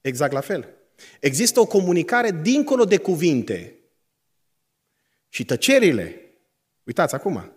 Exact 0.02 0.32
la 0.34 0.40
fel. 0.40 0.68
Există 1.20 1.60
o 1.60 1.66
comunicare 1.66 2.32
dincolo 2.32 2.84
de 2.84 2.98
cuvinte. 2.98 3.76
Și 5.30 5.46
tăcerile. 5.46 6.22
Uitați 6.84 7.16
acum. 7.16 7.52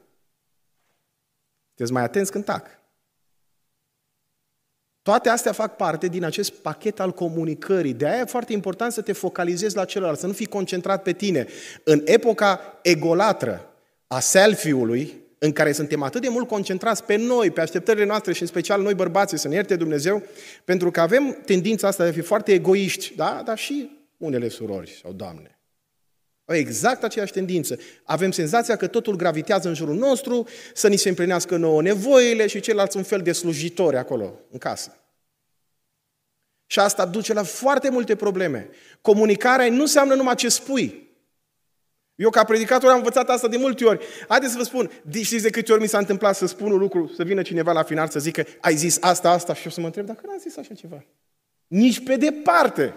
Sunteți 1.66 1.92
mai 1.92 2.02
atenți 2.02 2.30
când 2.30 2.44
tac. 2.44 2.81
Toate 5.02 5.28
astea 5.28 5.52
fac 5.52 5.76
parte 5.76 6.06
din 6.06 6.24
acest 6.24 6.52
pachet 6.52 7.00
al 7.00 7.12
comunicării. 7.12 7.92
De 7.92 8.06
aia 8.06 8.20
e 8.20 8.24
foarte 8.24 8.52
important 8.52 8.92
să 8.92 9.00
te 9.00 9.12
focalizezi 9.12 9.76
la 9.76 9.84
celălalt, 9.84 10.18
să 10.18 10.26
nu 10.26 10.32
fii 10.32 10.46
concentrat 10.46 11.02
pe 11.02 11.12
tine. 11.12 11.46
În 11.84 12.02
epoca 12.04 12.78
egolatră 12.82 13.66
a 14.06 14.20
selfie-ului, 14.20 15.20
în 15.38 15.52
care 15.52 15.72
suntem 15.72 16.02
atât 16.02 16.20
de 16.20 16.28
mult 16.28 16.48
concentrați 16.48 17.04
pe 17.04 17.16
noi, 17.16 17.50
pe 17.50 17.60
așteptările 17.60 18.04
noastre 18.04 18.32
și 18.32 18.42
în 18.42 18.48
special 18.48 18.82
noi 18.82 18.94
bărbații, 18.94 19.38
să 19.38 19.48
ne 19.48 19.54
ierte 19.54 19.76
Dumnezeu, 19.76 20.22
pentru 20.64 20.90
că 20.90 21.00
avem 21.00 21.38
tendința 21.44 21.88
asta 21.88 22.02
de 22.02 22.08
a 22.08 22.12
fi 22.12 22.20
foarte 22.20 22.52
egoiști, 22.52 23.14
da? 23.16 23.42
dar 23.44 23.58
și 23.58 23.90
unele 24.16 24.48
surori 24.48 24.98
sau 25.02 25.12
doamne. 25.12 25.61
Au 26.52 26.58
exact 26.58 27.04
aceeași 27.04 27.32
tendință. 27.32 27.78
Avem 28.04 28.30
senzația 28.30 28.76
că 28.76 28.86
totul 28.86 29.16
gravitează 29.16 29.68
în 29.68 29.74
jurul 29.74 29.94
nostru, 29.94 30.46
să 30.74 30.88
ni 30.88 30.96
se 30.96 31.08
împlinească 31.08 31.56
nouă 31.56 31.82
nevoile 31.82 32.46
și 32.46 32.60
ceilalți 32.60 32.96
un 32.96 33.02
fel 33.02 33.20
de 33.20 33.32
slujitori 33.32 33.96
acolo, 33.96 34.38
în 34.50 34.58
casă. 34.58 34.96
Și 36.66 36.78
asta 36.78 37.06
duce 37.06 37.32
la 37.32 37.42
foarte 37.42 37.90
multe 37.90 38.16
probleme. 38.16 38.68
Comunicarea 39.00 39.70
nu 39.70 39.80
înseamnă 39.80 40.14
numai 40.14 40.34
ce 40.34 40.48
spui. 40.48 41.10
Eu 42.14 42.30
ca 42.30 42.44
predicator 42.44 42.90
am 42.90 42.96
învățat 42.96 43.30
asta 43.30 43.48
de 43.48 43.56
multe 43.56 43.84
ori. 43.84 44.04
Haideți 44.28 44.52
să 44.52 44.58
vă 44.58 44.64
spun, 44.64 44.90
știți 45.10 45.42
de 45.42 45.50
câte 45.50 45.72
ori 45.72 45.80
mi 45.80 45.88
s-a 45.88 45.98
întâmplat 45.98 46.36
să 46.36 46.46
spun 46.46 46.72
un 46.72 46.78
lucru, 46.78 47.12
să 47.16 47.24
vină 47.24 47.42
cineva 47.42 47.72
la 47.72 47.82
final 47.82 48.08
să 48.08 48.18
zică, 48.18 48.44
ai 48.60 48.76
zis 48.76 48.98
asta, 49.00 49.30
asta 49.30 49.54
și 49.54 49.64
eu 49.64 49.70
să 49.70 49.80
mă 49.80 49.86
întreb, 49.86 50.06
dacă 50.06 50.20
n-am 50.26 50.38
zis 50.38 50.56
așa 50.56 50.74
ceva. 50.74 51.04
Nici 51.66 52.04
pe 52.04 52.16
departe. 52.16 52.94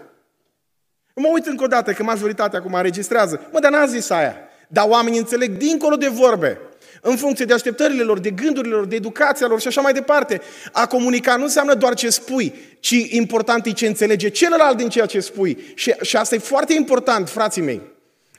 Mă 1.18 1.28
uit 1.34 1.46
încă 1.46 1.64
o 1.64 1.68
dată 1.68 1.92
că 1.92 2.04
majoritatea 2.04 2.60
acum 2.60 2.74
înregistrează. 2.74 3.42
Mă, 3.52 3.60
dar 3.60 3.72
n-am 3.72 3.88
zis 3.88 4.10
aia. 4.10 4.36
Dar 4.68 4.86
oamenii 4.88 5.20
înțeleg 5.20 5.58
dincolo 5.58 5.96
de 5.96 6.08
vorbe, 6.08 6.60
în 7.02 7.16
funcție 7.16 7.46
de 7.46 7.54
așteptările 7.54 8.04
lor, 8.04 8.20
de 8.20 8.30
gândurile 8.30 8.76
lor, 8.76 8.86
de 8.86 8.96
educația 8.96 9.48
lor 9.48 9.62
și 9.62 9.68
așa 9.68 9.82
mai 9.82 9.94
departe. 9.94 10.42
A 10.72 10.88
comunica 10.88 11.36
nu 11.36 11.44
înseamnă 11.44 11.74
doar 11.74 11.94
ce 11.94 12.10
spui, 12.10 12.54
ci 12.80 12.96
important 13.10 13.66
e 13.66 13.72
ce 13.72 13.88
înțelege 13.88 14.30
celălalt 14.30 14.78
din 14.78 14.90
ceea 14.90 15.06
ce 15.06 15.20
spui. 15.20 15.58
Și, 15.76 15.94
și 16.02 16.18
asta 16.18 16.36
e 16.36 16.38
foarte 16.38 16.74
important, 16.74 17.30
frații 17.30 17.62
mei. 17.62 17.82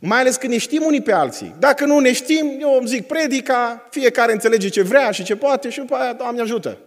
Mai 0.01 0.21
ales 0.21 0.37
când 0.37 0.53
ne 0.53 0.59
știm 0.59 0.83
unii 0.83 1.03
pe 1.03 1.13
alții. 1.13 1.55
Dacă 1.59 1.85
nu 1.85 1.99
ne 1.99 2.13
știm, 2.13 2.57
eu 2.61 2.77
îmi 2.79 2.89
zic 2.89 3.07
predica, 3.07 3.87
fiecare 3.91 4.33
înțelege 4.33 4.69
ce 4.69 4.83
vrea 4.83 5.11
și 5.11 5.23
ce 5.23 5.37
poate 5.37 5.71
și 5.71 5.79
după 5.79 5.95
aia, 5.95 6.13
Doamne 6.13 6.41
ajută. 6.41 6.79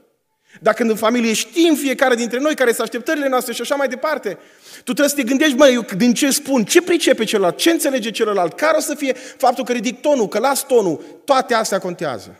Dacă 0.61 0.83
în 0.83 0.95
familie 0.95 1.33
știm 1.33 1.75
fiecare 1.75 2.15
dintre 2.15 2.39
noi 2.39 2.55
care 2.55 2.69
sunt 2.69 2.81
așteptările 2.81 3.27
noastre 3.27 3.53
și 3.53 3.61
așa 3.61 3.75
mai 3.75 3.87
departe, 3.87 4.37
tu 4.75 4.93
trebuie 4.93 5.09
să 5.09 5.15
te 5.15 5.23
gândești, 5.23 5.55
măi, 5.55 5.73
eu 5.73 5.85
din 5.97 6.13
ce 6.13 6.31
spun, 6.31 6.63
ce 6.65 6.81
pricepe 6.81 7.23
celălalt, 7.23 7.57
ce 7.57 7.71
înțelege 7.71 8.11
celălalt, 8.11 8.53
care 8.53 8.77
o 8.77 8.79
să 8.79 8.95
fie 8.95 9.13
faptul 9.13 9.63
că 9.63 9.71
ridic 9.71 10.01
tonul, 10.01 10.27
că 10.27 10.39
las 10.39 10.65
tonul, 10.65 11.21
toate 11.25 11.53
astea 11.53 11.79
contează. 11.79 12.39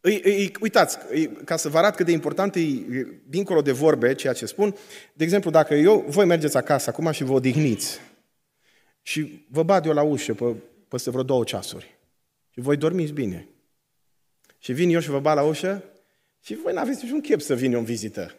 Îi, 0.00 0.20
îi, 0.24 0.52
uitați, 0.60 0.98
îi, 1.10 1.30
ca 1.44 1.56
să 1.56 1.68
vă 1.68 1.78
arăt 1.78 1.94
cât 1.94 2.06
de 2.06 2.12
important 2.12 2.54
e, 2.54 2.60
dincolo 3.26 3.62
de 3.62 3.72
vorbe, 3.72 4.14
ceea 4.14 4.32
ce 4.32 4.46
spun, 4.46 4.76
de 5.12 5.24
exemplu, 5.24 5.50
dacă 5.50 5.74
eu, 5.74 6.04
voi 6.08 6.24
mergeți 6.24 6.56
acasă 6.56 6.90
acum 6.90 7.10
și 7.10 7.24
vă 7.24 7.32
odihniți 7.32 8.00
și 9.02 9.46
vă 9.50 9.62
bat 9.62 9.86
eu 9.86 9.92
la 9.92 10.02
ușă 10.02 10.34
pe, 10.34 10.54
peste 10.88 11.10
vreo 11.10 11.22
două 11.22 11.44
ceasuri 11.44 11.98
și 12.50 12.60
voi 12.60 12.76
dormiți 12.76 13.12
bine. 13.12 13.48
Și 14.58 14.72
vin 14.72 14.90
eu 14.90 15.00
și 15.00 15.10
vă 15.10 15.20
bat 15.20 15.34
la 15.34 15.42
ușă 15.42 15.84
și 16.40 16.54
voi 16.54 16.72
n-aveți 16.72 17.04
niciun 17.04 17.20
chef 17.20 17.40
să 17.40 17.54
vin 17.54 17.72
eu 17.72 17.78
în 17.78 17.84
vizită. 17.84 18.34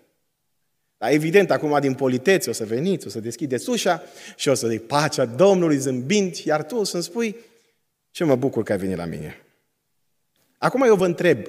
Dar 0.98 1.12
evident, 1.12 1.52
acum 1.52 1.80
din 1.80 1.94
politețe 1.94 2.50
o 2.50 2.54
să 2.54 2.66
veniți, 2.66 3.08
o 3.08 3.10
să 3.10 3.20
deschideți 3.20 3.70
ușa 3.70 4.04
și 4.36 4.50
o 4.50 4.54
să 4.54 4.68
zic 4.68 4.82
pacea 4.82 5.26
Domnului 5.26 5.78
zâmbind, 5.78 6.36
iar 6.36 6.64
tu 6.64 6.76
o 6.76 6.84
să-mi 6.84 7.04
spui 7.04 7.36
ce 8.12 8.24
mă 8.24 8.36
bucur 8.36 8.64
că 8.64 8.72
ai 8.72 8.78
venit 8.78 8.98
la 8.98 9.06
mine. 9.06 9.46
Acum 10.58 10.82
eu 10.82 10.96
vă 10.96 11.06
întreb, 11.06 11.48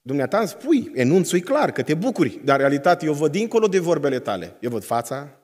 dumneata 0.00 0.38
îmi 0.38 0.48
spui, 0.48 0.90
enunțui 0.94 1.40
clar 1.40 1.72
că 1.72 1.82
te 1.82 1.94
bucuri, 1.94 2.40
dar 2.44 2.54
în 2.54 2.60
realitate 2.60 3.06
eu 3.06 3.12
văd 3.12 3.32
dincolo 3.32 3.66
de 3.66 3.78
vorbele 3.78 4.18
tale. 4.18 4.56
Eu 4.60 4.70
văd 4.70 4.84
fața, 4.84 5.38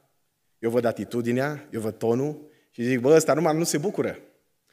eu 0.59 0.71
văd 0.71 0.85
atitudinea, 0.85 1.69
eu 1.71 1.81
văd 1.81 1.95
tonul 1.95 2.51
și 2.71 2.85
zic, 2.85 3.01
bă, 3.01 3.15
ăsta 3.15 3.35
numai 3.35 3.57
nu 3.57 3.65
se 3.65 3.79
bucură. 3.79 4.19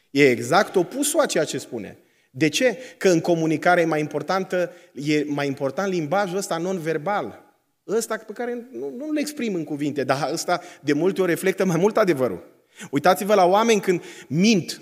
E 0.09 0.29
exact 0.29 0.75
opusul 0.75 1.19
a 1.19 1.25
ceea 1.25 1.43
ce 1.43 1.57
spune. 1.57 1.97
De 2.33 2.47
ce? 2.47 2.77
Că 2.97 3.09
în 3.09 3.19
comunicare 3.19 3.81
e 3.81 3.85
mai 3.85 3.99
importantă, 3.99 4.71
e 4.93 5.23
mai 5.27 5.47
important 5.47 5.91
limbajul 5.91 6.37
ăsta 6.37 6.57
non-verbal. 6.57 7.43
Ăsta 7.87 8.17
pe 8.17 8.33
care 8.33 8.67
nu, 8.71 8.93
nu-l 8.97 9.17
exprim 9.17 9.53
în 9.53 9.63
cuvinte, 9.63 10.03
dar 10.03 10.29
ăsta 10.31 10.61
de 10.81 10.93
multe 10.93 11.21
ori 11.21 11.29
reflectă 11.29 11.65
mai 11.65 11.77
mult 11.77 11.97
adevărul. 11.97 12.43
Uitați-vă 12.91 13.33
la 13.33 13.45
oameni 13.45 13.81
când 13.81 14.03
mint. 14.27 14.81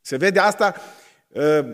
Se 0.00 0.16
vede 0.16 0.38
asta, 0.38 0.74
ă, 1.34 1.66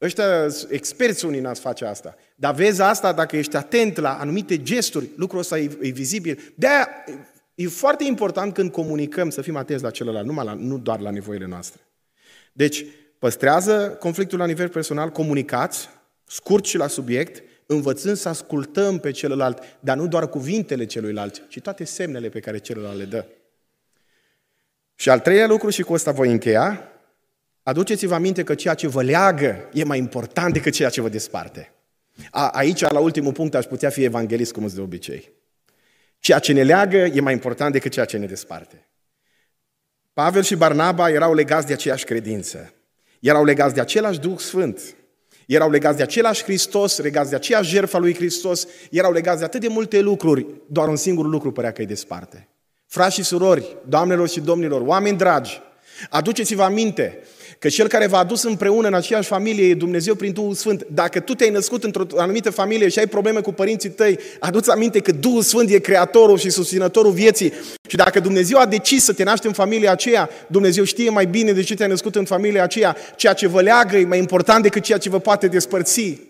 ăștia 0.00 0.46
experți 0.68 1.24
unii 1.24 1.40
n-ați 1.40 1.60
face 1.60 1.84
asta. 1.84 2.16
Dar 2.36 2.54
vezi 2.54 2.82
asta 2.82 3.12
dacă 3.12 3.36
ești 3.36 3.56
atent 3.56 3.96
la 3.96 4.18
anumite 4.18 4.62
gesturi, 4.62 5.08
lucrul 5.16 5.40
ăsta 5.40 5.58
e, 5.58 5.78
e 5.80 5.90
vizibil. 5.90 6.52
De-aia 6.54 6.88
e 7.54 7.66
foarte 7.66 8.04
important 8.04 8.54
când 8.54 8.72
comunicăm 8.72 9.30
să 9.30 9.42
fim 9.42 9.56
atenți 9.56 9.82
la 9.82 9.90
celălalt, 9.90 10.26
numai 10.26 10.44
la, 10.44 10.52
nu 10.52 10.78
doar 10.78 11.00
la 11.00 11.10
nevoile 11.10 11.46
noastre. 11.46 11.80
Deci, 12.52 12.84
Păstrează 13.18 13.96
conflictul 13.98 14.38
la 14.38 14.46
nivel 14.46 14.68
personal, 14.68 15.10
comunicați, 15.10 15.88
scurt 16.24 16.64
și 16.64 16.76
la 16.76 16.86
subiect, 16.86 17.42
învățând 17.66 18.16
să 18.16 18.28
ascultăm 18.28 18.98
pe 18.98 19.10
celălalt, 19.10 19.62
dar 19.80 19.96
nu 19.96 20.06
doar 20.06 20.28
cuvintele 20.28 20.86
celuilalt, 20.86 21.48
ci 21.48 21.60
toate 21.60 21.84
semnele 21.84 22.28
pe 22.28 22.40
care 22.40 22.58
celălalt 22.58 22.98
le 22.98 23.04
dă. 23.04 23.26
Și 24.94 25.10
al 25.10 25.20
treilea 25.20 25.46
lucru, 25.46 25.70
și 25.70 25.82
cu 25.82 25.94
asta 25.94 26.12
voi 26.12 26.30
încheia, 26.30 26.92
aduceți-vă 27.62 28.14
aminte 28.14 28.42
că 28.42 28.54
ceea 28.54 28.74
ce 28.74 28.86
vă 28.86 29.02
leagă 29.02 29.68
e 29.72 29.84
mai 29.84 29.98
important 29.98 30.52
decât 30.52 30.72
ceea 30.72 30.88
ce 30.88 31.00
vă 31.00 31.08
desparte. 31.08 31.72
A, 32.30 32.48
aici, 32.48 32.80
la 32.80 32.98
ultimul 32.98 33.32
punct, 33.32 33.54
aș 33.54 33.64
putea 33.64 33.90
fi 33.90 34.04
evanghelist, 34.04 34.52
cum 34.52 34.66
de 34.74 34.80
obicei. 34.80 35.32
Ceea 36.18 36.38
ce 36.38 36.52
ne 36.52 36.62
leagă 36.62 36.96
e 36.96 37.20
mai 37.20 37.32
important 37.32 37.72
decât 37.72 37.92
ceea 37.92 38.04
ce 38.04 38.16
ne 38.16 38.26
desparte. 38.26 38.88
Pavel 40.12 40.42
și 40.42 40.56
Barnaba 40.56 41.10
erau 41.10 41.34
legați 41.34 41.66
de 41.66 41.72
aceeași 41.72 42.04
credință. 42.04 42.72
Erau 43.20 43.44
legați 43.44 43.74
de 43.74 43.80
același 43.80 44.18
Duh 44.18 44.38
Sfânt. 44.38 44.80
Erau 45.46 45.70
legați 45.70 45.96
de 45.96 46.02
același 46.02 46.42
Hristos, 46.42 46.98
legați 46.98 47.30
de 47.30 47.36
aceeași 47.36 47.70
jertfa 47.70 47.98
lui 47.98 48.14
Hristos, 48.14 48.66
erau 48.90 49.12
legați 49.12 49.38
de 49.38 49.44
atât 49.44 49.60
de 49.60 49.68
multe 49.68 50.00
lucruri, 50.00 50.46
doar 50.66 50.88
un 50.88 50.96
singur 50.96 51.26
lucru 51.26 51.52
părea 51.52 51.72
că 51.72 51.80
îi 51.80 51.86
desparte. 51.86 52.48
Frați 52.86 53.14
și 53.14 53.22
surori, 53.22 53.76
doamnelor 53.86 54.28
și 54.28 54.40
domnilor, 54.40 54.80
oameni 54.80 55.16
dragi, 55.16 55.60
aduceți-vă 56.10 56.62
aminte 56.62 57.22
Că 57.58 57.68
cel 57.68 57.88
care 57.88 58.06
v-a 58.06 58.18
adus 58.18 58.42
împreună 58.42 58.86
în 58.86 58.94
aceeași 58.94 59.28
familie 59.28 59.68
e 59.68 59.74
Dumnezeu 59.74 60.14
prin 60.14 60.32
Duhul 60.32 60.54
Sfânt. 60.54 60.86
Dacă 60.94 61.20
tu 61.20 61.34
te-ai 61.34 61.50
născut 61.50 61.84
într-o 61.84 62.06
anumită 62.16 62.50
familie 62.50 62.88
și 62.88 62.98
ai 62.98 63.06
probleme 63.06 63.40
cu 63.40 63.52
părinții 63.52 63.90
tăi, 63.90 64.18
adu-ți 64.40 64.70
aminte 64.70 65.00
că 65.00 65.12
Duhul 65.12 65.42
Sfânt 65.42 65.70
e 65.70 65.78
creatorul 65.78 66.38
și 66.38 66.50
susținătorul 66.50 67.12
vieții. 67.12 67.52
Și 67.88 67.96
dacă 67.96 68.20
Dumnezeu 68.20 68.58
a 68.58 68.66
decis 68.66 69.04
să 69.04 69.12
te 69.12 69.22
naști 69.22 69.46
în 69.46 69.52
familia 69.52 69.90
aceea, 69.90 70.30
Dumnezeu 70.46 70.84
știe 70.84 71.10
mai 71.10 71.26
bine 71.26 71.52
de 71.52 71.62
ce 71.62 71.74
te-ai 71.74 71.88
născut 71.88 72.16
în 72.16 72.24
familia 72.24 72.62
aceea. 72.62 72.96
Ceea 73.16 73.32
ce 73.32 73.48
vă 73.48 73.60
leagă 73.60 73.96
e 73.96 74.04
mai 74.04 74.18
important 74.18 74.62
decât 74.62 74.82
ceea 74.82 74.98
ce 74.98 75.08
vă 75.08 75.18
poate 75.18 75.46
despărți. 75.46 76.27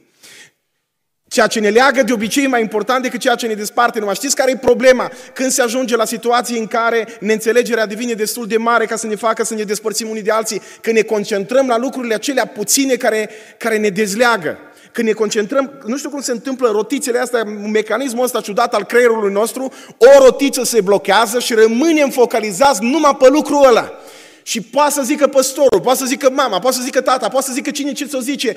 Ceea 1.29 1.47
ce 1.47 1.61
ne 1.61 1.69
leagă 1.69 2.03
de 2.03 2.13
obicei 2.13 2.45
e 2.45 2.49
mai 2.49 2.61
important 2.61 3.03
decât 3.03 3.21
ceea 3.21 3.35
ce 3.35 3.47
ne 3.47 3.55
desparte. 3.55 3.99
Nu 3.99 4.05
mai 4.05 4.15
știți 4.15 4.35
care 4.37 4.51
e 4.51 4.57
problema? 4.57 5.11
Când 5.35 5.51
se 5.51 5.63
ajunge 5.63 5.97
la 5.97 6.05
situații 6.05 6.59
în 6.59 6.67
care 6.67 7.09
neînțelegerea 7.21 7.87
devine 7.87 8.13
destul 8.13 8.47
de 8.47 8.57
mare 8.57 8.87
ca 8.87 8.97
să 8.97 9.07
ne 9.07 9.15
facă 9.15 9.45
să 9.45 9.55
ne 9.55 9.63
despărțim 9.63 10.09
unii 10.09 10.23
de 10.23 10.31
alții, 10.31 10.63
când 10.81 10.97
ne 10.97 11.03
concentrăm 11.03 11.67
la 11.69 11.79
lucrurile 11.79 12.15
acelea 12.15 12.47
puține 12.47 12.95
care, 12.95 13.31
care 13.59 13.79
ne 13.79 13.89
dezleagă. 13.89 14.59
Când 14.93 15.07
ne 15.07 15.13
concentrăm, 15.13 15.73
nu 15.87 15.97
știu 15.97 16.11
cum 16.11 16.21
se 16.21 16.33
întâmplă 16.33 16.69
rotițele 16.71 17.19
astea, 17.19 17.45
mecanismul 17.73 18.25
ăsta 18.25 18.41
ciudat 18.41 18.75
al 18.75 18.85
creierului 18.85 19.33
nostru, 19.33 19.73
o 19.99 20.25
rotiță 20.25 20.65
se 20.65 20.81
blochează 20.81 21.39
și 21.39 21.55
rămânem 21.55 22.11
focalizați 22.11 22.83
numai 22.83 23.17
pe 23.19 23.29
lucrul 23.29 23.65
ăla. 23.65 23.93
Și 24.43 24.61
poate 24.61 24.93
să 24.93 25.03
zică 25.03 25.27
păstorul, 25.27 25.81
poate 25.81 25.99
să 25.99 26.05
zică 26.05 26.31
mama, 26.31 26.59
poate 26.59 26.77
să 26.77 26.83
zică 26.83 27.01
tata, 27.01 27.29
poate 27.29 27.47
să 27.47 27.53
zică 27.53 27.71
cine 27.71 27.93
ce 27.93 28.07
să 28.07 28.19
zice. 28.21 28.57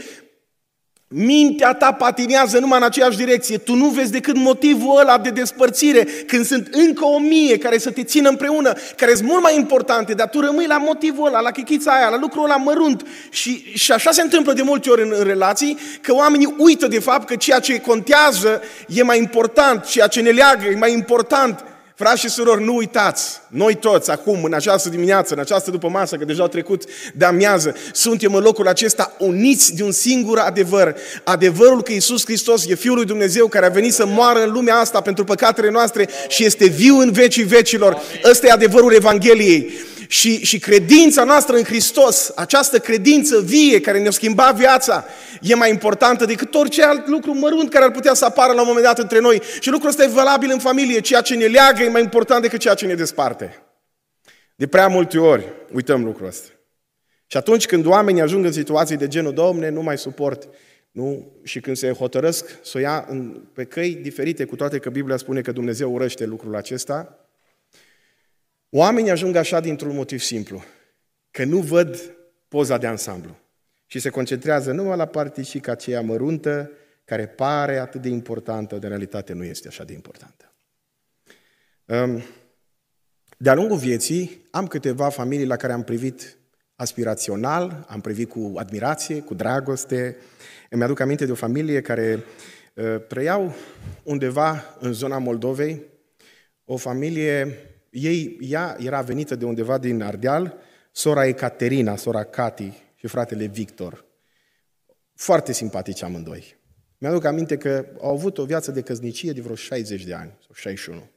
Mintea 1.13 1.73
ta 1.73 1.91
patinează 1.91 2.59
numai 2.59 2.77
în 2.77 2.83
aceeași 2.83 3.17
direcție. 3.17 3.57
Tu 3.57 3.75
nu 3.75 3.87
vezi 3.87 4.11
decât 4.11 4.35
motivul 4.35 4.99
ăla 4.99 5.17
de 5.17 5.29
despărțire, 5.29 6.03
când 6.03 6.45
sunt 6.45 6.67
încă 6.71 7.05
o 7.05 7.19
mie 7.19 7.57
care 7.57 7.77
să 7.77 7.91
te 7.91 8.03
țină 8.03 8.29
împreună, 8.29 8.73
care 8.95 9.13
sunt 9.15 9.27
mult 9.27 9.41
mai 9.41 9.55
importante, 9.55 10.13
dar 10.13 10.29
tu 10.29 10.39
rămâi 10.39 10.65
la 10.67 10.77
motivul 10.77 11.27
ăla, 11.27 11.39
la 11.39 11.51
chichița 11.51 11.91
aia, 11.91 12.09
la 12.09 12.17
lucrul 12.17 12.43
ăla 12.43 12.55
mărunt. 12.55 13.05
Și, 13.29 13.63
și 13.73 13.91
așa 13.91 14.11
se 14.11 14.21
întâmplă 14.21 14.53
de 14.53 14.61
multe 14.61 14.89
ori 14.89 15.01
în, 15.01 15.13
în 15.17 15.23
relații, 15.23 15.77
că 16.01 16.13
oamenii 16.13 16.55
uită 16.57 16.87
de 16.87 16.99
fapt 16.99 17.27
că 17.27 17.35
ceea 17.35 17.59
ce 17.59 17.79
contează 17.79 18.61
e 18.87 19.03
mai 19.03 19.17
important, 19.17 19.85
ceea 19.85 20.07
ce 20.07 20.21
ne 20.21 20.29
leagă 20.29 20.65
e 20.67 20.75
mai 20.75 20.93
important 20.93 21.63
Frați 22.01 22.19
și 22.19 22.29
surori, 22.29 22.63
nu 22.63 22.75
uitați, 22.75 23.41
noi 23.47 23.75
toți 23.75 24.11
acum, 24.11 24.43
în 24.43 24.53
această 24.53 24.89
dimineață, 24.89 25.33
în 25.33 25.39
această 25.39 25.71
după 25.71 25.89
masă, 25.89 26.15
că 26.15 26.25
deja 26.25 26.41
au 26.41 26.47
trecut 26.47 26.83
de 27.13 27.25
amiază, 27.25 27.75
suntem 27.93 28.35
în 28.35 28.43
locul 28.43 28.67
acesta 28.67 29.15
uniți 29.19 29.75
de 29.75 29.83
un 29.83 29.91
singur 29.91 30.37
adevăr. 30.37 30.95
Adevărul 31.23 31.83
că 31.83 31.91
Iisus 31.91 32.25
Hristos 32.25 32.65
e 32.65 32.75
Fiul 32.75 32.95
lui 32.95 33.05
Dumnezeu 33.05 33.47
care 33.47 33.65
a 33.65 33.69
venit 33.69 33.93
să 33.93 34.05
moară 34.05 34.43
în 34.43 34.51
lumea 34.51 34.75
asta 34.75 35.01
pentru 35.01 35.23
păcatele 35.23 35.69
noastre 35.69 36.09
și 36.27 36.45
este 36.45 36.67
viu 36.67 36.97
în 36.97 37.11
vecii 37.11 37.43
vecilor. 37.43 38.01
Ăsta 38.29 38.47
e 38.47 38.51
adevărul 38.51 38.93
Evangheliei. 38.93 39.73
Și, 40.11 40.45
și 40.45 40.59
credința 40.59 41.23
noastră 41.23 41.55
în 41.55 41.63
Hristos, 41.63 42.31
această 42.35 42.79
credință 42.79 43.41
vie 43.41 43.81
care 43.81 43.99
ne-a 43.99 44.11
schimbat 44.11 44.55
viața, 44.55 45.05
e 45.41 45.55
mai 45.55 45.69
importantă 45.69 46.25
decât 46.25 46.55
orice 46.55 46.83
alt 46.83 47.07
lucru 47.07 47.33
mărunt 47.33 47.69
care 47.69 47.85
ar 47.85 47.91
putea 47.91 48.13
să 48.13 48.25
apară 48.25 48.53
la 48.53 48.61
un 48.61 48.67
moment 48.67 48.85
dat 48.85 48.99
între 48.99 49.19
noi. 49.19 49.41
Și 49.59 49.69
lucrul 49.69 49.89
ăsta 49.89 50.03
e 50.03 50.07
valabil 50.07 50.51
în 50.51 50.59
familie. 50.59 50.99
Ceea 50.99 51.21
ce 51.21 51.35
ne 51.35 51.45
leagă 51.45 51.83
e 51.83 51.89
mai 51.89 52.01
important 52.01 52.41
decât 52.41 52.59
ceea 52.59 52.73
ce 52.73 52.85
ne 52.85 52.93
desparte. 52.93 53.63
De 54.55 54.67
prea 54.67 54.87
multe 54.87 55.17
ori 55.17 55.47
uităm 55.73 56.03
lucrul 56.03 56.27
ăsta. 56.27 56.49
Și 57.27 57.37
atunci 57.37 57.65
când 57.65 57.85
oamenii 57.85 58.21
ajung 58.21 58.45
în 58.45 58.51
situații 58.51 58.97
de 58.97 59.07
genul, 59.07 59.33
Domne, 59.33 59.69
nu 59.69 59.81
mai 59.81 59.97
suport, 59.97 60.47
nu? 60.91 61.31
Și 61.43 61.59
când 61.59 61.77
se 61.77 61.91
hotărăsc 61.91 62.59
să 62.63 62.77
o 62.77 62.79
ia 62.79 63.05
în, 63.09 63.41
pe 63.53 63.63
căi 63.63 63.99
diferite, 64.01 64.45
cu 64.45 64.55
toate 64.55 64.77
că 64.77 64.89
Biblia 64.89 65.17
spune 65.17 65.41
că 65.41 65.51
Dumnezeu 65.51 65.93
urăște 65.93 66.25
lucrul 66.25 66.55
acesta, 66.55 67.20
Oamenii 68.73 69.11
ajung 69.11 69.35
așa 69.35 69.59
dintr-un 69.59 69.95
motiv 69.95 70.19
simplu, 70.19 70.63
că 71.31 71.43
nu 71.43 71.59
văd 71.59 72.15
poza 72.47 72.77
de 72.77 72.87
ansamblu 72.87 73.37
și 73.85 73.99
se 73.99 74.09
concentrează 74.09 74.71
numai 74.71 74.97
la 74.97 75.05
particica 75.05 75.71
aceea 75.71 76.01
măruntă, 76.01 76.71
care 77.05 77.27
pare 77.27 77.77
atât 77.77 78.01
de 78.01 78.09
importantă, 78.09 78.75
de 78.75 78.87
realitate 78.87 79.33
nu 79.33 79.43
este 79.43 79.67
așa 79.67 79.83
de 79.83 79.93
importantă. 79.93 80.53
De-a 83.37 83.53
lungul 83.53 83.77
vieții 83.77 84.47
am 84.51 84.67
câteva 84.67 85.09
familii 85.09 85.45
la 85.45 85.55
care 85.55 85.73
am 85.73 85.83
privit 85.83 86.37
aspirațional, 86.75 87.85
am 87.87 88.01
privit 88.01 88.29
cu 88.29 88.53
admirație, 88.55 89.19
cu 89.19 89.33
dragoste. 89.33 90.17
Îmi 90.69 90.83
aduc 90.83 90.99
aminte 90.99 91.25
de 91.25 91.31
o 91.31 91.35
familie 91.35 91.81
care 91.81 92.23
uh, 92.73 92.95
trăiau 93.07 93.55
undeva 94.03 94.75
în 94.79 94.93
zona 94.93 95.17
Moldovei, 95.17 95.81
o 96.65 96.77
familie 96.77 97.57
ei, 97.91 98.37
ea 98.41 98.77
era 98.79 99.01
venită 99.01 99.35
de 99.35 99.45
undeva 99.45 99.77
din 99.77 100.01
Ardeal, 100.01 100.57
sora 100.91 101.25
Ecaterina, 101.25 101.95
sora 101.95 102.23
Cati 102.23 102.73
și 102.95 103.07
fratele 103.07 103.45
Victor. 103.45 104.05
Foarte 105.15 105.51
simpatici 105.51 106.01
amândoi. 106.03 106.55
Mi-aduc 106.97 107.23
aminte 107.23 107.57
că 107.57 107.85
au 108.01 108.13
avut 108.13 108.37
o 108.37 108.45
viață 108.45 108.71
de 108.71 108.81
căsnicie 108.81 109.31
de 109.31 109.41
vreo 109.41 109.55
60 109.55 110.03
de 110.03 110.13
ani, 110.13 110.37
sau 110.45 110.53
61. 110.53 111.09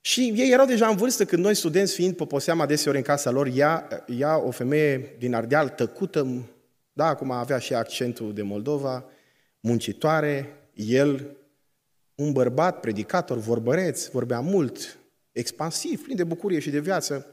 Și 0.00 0.32
ei 0.36 0.52
erau 0.52 0.66
deja 0.66 0.88
în 0.88 0.96
vârstă 0.96 1.24
când 1.24 1.44
noi, 1.44 1.54
studenți 1.54 1.94
fiind, 1.94 2.16
poposeam 2.16 2.60
adeseori 2.60 2.96
în 2.96 3.02
casa 3.02 3.30
lor, 3.30 3.50
ea, 3.54 4.04
ea 4.06 4.38
o 4.38 4.50
femeie 4.50 5.14
din 5.18 5.34
Ardeal, 5.34 5.68
tăcută, 5.68 6.48
da, 6.92 7.06
acum 7.06 7.30
avea 7.30 7.58
și 7.58 7.74
accentul 7.74 8.34
de 8.34 8.42
Moldova, 8.42 9.04
muncitoare, 9.60 10.56
el, 10.74 11.36
un 12.14 12.32
bărbat, 12.32 12.80
predicator, 12.80 13.36
vorbăreț, 13.36 14.06
vorbea 14.06 14.40
mult, 14.40 14.97
expansiv, 15.38 16.02
plin 16.02 16.16
de 16.16 16.24
bucurie 16.24 16.58
și 16.58 16.70
de 16.70 16.80
viață. 16.80 17.26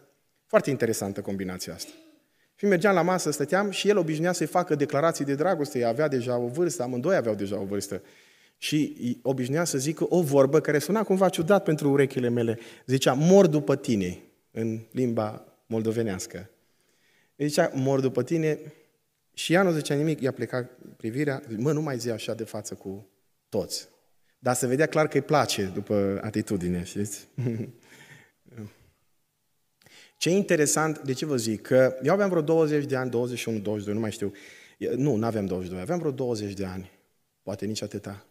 Foarte 0.45 0.69
interesantă 0.69 1.21
combinația 1.21 1.73
asta. 1.73 1.91
Și 2.55 2.65
mergeam 2.65 2.93
la 2.93 3.01
masă, 3.01 3.31
stăteam 3.31 3.71
și 3.71 3.89
el 3.89 3.97
obișnuia 3.97 4.31
să-i 4.31 4.47
facă 4.47 4.75
declarații 4.75 5.25
de 5.25 5.35
dragoste. 5.35 5.79
Ea 5.79 5.87
avea 5.87 6.07
deja 6.07 6.37
o 6.37 6.47
vârstă, 6.47 6.83
amândoi 6.83 7.15
aveau 7.15 7.35
deja 7.35 7.59
o 7.59 7.63
vârstă. 7.63 8.01
Și 8.57 8.97
obișnuia 9.21 9.63
să 9.63 9.77
zică 9.77 10.05
o 10.09 10.21
vorbă 10.21 10.59
care 10.59 10.79
suna 10.79 11.03
cumva 11.03 11.29
ciudat 11.29 11.63
pentru 11.63 11.89
urechile 11.89 12.29
mele. 12.29 12.59
Zicea, 12.85 13.13
mor 13.13 13.47
după 13.47 13.75
tine, 13.75 14.21
în 14.51 14.79
limba 14.91 15.45
moldovenească. 15.65 16.49
Zicea, 17.37 17.71
mor 17.73 17.99
după 17.99 18.23
tine 18.23 18.59
și 19.33 19.53
ea 19.53 19.63
nu 19.63 19.71
zicea 19.71 19.95
nimic, 19.95 20.21
i-a 20.21 20.31
plecat 20.31 20.71
privirea, 20.97 21.41
mă, 21.57 21.71
nu 21.71 21.81
mai 21.81 21.97
zi 21.97 22.09
așa 22.09 22.33
de 22.33 22.43
față 22.43 22.73
cu 22.73 23.07
toți. 23.49 23.87
Dar 24.39 24.55
se 24.55 24.67
vedea 24.67 24.85
clar 24.85 25.07
că 25.07 25.17
îi 25.17 25.23
place 25.23 25.63
după 25.73 26.19
atitudine, 26.23 26.83
știți? 26.83 27.27
Ce 30.17 30.29
interesant, 30.29 30.99
de 30.99 31.13
ce 31.13 31.25
vă 31.25 31.37
zic? 31.37 31.61
Că 31.61 31.97
eu 32.03 32.13
aveam 32.13 32.29
vreo 32.29 32.41
20 32.41 32.85
de 32.85 32.95
ani, 32.95 33.09
21, 33.09 33.59
22, 33.59 33.93
nu 33.93 33.99
mai 33.99 34.11
știu. 34.11 34.31
Nu, 34.95 35.15
nu 35.15 35.25
aveam 35.25 35.45
22, 35.45 35.81
aveam 35.81 35.99
vreo 35.99 36.11
20 36.11 36.53
de 36.53 36.65
ani, 36.65 36.91
poate 37.41 37.65
nici 37.65 37.81
atâta. 37.81 38.25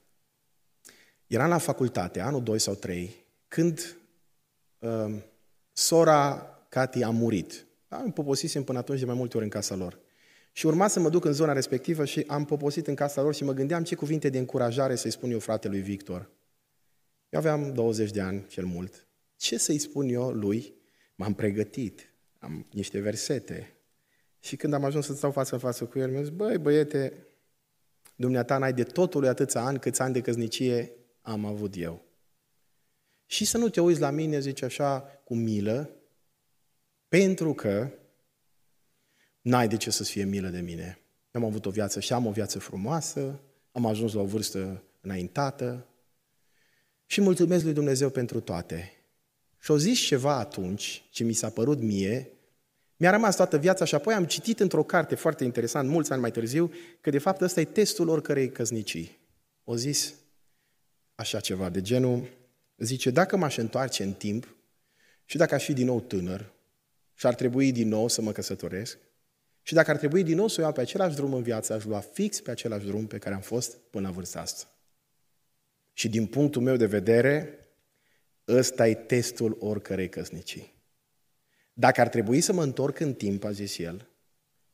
Eram 1.26 1.48
la 1.48 1.58
facultate, 1.58 2.20
anul 2.20 2.42
2 2.42 2.58
sau 2.58 2.74
3, 2.74 3.14
când 3.48 3.96
uh, 4.78 5.14
sora 5.72 6.48
Cati 6.68 7.02
a 7.02 7.10
murit. 7.10 7.66
Am 7.88 8.12
poposisem 8.12 8.62
până 8.62 8.78
atunci 8.78 8.98
de 8.98 9.04
mai 9.04 9.14
multe 9.14 9.36
ori 9.36 9.44
în 9.44 9.50
casa 9.50 9.74
lor. 9.74 9.98
Și 10.52 10.66
urma 10.66 10.88
să 10.88 11.00
mă 11.00 11.08
duc 11.08 11.24
în 11.24 11.32
zona 11.32 11.52
respectivă 11.52 12.04
și 12.04 12.24
am 12.26 12.44
poposit 12.44 12.86
în 12.86 12.94
casa 12.94 13.22
lor 13.22 13.34
și 13.34 13.44
mă 13.44 13.52
gândeam 13.52 13.82
ce 13.82 13.94
cuvinte 13.94 14.28
de 14.28 14.38
încurajare 14.38 14.94
să-i 14.94 15.10
spun 15.10 15.30
eu 15.30 15.38
fratelui 15.38 15.80
Victor. 15.80 16.30
Eu 17.28 17.38
aveam 17.38 17.72
20 17.72 18.10
de 18.10 18.20
ani, 18.20 18.46
cel 18.48 18.64
mult. 18.64 19.06
Ce 19.36 19.58
să-i 19.58 19.78
spun 19.78 20.08
eu 20.08 20.30
lui? 20.30 20.74
M-am 21.14 21.34
pregătit, 21.34 22.12
am 22.38 22.66
niște 22.70 23.00
versete. 23.00 23.76
Și 24.40 24.56
când 24.56 24.72
am 24.72 24.84
ajuns 24.84 25.06
să 25.06 25.14
stau 25.14 25.30
față 25.30 25.54
în 25.54 25.60
față 25.60 25.84
cu 25.84 25.98
el, 25.98 26.10
mi-a 26.10 26.22
zis, 26.22 26.30
băi, 26.30 26.58
băiete, 26.58 27.26
dumneata 28.16 28.58
n-ai 28.58 28.72
de 28.72 28.82
totul 28.82 29.26
atâția 29.26 29.60
ani 29.60 29.78
câți 29.78 30.00
ani 30.00 30.12
de 30.12 30.20
căsnicie 30.20 30.92
am 31.20 31.44
avut 31.44 31.76
eu. 31.76 32.04
Și 33.26 33.44
să 33.44 33.58
nu 33.58 33.68
te 33.68 33.80
uiți 33.80 34.00
la 34.00 34.10
mine, 34.10 34.40
zice 34.40 34.64
așa, 34.64 35.00
cu 35.24 35.34
milă, 35.34 35.90
pentru 37.08 37.54
că 37.54 37.90
n-ai 39.40 39.68
de 39.68 39.76
ce 39.76 39.90
să-ți 39.90 40.10
fie 40.10 40.24
milă 40.24 40.48
de 40.48 40.60
mine. 40.60 40.98
Am 41.30 41.44
avut 41.44 41.66
o 41.66 41.70
viață 41.70 42.00
și 42.00 42.12
am 42.12 42.26
o 42.26 42.30
viață 42.30 42.58
frumoasă, 42.58 43.40
am 43.72 43.86
ajuns 43.86 44.12
la 44.12 44.20
o 44.20 44.24
vârstă 44.24 44.82
înaintată 45.00 45.86
și 47.06 47.20
mulțumesc 47.20 47.64
lui 47.64 47.72
Dumnezeu 47.72 48.10
pentru 48.10 48.40
toate. 48.40 48.92
Și 49.64 49.70
au 49.70 49.76
zis 49.76 49.98
ceva 49.98 50.38
atunci, 50.38 51.04
ce 51.10 51.24
mi 51.24 51.32
s-a 51.32 51.50
părut 51.50 51.80
mie, 51.80 52.30
Mi-a 52.96 53.10
rămas 53.10 53.36
toată 53.36 53.58
viața 53.58 53.84
și 53.84 53.94
apoi 53.94 54.14
am 54.14 54.24
citit 54.24 54.60
într-o 54.60 54.82
carte 54.82 55.14
foarte 55.14 55.44
interesant, 55.44 55.88
mulți 55.88 56.12
ani 56.12 56.20
mai 56.20 56.30
târziu, 56.30 56.72
că 57.00 57.10
de 57.10 57.18
fapt 57.18 57.40
ăsta 57.40 57.60
e 57.60 57.64
testul 57.64 58.08
oricărei 58.08 58.50
căsnicii. 58.50 59.18
O 59.64 59.76
zis 59.76 60.14
așa 61.14 61.40
ceva 61.40 61.68
de 61.68 61.80
genul, 61.80 62.28
zice, 62.76 63.10
dacă 63.10 63.36
m-aș 63.36 63.56
întoarce 63.56 64.02
în 64.02 64.12
timp 64.12 64.56
și 65.24 65.36
dacă 65.36 65.54
aș 65.54 65.64
fi 65.64 65.72
din 65.72 65.86
nou 65.86 66.00
tânăr 66.00 66.52
și 67.14 67.26
ar 67.26 67.34
trebui 67.34 67.72
din 67.72 67.88
nou 67.88 68.08
să 68.08 68.22
mă 68.22 68.32
căsătoresc 68.32 68.98
și 69.62 69.74
dacă 69.74 69.90
ar 69.90 69.96
trebui 69.96 70.22
din 70.22 70.36
nou 70.36 70.48
să 70.48 70.60
o 70.60 70.62
iau 70.62 70.72
pe 70.72 70.80
același 70.80 71.16
drum 71.16 71.34
în 71.34 71.42
viață, 71.42 71.72
aș 71.72 71.84
lua 71.84 72.00
fix 72.00 72.40
pe 72.40 72.50
același 72.50 72.86
drum 72.86 73.06
pe 73.06 73.18
care 73.18 73.34
am 73.34 73.40
fost 73.40 73.76
până 73.76 74.06
la 74.06 74.14
vârsta 74.14 74.40
asta. 74.40 74.64
Și 75.92 76.08
din 76.08 76.26
punctul 76.26 76.62
meu 76.62 76.76
de 76.76 76.86
vedere, 76.86 77.63
ăsta 78.48 78.88
e 78.88 78.94
testul 78.94 79.56
oricărei 79.60 80.08
căsnicii. 80.08 80.74
Dacă 81.72 82.00
ar 82.00 82.08
trebui 82.08 82.40
să 82.40 82.52
mă 82.52 82.62
întorc 82.62 83.00
în 83.00 83.14
timp, 83.14 83.44
a 83.44 83.50
zis 83.50 83.78
el, 83.78 84.08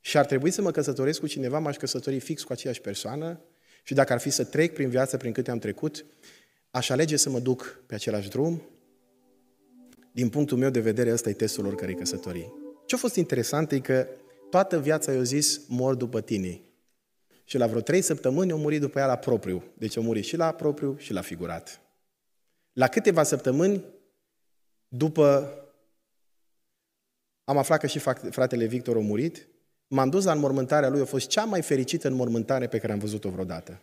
și 0.00 0.18
ar 0.18 0.26
trebui 0.26 0.50
să 0.50 0.62
mă 0.62 0.70
căsătoresc 0.70 1.20
cu 1.20 1.26
cineva, 1.26 1.58
m-aș 1.58 1.76
căsători 1.76 2.18
fix 2.18 2.42
cu 2.42 2.52
aceeași 2.52 2.80
persoană 2.80 3.40
și 3.82 3.94
dacă 3.94 4.12
ar 4.12 4.20
fi 4.20 4.30
să 4.30 4.44
trec 4.44 4.74
prin 4.74 4.88
viață 4.88 5.16
prin 5.16 5.32
câte 5.32 5.50
am 5.50 5.58
trecut, 5.58 6.04
aș 6.70 6.88
alege 6.88 7.16
să 7.16 7.30
mă 7.30 7.38
duc 7.38 7.82
pe 7.86 7.94
același 7.94 8.28
drum. 8.28 8.62
Din 10.12 10.28
punctul 10.28 10.58
meu 10.58 10.70
de 10.70 10.80
vedere, 10.80 11.12
ăsta 11.12 11.28
e 11.28 11.32
testul 11.32 11.66
oricărei 11.66 11.94
căsătorii. 11.94 12.52
Ce 12.86 12.94
a 12.94 12.98
fost 12.98 13.16
interesant 13.16 13.72
e 13.72 13.80
că 13.80 14.06
toată 14.50 14.80
viața 14.80 15.12
i-a 15.12 15.22
zis, 15.22 15.60
mor 15.68 15.94
după 15.94 16.20
tine. 16.20 16.60
Și 17.44 17.58
la 17.58 17.66
vreo 17.66 17.80
trei 17.80 18.02
săptămâni 18.02 18.50
au 18.50 18.58
murit 18.58 18.80
după 18.80 18.98
ea 18.98 19.06
la 19.06 19.16
propriu. 19.16 19.64
Deci 19.74 19.96
au 19.96 20.02
murit 20.02 20.24
și 20.24 20.36
la 20.36 20.52
propriu 20.52 20.96
și 20.98 21.12
la 21.12 21.20
figurat. 21.20 21.80
La 22.72 22.88
câteva 22.88 23.22
săptămâni, 23.22 23.84
după 24.88 25.54
am 27.44 27.56
aflat 27.56 27.80
că 27.80 27.86
și 27.86 27.98
fratele 28.30 28.66
Victor 28.66 28.96
a 28.96 29.00
murit, 29.00 29.48
m-am 29.86 30.10
dus 30.10 30.24
la 30.24 30.32
înmormântarea 30.32 30.88
lui, 30.88 31.00
a 31.00 31.04
fost 31.04 31.28
cea 31.28 31.44
mai 31.44 31.62
fericită 31.62 32.08
înmormântare 32.08 32.66
pe 32.66 32.78
care 32.78 32.92
am 32.92 32.98
văzut-o 32.98 33.30
vreodată. 33.30 33.82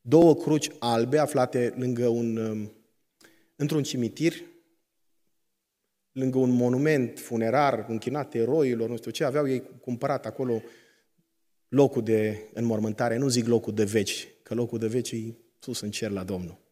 Două 0.00 0.34
cruci 0.34 0.70
albe 0.78 1.18
aflate 1.18 1.74
lângă 1.76 2.08
un, 2.08 2.36
um, 2.36 2.72
într-un 3.56 3.82
cimitir, 3.82 4.34
lângă 6.12 6.38
un 6.38 6.50
monument 6.50 7.18
funerar 7.18 7.84
închinat 7.88 8.34
eroilor, 8.34 8.88
nu 8.88 8.96
știu 8.96 9.10
ce, 9.10 9.24
aveau 9.24 9.48
ei 9.48 9.62
cumpărat 9.80 10.26
acolo 10.26 10.62
locul 11.68 12.02
de 12.02 12.48
înmormântare, 12.52 13.16
nu 13.16 13.28
zic 13.28 13.46
locul 13.46 13.74
de 13.74 13.84
veci, 13.84 14.28
că 14.42 14.54
locul 14.54 14.78
de 14.78 14.86
veci 14.86 15.10
e 15.10 15.34
sus 15.58 15.80
în 15.80 15.90
cer 15.90 16.10
la 16.10 16.24
Domnul. 16.24 16.65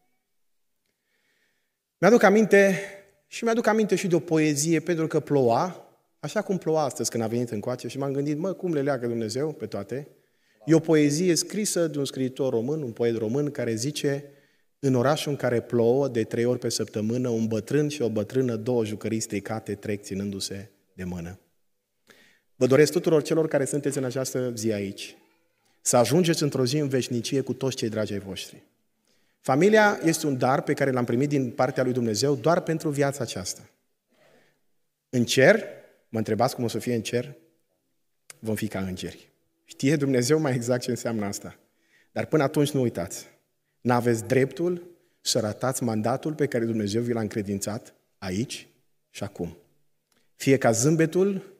Mi-aduc 1.97 2.23
aminte 2.23 2.79
și 3.27 3.43
mi-aduc 3.43 3.67
aminte 3.67 3.95
și 3.95 4.07
de 4.07 4.15
o 4.15 4.19
poezie, 4.19 4.79
pentru 4.79 5.07
că 5.07 5.19
ploua, 5.19 5.89
așa 6.19 6.41
cum 6.41 6.57
ploua 6.57 6.83
astăzi 6.83 7.09
când 7.09 7.23
a 7.23 7.27
venit 7.27 7.49
încoace 7.49 7.87
și 7.87 7.97
m-am 7.97 8.11
gândit, 8.11 8.37
mă, 8.37 8.53
cum 8.53 8.73
le 8.73 8.81
leagă 8.81 9.07
Dumnezeu 9.07 9.53
pe 9.53 9.65
toate? 9.65 10.07
E 10.65 10.73
o 10.73 10.79
poezie 10.79 11.35
scrisă 11.35 11.87
de 11.87 11.97
un 11.97 12.05
scriitor 12.05 12.53
român, 12.53 12.81
un 12.81 12.91
poet 12.91 13.17
român, 13.17 13.51
care 13.51 13.75
zice, 13.75 14.23
în 14.79 14.95
orașul 14.95 15.31
în 15.31 15.37
care 15.37 15.61
plouă 15.61 16.07
de 16.07 16.23
trei 16.23 16.45
ori 16.45 16.59
pe 16.59 16.69
săptămână, 16.69 17.29
un 17.29 17.47
bătrân 17.47 17.87
și 17.87 18.01
o 18.01 18.09
bătrână, 18.09 18.55
două 18.55 18.85
jucării 18.85 19.19
stricate, 19.19 19.75
trec 19.75 20.01
ținându-se 20.03 20.69
de 20.93 21.03
mână. 21.03 21.39
Vă 22.55 22.65
doresc 22.65 22.91
tuturor 22.91 23.21
celor 23.21 23.47
care 23.47 23.65
sunteți 23.65 23.97
în 23.97 24.03
această 24.03 24.51
zi 24.55 24.71
aici, 24.71 25.17
să 25.81 25.97
ajungeți 25.97 26.43
într-o 26.43 26.65
zi 26.65 26.77
în 26.77 26.87
veșnicie 26.87 27.41
cu 27.41 27.53
toți 27.53 27.75
cei 27.75 27.89
dragi 27.89 28.13
ai 28.13 28.19
voștri. 28.19 28.63
Familia 29.45 29.99
este 30.03 30.27
un 30.27 30.37
dar 30.37 30.61
pe 30.61 30.73
care 30.73 30.91
l-am 30.91 31.05
primit 31.05 31.29
din 31.29 31.51
partea 31.51 31.83
lui 31.83 31.93
Dumnezeu 31.93 32.35
doar 32.35 32.61
pentru 32.61 32.89
viața 32.89 33.23
aceasta. 33.23 33.69
În 35.09 35.25
cer, 35.25 35.63
mă 36.09 36.17
întrebați 36.17 36.55
cum 36.55 36.63
o 36.63 36.67
să 36.67 36.79
fie 36.79 36.95
în 36.95 37.01
cer? 37.01 37.35
Vom 38.39 38.55
fi 38.55 38.67
ca 38.67 38.79
îngeri. 38.79 39.31
Știe 39.63 39.95
Dumnezeu 39.95 40.39
mai 40.39 40.53
exact 40.53 40.81
ce 40.81 40.89
înseamnă 40.89 41.25
asta. 41.25 41.59
Dar 42.11 42.25
până 42.25 42.43
atunci 42.43 42.71
nu 42.71 42.81
uitați. 42.81 43.25
N-aveți 43.81 44.23
dreptul 44.23 44.97
să 45.21 45.39
ratați 45.39 45.83
mandatul 45.83 46.33
pe 46.33 46.47
care 46.47 46.65
Dumnezeu 46.65 47.01
vi 47.01 47.13
l-a 47.13 47.21
încredințat 47.21 47.93
aici 48.17 48.67
și 49.09 49.23
acum. 49.23 49.57
Fie 50.35 50.57
ca 50.57 50.71
zâmbetul, 50.71 51.57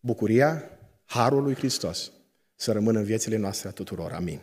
bucuria, 0.00 0.70
harul 1.04 1.42
lui 1.42 1.54
Hristos 1.54 2.12
să 2.54 2.72
rămână 2.72 2.98
în 2.98 3.04
viețile 3.04 3.36
noastre 3.36 3.68
a 3.68 3.72
tuturor. 3.72 4.12
Amin. 4.12 4.40